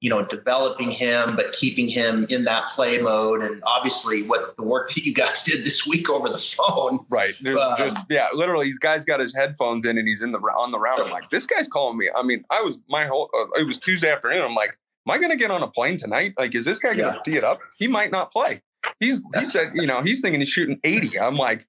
you 0.00 0.08
know 0.08 0.24
developing 0.24 0.90
him, 0.90 1.36
but 1.36 1.52
keeping 1.52 1.86
him 1.86 2.26
in 2.30 2.44
that 2.44 2.70
play 2.70 2.98
mode. 2.98 3.42
And 3.42 3.62
obviously, 3.64 4.22
what 4.22 4.56
the 4.56 4.62
work 4.62 4.88
that 4.94 5.04
you 5.04 5.12
guys 5.12 5.44
did 5.44 5.64
this 5.66 5.86
week 5.86 6.08
over 6.08 6.30
the 6.30 6.38
phone, 6.38 7.04
right? 7.10 7.34
Um, 7.46 7.74
just 7.76 7.98
yeah, 8.08 8.28
literally, 8.32 8.70
this 8.70 8.78
guy's 8.78 9.04
got 9.04 9.20
his 9.20 9.34
headphones 9.34 9.84
in 9.84 9.98
and 9.98 10.08
he's 10.08 10.22
in 10.22 10.32
the 10.32 10.38
on 10.38 10.72
the 10.72 10.78
round. 10.78 11.02
I'm 11.02 11.10
like, 11.10 11.28
this 11.28 11.44
guy's 11.44 11.68
calling 11.68 11.98
me. 11.98 12.08
I 12.16 12.22
mean, 12.22 12.42
I 12.50 12.62
was 12.62 12.78
my 12.88 13.04
whole. 13.04 13.28
Uh, 13.34 13.60
it 13.60 13.66
was 13.66 13.78
Tuesday 13.78 14.10
afternoon. 14.10 14.42
I'm 14.42 14.54
like, 14.54 14.78
am 15.06 15.12
I 15.12 15.18
going 15.18 15.30
to 15.30 15.36
get 15.36 15.50
on 15.50 15.62
a 15.62 15.68
plane 15.68 15.98
tonight? 15.98 16.32
Like, 16.38 16.54
is 16.54 16.64
this 16.64 16.78
guy 16.78 16.94
going 16.94 17.12
to 17.12 17.18
yeah. 17.18 17.22
tee 17.22 17.36
it 17.36 17.44
up? 17.44 17.60
He 17.76 17.86
might 17.86 18.10
not 18.10 18.32
play. 18.32 18.62
He's 19.00 19.22
he 19.38 19.46
said, 19.46 19.72
you 19.74 19.86
know, 19.86 20.02
he's 20.02 20.20
thinking 20.20 20.40
he's 20.40 20.48
shooting 20.48 20.80
80. 20.84 21.18
I'm 21.20 21.34
like, 21.34 21.66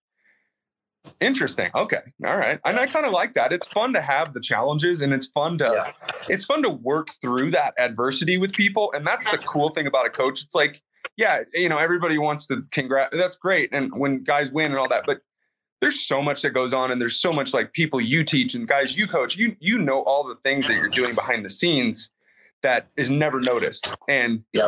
interesting. 1.19 1.69
Okay. 1.75 2.01
All 2.25 2.38
right. 2.38 2.60
And 2.65 2.77
I 2.77 2.86
kind 2.88 3.06
of 3.06 3.13
like 3.13 3.34
that. 3.36 3.53
It's 3.53 3.67
fun 3.67 3.93
to 3.93 4.01
have 4.01 4.34
the 4.34 4.41
challenges 4.41 5.01
and 5.01 5.13
it's 5.13 5.27
fun 5.27 5.58
to 5.60 5.71
yeah. 5.73 5.91
it's 6.30 6.45
fun 6.45 6.63
to 6.63 6.69
work 6.69 7.10
through 7.21 7.51
that 7.51 7.73
adversity 7.77 8.38
with 8.38 8.53
people. 8.53 8.91
And 8.93 9.06
that's 9.06 9.30
the 9.32 9.38
cool 9.38 9.69
thing 9.69 9.88
about 9.88 10.06
a 10.06 10.10
coach. 10.10 10.41
It's 10.43 10.56
like, 10.56 10.82
yeah, 11.15 11.39
you 11.53 11.69
know, 11.69 11.77
everybody 11.77 12.17
wants 12.17 12.47
to 12.47 12.63
congrat 12.71 13.10
that's 13.12 13.38
great. 13.38 13.69
And 13.73 13.91
when 13.97 14.23
guys 14.23 14.51
win 14.51 14.71
and 14.71 14.77
all 14.77 14.89
that, 14.89 15.03
but 15.06 15.19
there's 15.80 16.01
so 16.01 16.21
much 16.21 16.41
that 16.41 16.51
goes 16.51 16.73
on 16.73 16.91
and 16.91 16.99
there's 16.99 17.19
so 17.19 17.32
much 17.32 17.53
like 17.53 17.71
people 17.73 18.01
you 18.01 18.23
teach 18.23 18.56
and 18.56 18.67
guys 18.67 18.97
you 18.97 19.08
coach, 19.08 19.38
you 19.38 19.56
you 19.60 19.77
know 19.77 20.01
all 20.03 20.27
the 20.27 20.36
things 20.43 20.67
that 20.67 20.75
you're 20.75 20.89
doing 20.89 21.13
behind 21.15 21.45
the 21.45 21.49
scenes 21.49 22.10
that 22.63 22.88
is 22.98 23.10
never 23.10 23.39
noticed. 23.39 23.96
And 24.10 24.43
Yeah. 24.54 24.67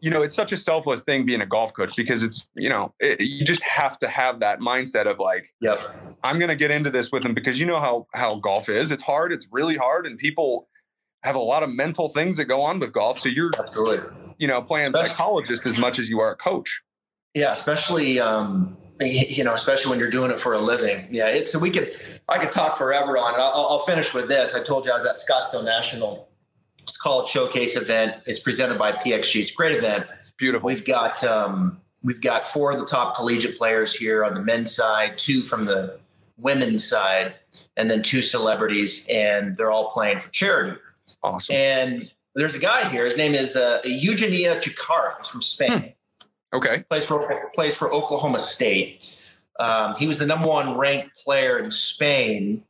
you 0.00 0.10
know, 0.10 0.22
it's 0.22 0.34
such 0.34 0.52
a 0.52 0.56
selfless 0.56 1.02
thing 1.02 1.24
being 1.24 1.40
a 1.40 1.46
golf 1.46 1.72
coach 1.72 1.96
because 1.96 2.22
it's 2.22 2.48
you 2.56 2.68
know 2.68 2.94
it, 3.00 3.20
you 3.20 3.44
just 3.44 3.62
have 3.62 3.98
to 4.00 4.08
have 4.08 4.40
that 4.40 4.60
mindset 4.60 5.06
of 5.06 5.18
like 5.18 5.48
Yep. 5.60 5.78
I'm 6.24 6.38
going 6.38 6.48
to 6.48 6.56
get 6.56 6.70
into 6.70 6.90
this 6.90 7.12
with 7.12 7.22
them 7.22 7.34
because 7.34 7.58
you 7.60 7.66
know 7.66 7.78
how 7.80 8.06
how 8.14 8.36
golf 8.36 8.68
is. 8.68 8.90
It's 8.90 9.02
hard. 9.02 9.32
It's 9.32 9.46
really 9.52 9.76
hard, 9.76 10.06
and 10.06 10.18
people 10.18 10.68
have 11.22 11.34
a 11.36 11.40
lot 11.40 11.62
of 11.62 11.70
mental 11.70 12.08
things 12.10 12.36
that 12.36 12.44
go 12.46 12.60
on 12.62 12.78
with 12.80 12.92
golf. 12.92 13.18
So 13.18 13.28
you're 13.28 13.50
Absolutely. 13.58 14.08
you 14.38 14.48
know 14.48 14.62
playing 14.62 14.88
Especially- 14.88 15.08
psychologist 15.10 15.66
as 15.66 15.78
much 15.78 15.98
as 15.98 16.08
you 16.08 16.20
are 16.20 16.30
a 16.32 16.36
coach. 16.36 16.80
Yeah, 17.34 17.52
especially 17.52 18.18
um, 18.18 18.76
you 19.00 19.44
know, 19.44 19.54
especially 19.54 19.90
when 19.90 20.00
you're 20.00 20.10
doing 20.10 20.30
it 20.32 20.40
for 20.40 20.54
a 20.54 20.58
living. 20.58 21.06
Yeah, 21.12 21.28
it's 21.28 21.52
so 21.52 21.58
we 21.60 21.70
could 21.70 21.94
I 22.28 22.38
could 22.38 22.50
talk 22.50 22.76
forever 22.76 23.16
on 23.16 23.34
it. 23.34 23.38
I'll, 23.38 23.66
I'll 23.70 23.78
finish 23.80 24.12
with 24.12 24.26
this. 24.28 24.54
I 24.56 24.62
told 24.62 24.86
you 24.86 24.92
I 24.92 24.94
was 24.96 25.06
at 25.06 25.14
Scottsdale 25.16 25.64
National. 25.64 26.28
It's 26.98 27.02
called 27.04 27.28
Showcase 27.28 27.76
event. 27.76 28.16
It's 28.26 28.40
presented 28.40 28.76
by 28.76 28.90
PXG. 28.90 29.40
It's 29.42 29.52
a 29.52 29.54
great 29.54 29.76
event. 29.76 30.08
Beautiful. 30.36 30.66
We've 30.66 30.84
got 30.84 31.22
um, 31.22 31.80
we've 32.02 32.20
got 32.20 32.44
four 32.44 32.72
of 32.72 32.80
the 32.80 32.86
top 32.86 33.14
collegiate 33.14 33.56
players 33.56 33.94
here 33.94 34.24
on 34.24 34.34
the 34.34 34.42
men's 34.42 34.74
side, 34.74 35.16
two 35.16 35.42
from 35.42 35.66
the 35.66 36.00
women's 36.38 36.84
side, 36.84 37.36
and 37.76 37.88
then 37.88 38.02
two 38.02 38.20
celebrities, 38.20 39.06
and 39.08 39.56
they're 39.56 39.70
all 39.70 39.92
playing 39.92 40.18
for 40.18 40.28
charity. 40.30 40.76
awesome. 41.22 41.54
And 41.54 42.10
there's 42.34 42.56
a 42.56 42.58
guy 42.58 42.88
here. 42.88 43.04
His 43.04 43.16
name 43.16 43.36
is 43.36 43.54
uh, 43.54 43.78
Eugenio 43.84 44.58
Chacarra. 44.58 45.18
He's 45.18 45.28
from 45.28 45.42
Spain. 45.42 45.92
okay. 46.52 46.82
Plays 46.90 47.06
for 47.06 47.52
plays 47.54 47.76
for 47.76 47.92
Oklahoma 47.92 48.40
State. 48.40 49.16
Um, 49.60 49.94
he 49.94 50.08
was 50.08 50.18
the 50.18 50.26
number 50.26 50.48
one 50.48 50.76
ranked 50.76 51.16
player 51.24 51.60
in 51.60 51.70
Spain 51.70 52.64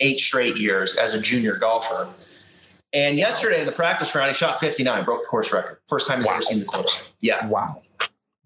eight 0.00 0.18
straight 0.18 0.56
years 0.56 0.96
as 0.96 1.12
a 1.12 1.20
junior 1.20 1.56
golfer. 1.56 2.08
And 2.96 3.18
yesterday 3.18 3.60
in 3.60 3.66
the 3.66 3.72
practice 3.72 4.14
round, 4.14 4.28
he 4.30 4.34
shot 4.34 4.58
59, 4.58 5.04
broke 5.04 5.20
the 5.20 5.26
course 5.26 5.52
record. 5.52 5.78
First 5.86 6.08
time 6.08 6.18
he's 6.20 6.26
Wow. 6.26 6.32
ever 6.32 6.42
seen 6.42 6.60
the 6.60 6.64
course. 6.64 7.02
Yeah. 7.20 7.46
Wow. 7.46 7.82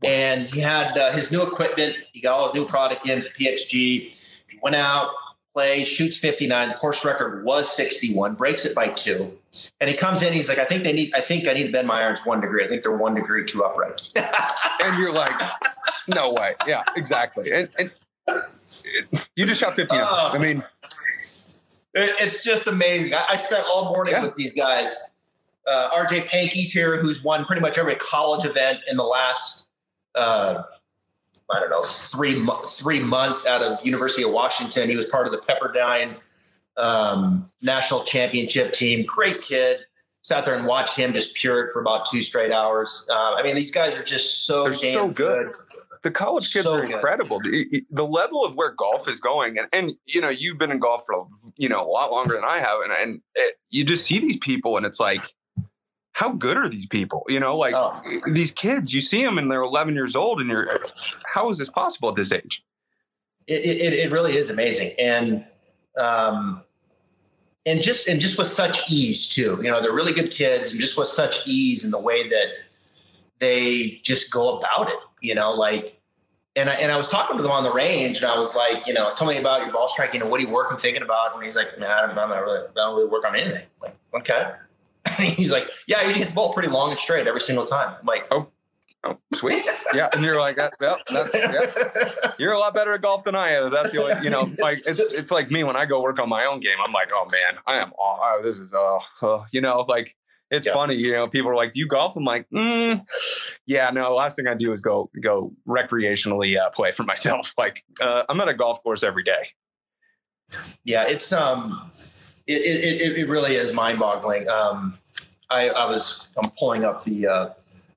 And 0.02 0.46
he 0.48 0.58
had 0.58 0.98
uh, 0.98 1.12
his 1.12 1.30
new 1.30 1.40
equipment. 1.42 1.94
He 2.12 2.20
got 2.20 2.32
all 2.36 2.46
his 2.46 2.54
new 2.54 2.66
product 2.66 3.06
in 3.08 3.22
for 3.22 3.28
PXG. 3.28 3.68
He 3.76 4.58
went 4.60 4.74
out, 4.74 5.12
plays, 5.54 5.86
shoots 5.86 6.18
59. 6.18 6.68
The 6.68 6.74
course 6.74 7.04
record 7.04 7.44
was 7.44 7.70
61, 7.76 8.34
breaks 8.34 8.64
it 8.64 8.74
by 8.74 8.88
two. 8.88 9.38
And 9.80 9.88
he 9.88 9.96
comes 9.96 10.20
in, 10.22 10.32
he's 10.32 10.48
like, 10.48 10.58
I 10.58 10.64
think 10.64 10.82
they 10.82 10.92
need, 10.94 11.12
I 11.14 11.20
think 11.20 11.46
I 11.46 11.52
need 11.52 11.66
to 11.66 11.72
bend 11.72 11.86
my 11.86 12.02
irons 12.02 12.20
one 12.26 12.40
degree. 12.40 12.64
I 12.64 12.66
think 12.66 12.82
they're 12.82 12.90
one 12.90 13.14
degree 13.14 13.44
too 13.44 13.62
upright. 13.62 14.12
And 14.82 14.98
you're 14.98 15.12
like, 15.12 15.28
no 16.08 16.32
way. 16.32 16.54
Yeah, 16.66 16.82
exactly. 16.96 17.52
And, 17.52 17.68
and 17.78 17.90
you 19.36 19.44
just 19.44 19.60
shot 19.60 19.76
59. 19.76 20.02
Oh. 20.10 20.30
I 20.32 20.38
mean, 20.38 20.62
it's 21.94 22.44
just 22.44 22.66
amazing. 22.66 23.14
I, 23.14 23.24
I 23.30 23.36
spent 23.36 23.64
all 23.72 23.86
morning 23.92 24.14
Yeah. 24.14 24.22
with 24.22 24.34
these 24.34 24.52
guys. 24.52 24.96
Uh, 25.66 25.90
RJ 25.90 26.32
Manke's 26.32 26.70
here, 26.70 27.00
who's 27.00 27.22
won 27.22 27.44
pretty 27.44 27.60
much 27.62 27.78
every 27.78 27.94
college 27.96 28.44
event 28.44 28.80
in 28.88 28.96
the 28.96 29.04
last, 29.04 29.68
uh, 30.14 30.62
I 31.50 31.60
don't 31.60 31.70
know, 31.70 31.82
three 31.82 32.44
three 32.66 33.00
months 33.00 33.46
out 33.46 33.62
of 33.62 33.84
University 33.84 34.22
of 34.22 34.30
Washington. 34.30 34.88
He 34.88 34.96
was 34.96 35.06
part 35.06 35.26
of 35.26 35.32
the 35.32 35.38
Pepperdine 35.38 36.16
um, 36.76 37.50
national 37.60 38.04
championship 38.04 38.72
team. 38.72 39.04
Great 39.04 39.42
kid. 39.42 39.80
Sat 40.22 40.44
there 40.44 40.54
and 40.54 40.66
watched 40.66 40.96
him 40.96 41.12
just 41.12 41.34
pure 41.34 41.64
it 41.66 41.72
for 41.72 41.80
about 41.80 42.06
two 42.10 42.20
straight 42.22 42.52
hours. 42.52 43.06
Uh, 43.10 43.34
I 43.34 43.42
mean, 43.42 43.54
these 43.54 43.70
guys 43.70 43.96
are 43.98 44.02
just 44.04 44.44
so 44.46 44.64
They're 44.64 44.72
damn 44.72 44.94
so 44.94 45.08
good. 45.08 45.50
The 46.02 46.10
college 46.10 46.52
kids 46.52 46.64
So 46.64 46.74
are 46.74 46.84
incredible. 46.84 47.40
The, 47.40 47.84
the 47.90 48.04
level 48.04 48.44
of 48.44 48.54
where 48.54 48.72
golf 48.72 49.08
is 49.08 49.20
going, 49.20 49.58
and, 49.58 49.68
and 49.72 49.92
you 50.06 50.20
know, 50.20 50.28
you've 50.30 50.58
been 50.58 50.70
in 50.70 50.78
golf 50.78 51.02
for 51.06 51.26
you 51.56 51.68
know 51.68 51.82
a 51.84 51.90
lot 51.90 52.10
longer 52.10 52.34
than 52.34 52.44
I 52.44 52.58
have, 52.58 52.80
and 52.82 52.92
and 52.92 53.20
it, 53.34 53.56
you 53.70 53.84
just 53.84 54.06
see 54.06 54.18
these 54.18 54.38
people, 54.38 54.76
and 54.76 54.86
it's 54.86 55.00
like, 55.00 55.22
how 56.12 56.32
good 56.32 56.56
are 56.56 56.68
these 56.68 56.86
people? 56.86 57.24
You 57.28 57.40
know, 57.40 57.56
like 57.56 57.74
Oh. 57.76 58.00
these 58.26 58.52
kids, 58.52 58.92
you 58.94 59.00
see 59.00 59.24
them, 59.24 59.38
and 59.38 59.50
they're 59.50 59.62
11 59.62 59.94
years 59.94 60.16
old, 60.16 60.40
and 60.40 60.48
you're, 60.48 60.68
how 61.26 61.50
is 61.50 61.58
this 61.58 61.70
possible 61.70 62.08
at 62.10 62.16
this 62.16 62.32
age? 62.32 62.64
it, 63.46 63.64
it, 63.64 63.92
it 63.94 64.12
really 64.12 64.36
is 64.36 64.48
amazing 64.50 64.92
and 64.98 65.44
um 65.98 66.62
and 67.66 67.82
just 67.82 68.06
and 68.06 68.20
just 68.20 68.38
with 68.38 68.46
such 68.46 68.90
ease 68.90 69.28
too 69.28 69.58
you 69.62 69.68
know 69.68 69.80
they're 69.82 69.92
really 69.92 70.12
good 70.12 70.30
kids 70.30 70.70
and 70.70 70.80
just 70.80 70.96
with 70.96 71.08
such 71.08 71.46
ease 71.48 71.84
in 71.84 71.90
the 71.90 71.98
way 71.98 72.28
that 72.28 72.46
they 73.40 74.00
just 74.04 74.30
go 74.30 74.58
about 74.58 74.88
it 74.88 74.98
you 75.20 75.34
know 75.34 75.52
like 75.52 76.00
and 76.56 76.68
I, 76.68 76.74
and 76.74 76.90
I 76.90 76.96
was 76.96 77.08
talking 77.08 77.36
to 77.36 77.42
them 77.42 77.52
on 77.52 77.62
the 77.62 77.72
range 77.72 78.18
and 78.18 78.26
I 78.26 78.38
was 78.38 78.54
like 78.54 78.86
you 78.86 78.92
know 78.92 79.12
tell 79.14 79.26
me 79.26 79.36
about 79.36 79.62
your 79.62 79.72
ball 79.72 79.88
striking 79.88 80.20
and 80.20 80.30
what 80.30 80.40
are 80.40 80.44
you 80.44 80.50
working 80.50 80.76
thinking 80.78 81.02
about 81.02 81.34
and 81.34 81.44
he's 81.44 81.56
like 81.56 81.78
man 81.78 82.10
I'm 82.10 82.14
not 82.14 82.28
really 82.28 82.60
I 82.60 82.72
don't 82.74 82.96
really 82.96 83.08
work 83.08 83.24
on 83.24 83.36
anything 83.36 83.66
I'm 83.82 83.88
like 83.88 83.96
okay 84.14 84.52
and 85.18 85.28
he's 85.28 85.52
like 85.52 85.68
yeah 85.86 86.06
you 86.06 86.14
hit 86.14 86.28
the 86.28 86.34
ball 86.34 86.52
pretty 86.52 86.68
long 86.68 86.90
and 86.90 86.98
straight 86.98 87.26
every 87.26 87.40
single 87.40 87.64
time 87.64 87.96
I'm 88.00 88.06
like 88.06 88.26
Oh, 88.30 88.48
oh 89.04 89.18
sweet, 89.34 89.64
yeah. 89.94 90.10
And 90.14 90.22
you're 90.22 90.38
like, 90.38 90.56
that, 90.56 90.74
yeah, 90.80 90.96
that's, 91.08 91.34
yeah. 91.34 92.32
You're 92.38 92.52
a 92.52 92.58
lot 92.58 92.74
better 92.74 92.92
at 92.92 93.00
golf 93.00 93.24
than 93.24 93.34
I 93.34 93.52
am. 93.52 93.70
That's 93.70 93.92
the 93.92 94.02
only, 94.02 94.22
you 94.22 94.28
know, 94.28 94.42
like 94.58 94.76
it's 94.76 95.18
it's 95.18 95.30
like 95.30 95.50
me 95.50 95.64
when 95.64 95.74
I 95.74 95.86
go 95.86 96.02
work 96.02 96.18
on 96.18 96.28
my 96.28 96.44
own 96.44 96.60
game. 96.60 96.74
I'm 96.84 96.92
like, 96.92 97.08
oh 97.14 97.26
man, 97.32 97.60
I 97.66 97.76
am. 97.76 97.92
all 97.98 98.20
Oh, 98.22 98.42
this 98.42 98.58
is 98.58 98.74
oh, 98.74 99.00
oh, 99.22 99.46
you 99.52 99.62
know, 99.62 99.86
like 99.88 100.16
it's 100.50 100.66
Yeah. 100.66 100.72
funny. 100.74 100.96
You 100.96 101.12
know, 101.12 101.26
people 101.26 101.50
are 101.50 101.56
like, 101.56 101.72
do 101.74 101.80
you 101.80 101.86
golf? 101.86 102.16
I'm 102.16 102.24
like, 102.24 102.46
mm, 102.50 103.04
yeah, 103.66 103.90
no. 103.90 104.14
Last 104.14 104.36
thing 104.36 104.46
I 104.46 104.54
do 104.54 104.72
is 104.72 104.80
go 104.80 105.10
go 105.22 105.52
recreationally 105.66 106.58
uh, 106.58 106.70
play 106.70 106.92
for 106.92 107.02
myself. 107.12 107.52
Like, 107.58 107.84
uh, 108.00 108.24
I'm 108.28 108.40
at 108.40 108.48
a 108.48 108.54
golf 108.54 108.82
course 108.82 109.02
every 109.02 109.22
day. 109.24 109.48
yeah 110.84 111.04
it's 111.06 111.32
um 111.32 111.90
it 112.46 112.54
it, 112.54 113.00
it, 113.02 113.18
it 113.18 113.28
really 113.28 113.54
is 113.54 113.72
mind-boggling 113.72 114.48
um 114.48 114.98
i 115.48 115.68
i 115.68 115.84
was 115.84 116.26
i'm 116.42 116.50
pulling 116.58 116.84
up 116.84 117.04
the 117.04 117.24
uh 117.26 117.50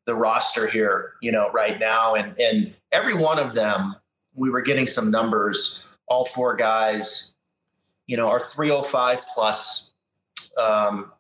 the 0.06 0.14
roster 0.14 0.68
here 0.68 1.14
you 1.22 1.32
know 1.32 1.50
right 1.52 1.80
now 1.80 2.14
and 2.14 2.38
and 2.40 2.72
every 2.92 3.16
one 3.16 3.40
of 3.40 3.56
them 3.56 3.96
we 4.36 4.52
were 4.52 4.62
getting 4.62 4.86
some 4.86 5.10
numbers 5.10 5.82
all 6.08 6.26
four 6.26 6.56
guys 6.56 7.34
you 8.06 8.16
know 8.18 8.28
are 8.30 8.40
305 8.40 9.22
plus 9.34 9.94
um 10.60 11.12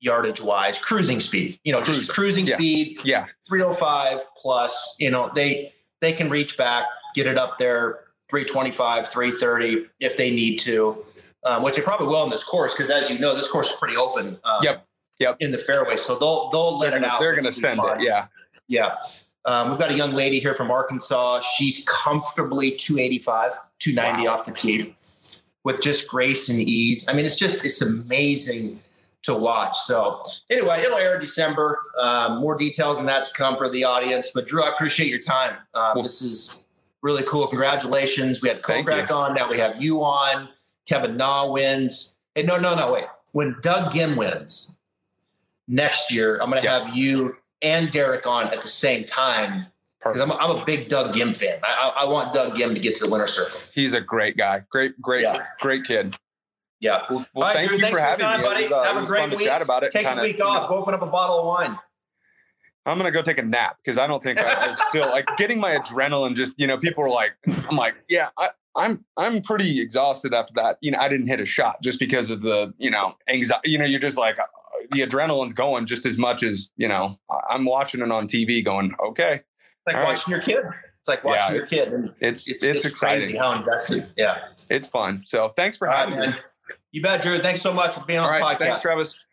yardage 0.00 0.40
wise 0.40 0.78
cruising 0.80 1.20
speed 1.20 1.58
you 1.64 1.72
know 1.72 1.80
just 1.82 2.08
Cruising, 2.08 2.46
cruising 2.46 2.46
yeah. 2.46 2.54
speed 2.54 2.98
Yeah, 3.04 3.26
305 3.48 4.22
plus 4.36 4.94
you 4.98 5.10
know 5.10 5.30
they 5.34 5.72
they 6.00 6.12
can 6.12 6.30
reach 6.30 6.56
back 6.56 6.84
get 7.14 7.26
it 7.26 7.36
up 7.36 7.58
there 7.58 8.00
325 8.30 9.08
330 9.08 9.86
if 10.00 10.16
they 10.16 10.30
need 10.34 10.58
to 10.58 11.04
um, 11.44 11.62
which 11.62 11.76
they 11.76 11.82
probably 11.82 12.06
will 12.08 12.24
in 12.24 12.30
this 12.30 12.44
course 12.44 12.74
because 12.74 12.90
as 12.90 13.10
you 13.10 13.18
know 13.18 13.34
this 13.34 13.50
course 13.50 13.70
is 13.70 13.76
pretty 13.76 13.96
open 13.96 14.38
um, 14.44 14.62
Yep, 14.62 14.86
yep. 15.18 15.36
in 15.40 15.50
the 15.50 15.58
fairway 15.58 15.96
so 15.96 16.18
they'll 16.18 16.48
they'll 16.50 16.78
let 16.78 16.90
they're 16.90 16.98
it 16.98 17.02
gonna, 17.02 17.12
out 17.14 17.20
they're 17.20 17.34
gonna 17.34 17.48
will 17.48 17.52
send 17.52 17.78
fun. 17.78 18.00
it. 18.00 18.04
Yeah, 18.04 18.26
yeah 18.68 18.96
um, 19.46 19.70
we've 19.70 19.78
got 19.78 19.90
a 19.90 19.94
young 19.94 20.12
lady 20.12 20.38
here 20.40 20.54
from 20.54 20.70
arkansas 20.70 21.40
she's 21.40 21.84
comfortably 21.88 22.70
285 22.70 23.52
290 23.80 24.28
Wow. 24.28 24.34
off 24.34 24.44
the 24.46 24.52
tee 24.52 24.94
with 25.64 25.80
just 25.80 26.06
grace 26.08 26.48
and 26.48 26.60
ease 26.60 27.08
i 27.08 27.12
mean 27.12 27.24
it's 27.24 27.36
just 27.36 27.64
it's 27.64 27.80
amazing 27.82 28.78
to 29.28 29.34
watch. 29.34 29.76
So 29.78 30.22
anyway, 30.50 30.80
it'll 30.82 30.98
air 30.98 31.14
in 31.14 31.20
December. 31.20 31.78
Um, 32.00 32.38
more 32.40 32.56
details 32.56 32.98
on 32.98 33.06
that 33.06 33.24
to 33.26 33.32
come 33.34 33.56
for 33.56 33.68
the 33.70 33.84
audience. 33.84 34.30
But 34.34 34.46
Drew, 34.46 34.64
I 34.64 34.70
appreciate 34.70 35.08
your 35.10 35.18
time. 35.20 35.54
Um, 35.74 35.92
Cool. 35.94 36.02
This 36.02 36.22
is 36.22 36.64
really 37.02 37.22
cool. 37.24 37.46
Congratulations. 37.46 38.40
We 38.42 38.48
had 38.48 38.62
Kokrak 38.62 39.10
on. 39.10 39.34
Now 39.34 39.48
we 39.50 39.58
have 39.58 39.80
you 39.82 40.00
on. 40.02 40.48
Kevin 40.88 41.16
Na 41.16 41.46
wins. 41.46 42.14
Hey, 42.34 42.42
no, 42.42 42.58
no, 42.58 42.74
no. 42.74 42.92
Wait. 42.92 43.04
When 43.32 43.56
Doug 43.62 43.92
Ghim 43.92 44.16
wins 44.16 44.76
next 45.68 46.10
year, 46.12 46.38
I'm 46.42 46.48
going 46.50 46.62
to 46.62 46.66
Yeah. 46.66 46.82
have 46.84 46.96
you 46.96 47.36
and 47.60 47.90
Derek 47.90 48.26
on 48.26 48.46
at 48.48 48.60
the 48.62 48.68
same 48.68 49.04
time 49.04 49.66
because. 49.98 50.18
I'm, 50.18 50.30
a- 50.30 50.36
I'm 50.36 50.56
a 50.56 50.64
big 50.64 50.88
Doug 50.88 51.14
Ghim 51.14 51.36
fan. 51.36 51.58
I, 51.62 51.92
I, 51.96 52.04
I 52.04 52.08
want 52.08 52.32
Doug 52.32 52.54
Ghim 52.56 52.72
to 52.74 52.80
get 52.80 52.94
to 52.96 53.04
the 53.04 53.10
winner 53.10 53.26
circle. 53.26 53.60
He's 53.74 53.92
a 53.92 54.00
great 54.00 54.36
guy. 54.38 54.62
Great, 54.70 55.00
great, 55.02 55.24
Yeah. 55.24 55.44
great 55.60 55.84
kid. 55.84 56.16
Yeah. 56.80 57.02
Well, 57.10 57.26
All 57.34 57.42
right, 57.42 57.54
thank 57.54 57.68
Drew, 57.68 57.76
you 57.76 57.82
thanks 57.82 57.98
for 57.98 58.02
having 58.04 58.24
time, 58.24 58.40
me. 58.40 58.46
Buddy. 58.46 58.62
was, 58.64 58.72
uh, 58.72 58.84
Have 58.84 59.02
a 59.02 59.06
great 59.06 59.30
week. 59.36 59.46
chat 59.46 59.62
about 59.62 59.82
it. 59.82 59.90
Take 59.90 60.06
kinda, 60.06 60.22
the 60.22 60.28
week 60.28 60.38
you 60.38 60.44
know, 60.44 60.50
off. 60.50 60.68
Go 60.68 60.76
open 60.76 60.94
up 60.94 61.02
a 61.02 61.06
bottle 61.06 61.40
of 61.40 61.46
wine. 61.46 61.78
I'm 62.86 62.96
gonna 62.96 63.10
go 63.10 63.20
take 63.20 63.38
a 63.38 63.42
nap 63.42 63.76
because 63.84 63.98
I 63.98 64.06
don't 64.06 64.22
think 64.22 64.40
I, 64.40 64.54
I'm 64.54 64.76
still 64.88 65.08
like 65.10 65.28
getting 65.36 65.60
my 65.60 65.76
adrenaline. 65.76 66.34
Just 66.34 66.54
you 66.58 66.66
know, 66.66 66.78
people 66.78 67.04
are 67.04 67.10
like, 67.10 67.32
I'm 67.68 67.76
like, 67.76 67.94
yeah, 68.08 68.28
I, 68.38 68.48
I'm 68.76 69.04
I'm 69.16 69.42
pretty 69.42 69.80
exhausted 69.80 70.32
after 70.32 70.54
that. 70.54 70.78
You 70.80 70.92
know, 70.92 70.98
I 70.98 71.08
didn't 71.08 71.26
hit 71.26 71.38
a 71.40 71.44
shot 71.46 71.82
just 71.82 71.98
because 71.98 72.30
of 72.30 72.40
the 72.40 72.72
you 72.78 72.90
know 72.90 73.14
anxiety. 73.28 73.70
You 73.70 73.78
know, 73.78 73.84
you're 73.84 74.00
just 74.00 74.16
like 74.16 74.38
uh, 74.38 74.44
the 74.92 75.00
adrenaline's 75.00 75.52
going 75.52 75.84
just 75.86 76.06
as 76.06 76.16
much 76.16 76.42
as 76.42 76.70
you 76.78 76.88
know. 76.88 77.18
I'm 77.50 77.66
watching 77.66 78.00
it 78.00 78.10
on 78.10 78.26
TV, 78.26 78.64
going, 78.64 78.94
okay, 79.08 79.34
It's 79.34 79.44
like 79.86 79.96
All 79.96 80.02
right. 80.02 80.08
watching 80.10 80.30
your 80.30 80.40
kid. 80.40 80.64
It's 81.00 81.08
like 81.08 81.24
watching 81.24 81.56
Yeah, 81.56 81.58
your 81.58 81.66
kid. 81.66 81.88
And 81.92 82.04
it's 82.20 82.48
it's, 82.48 82.64
it's, 82.64 82.64
it's, 82.64 82.86
exciting. 82.86 83.20
crazy 83.24 83.36
how 83.36 83.52
invested. 83.52 84.10
Yeah. 84.16 84.44
It's 84.70 84.88
fun. 84.88 85.22
So 85.26 85.52
thanks 85.56 85.76
for 85.76 85.88
All 85.88 85.92
right, 85.94 86.08
having 86.08 86.20
me. 86.20 86.26
man. 86.28 86.36
You 86.92 87.02
bet, 87.02 87.22
Drew. 87.22 87.38
Thanks 87.38 87.60
so 87.60 87.72
much 87.72 87.94
for 87.94 88.04
being 88.04 88.18
All 88.18 88.26
on 88.26 88.32
right, 88.32 88.58
the 88.58 88.64
podcast. 88.64 88.68
thanks, 88.68 88.82
Travis. 88.82 89.26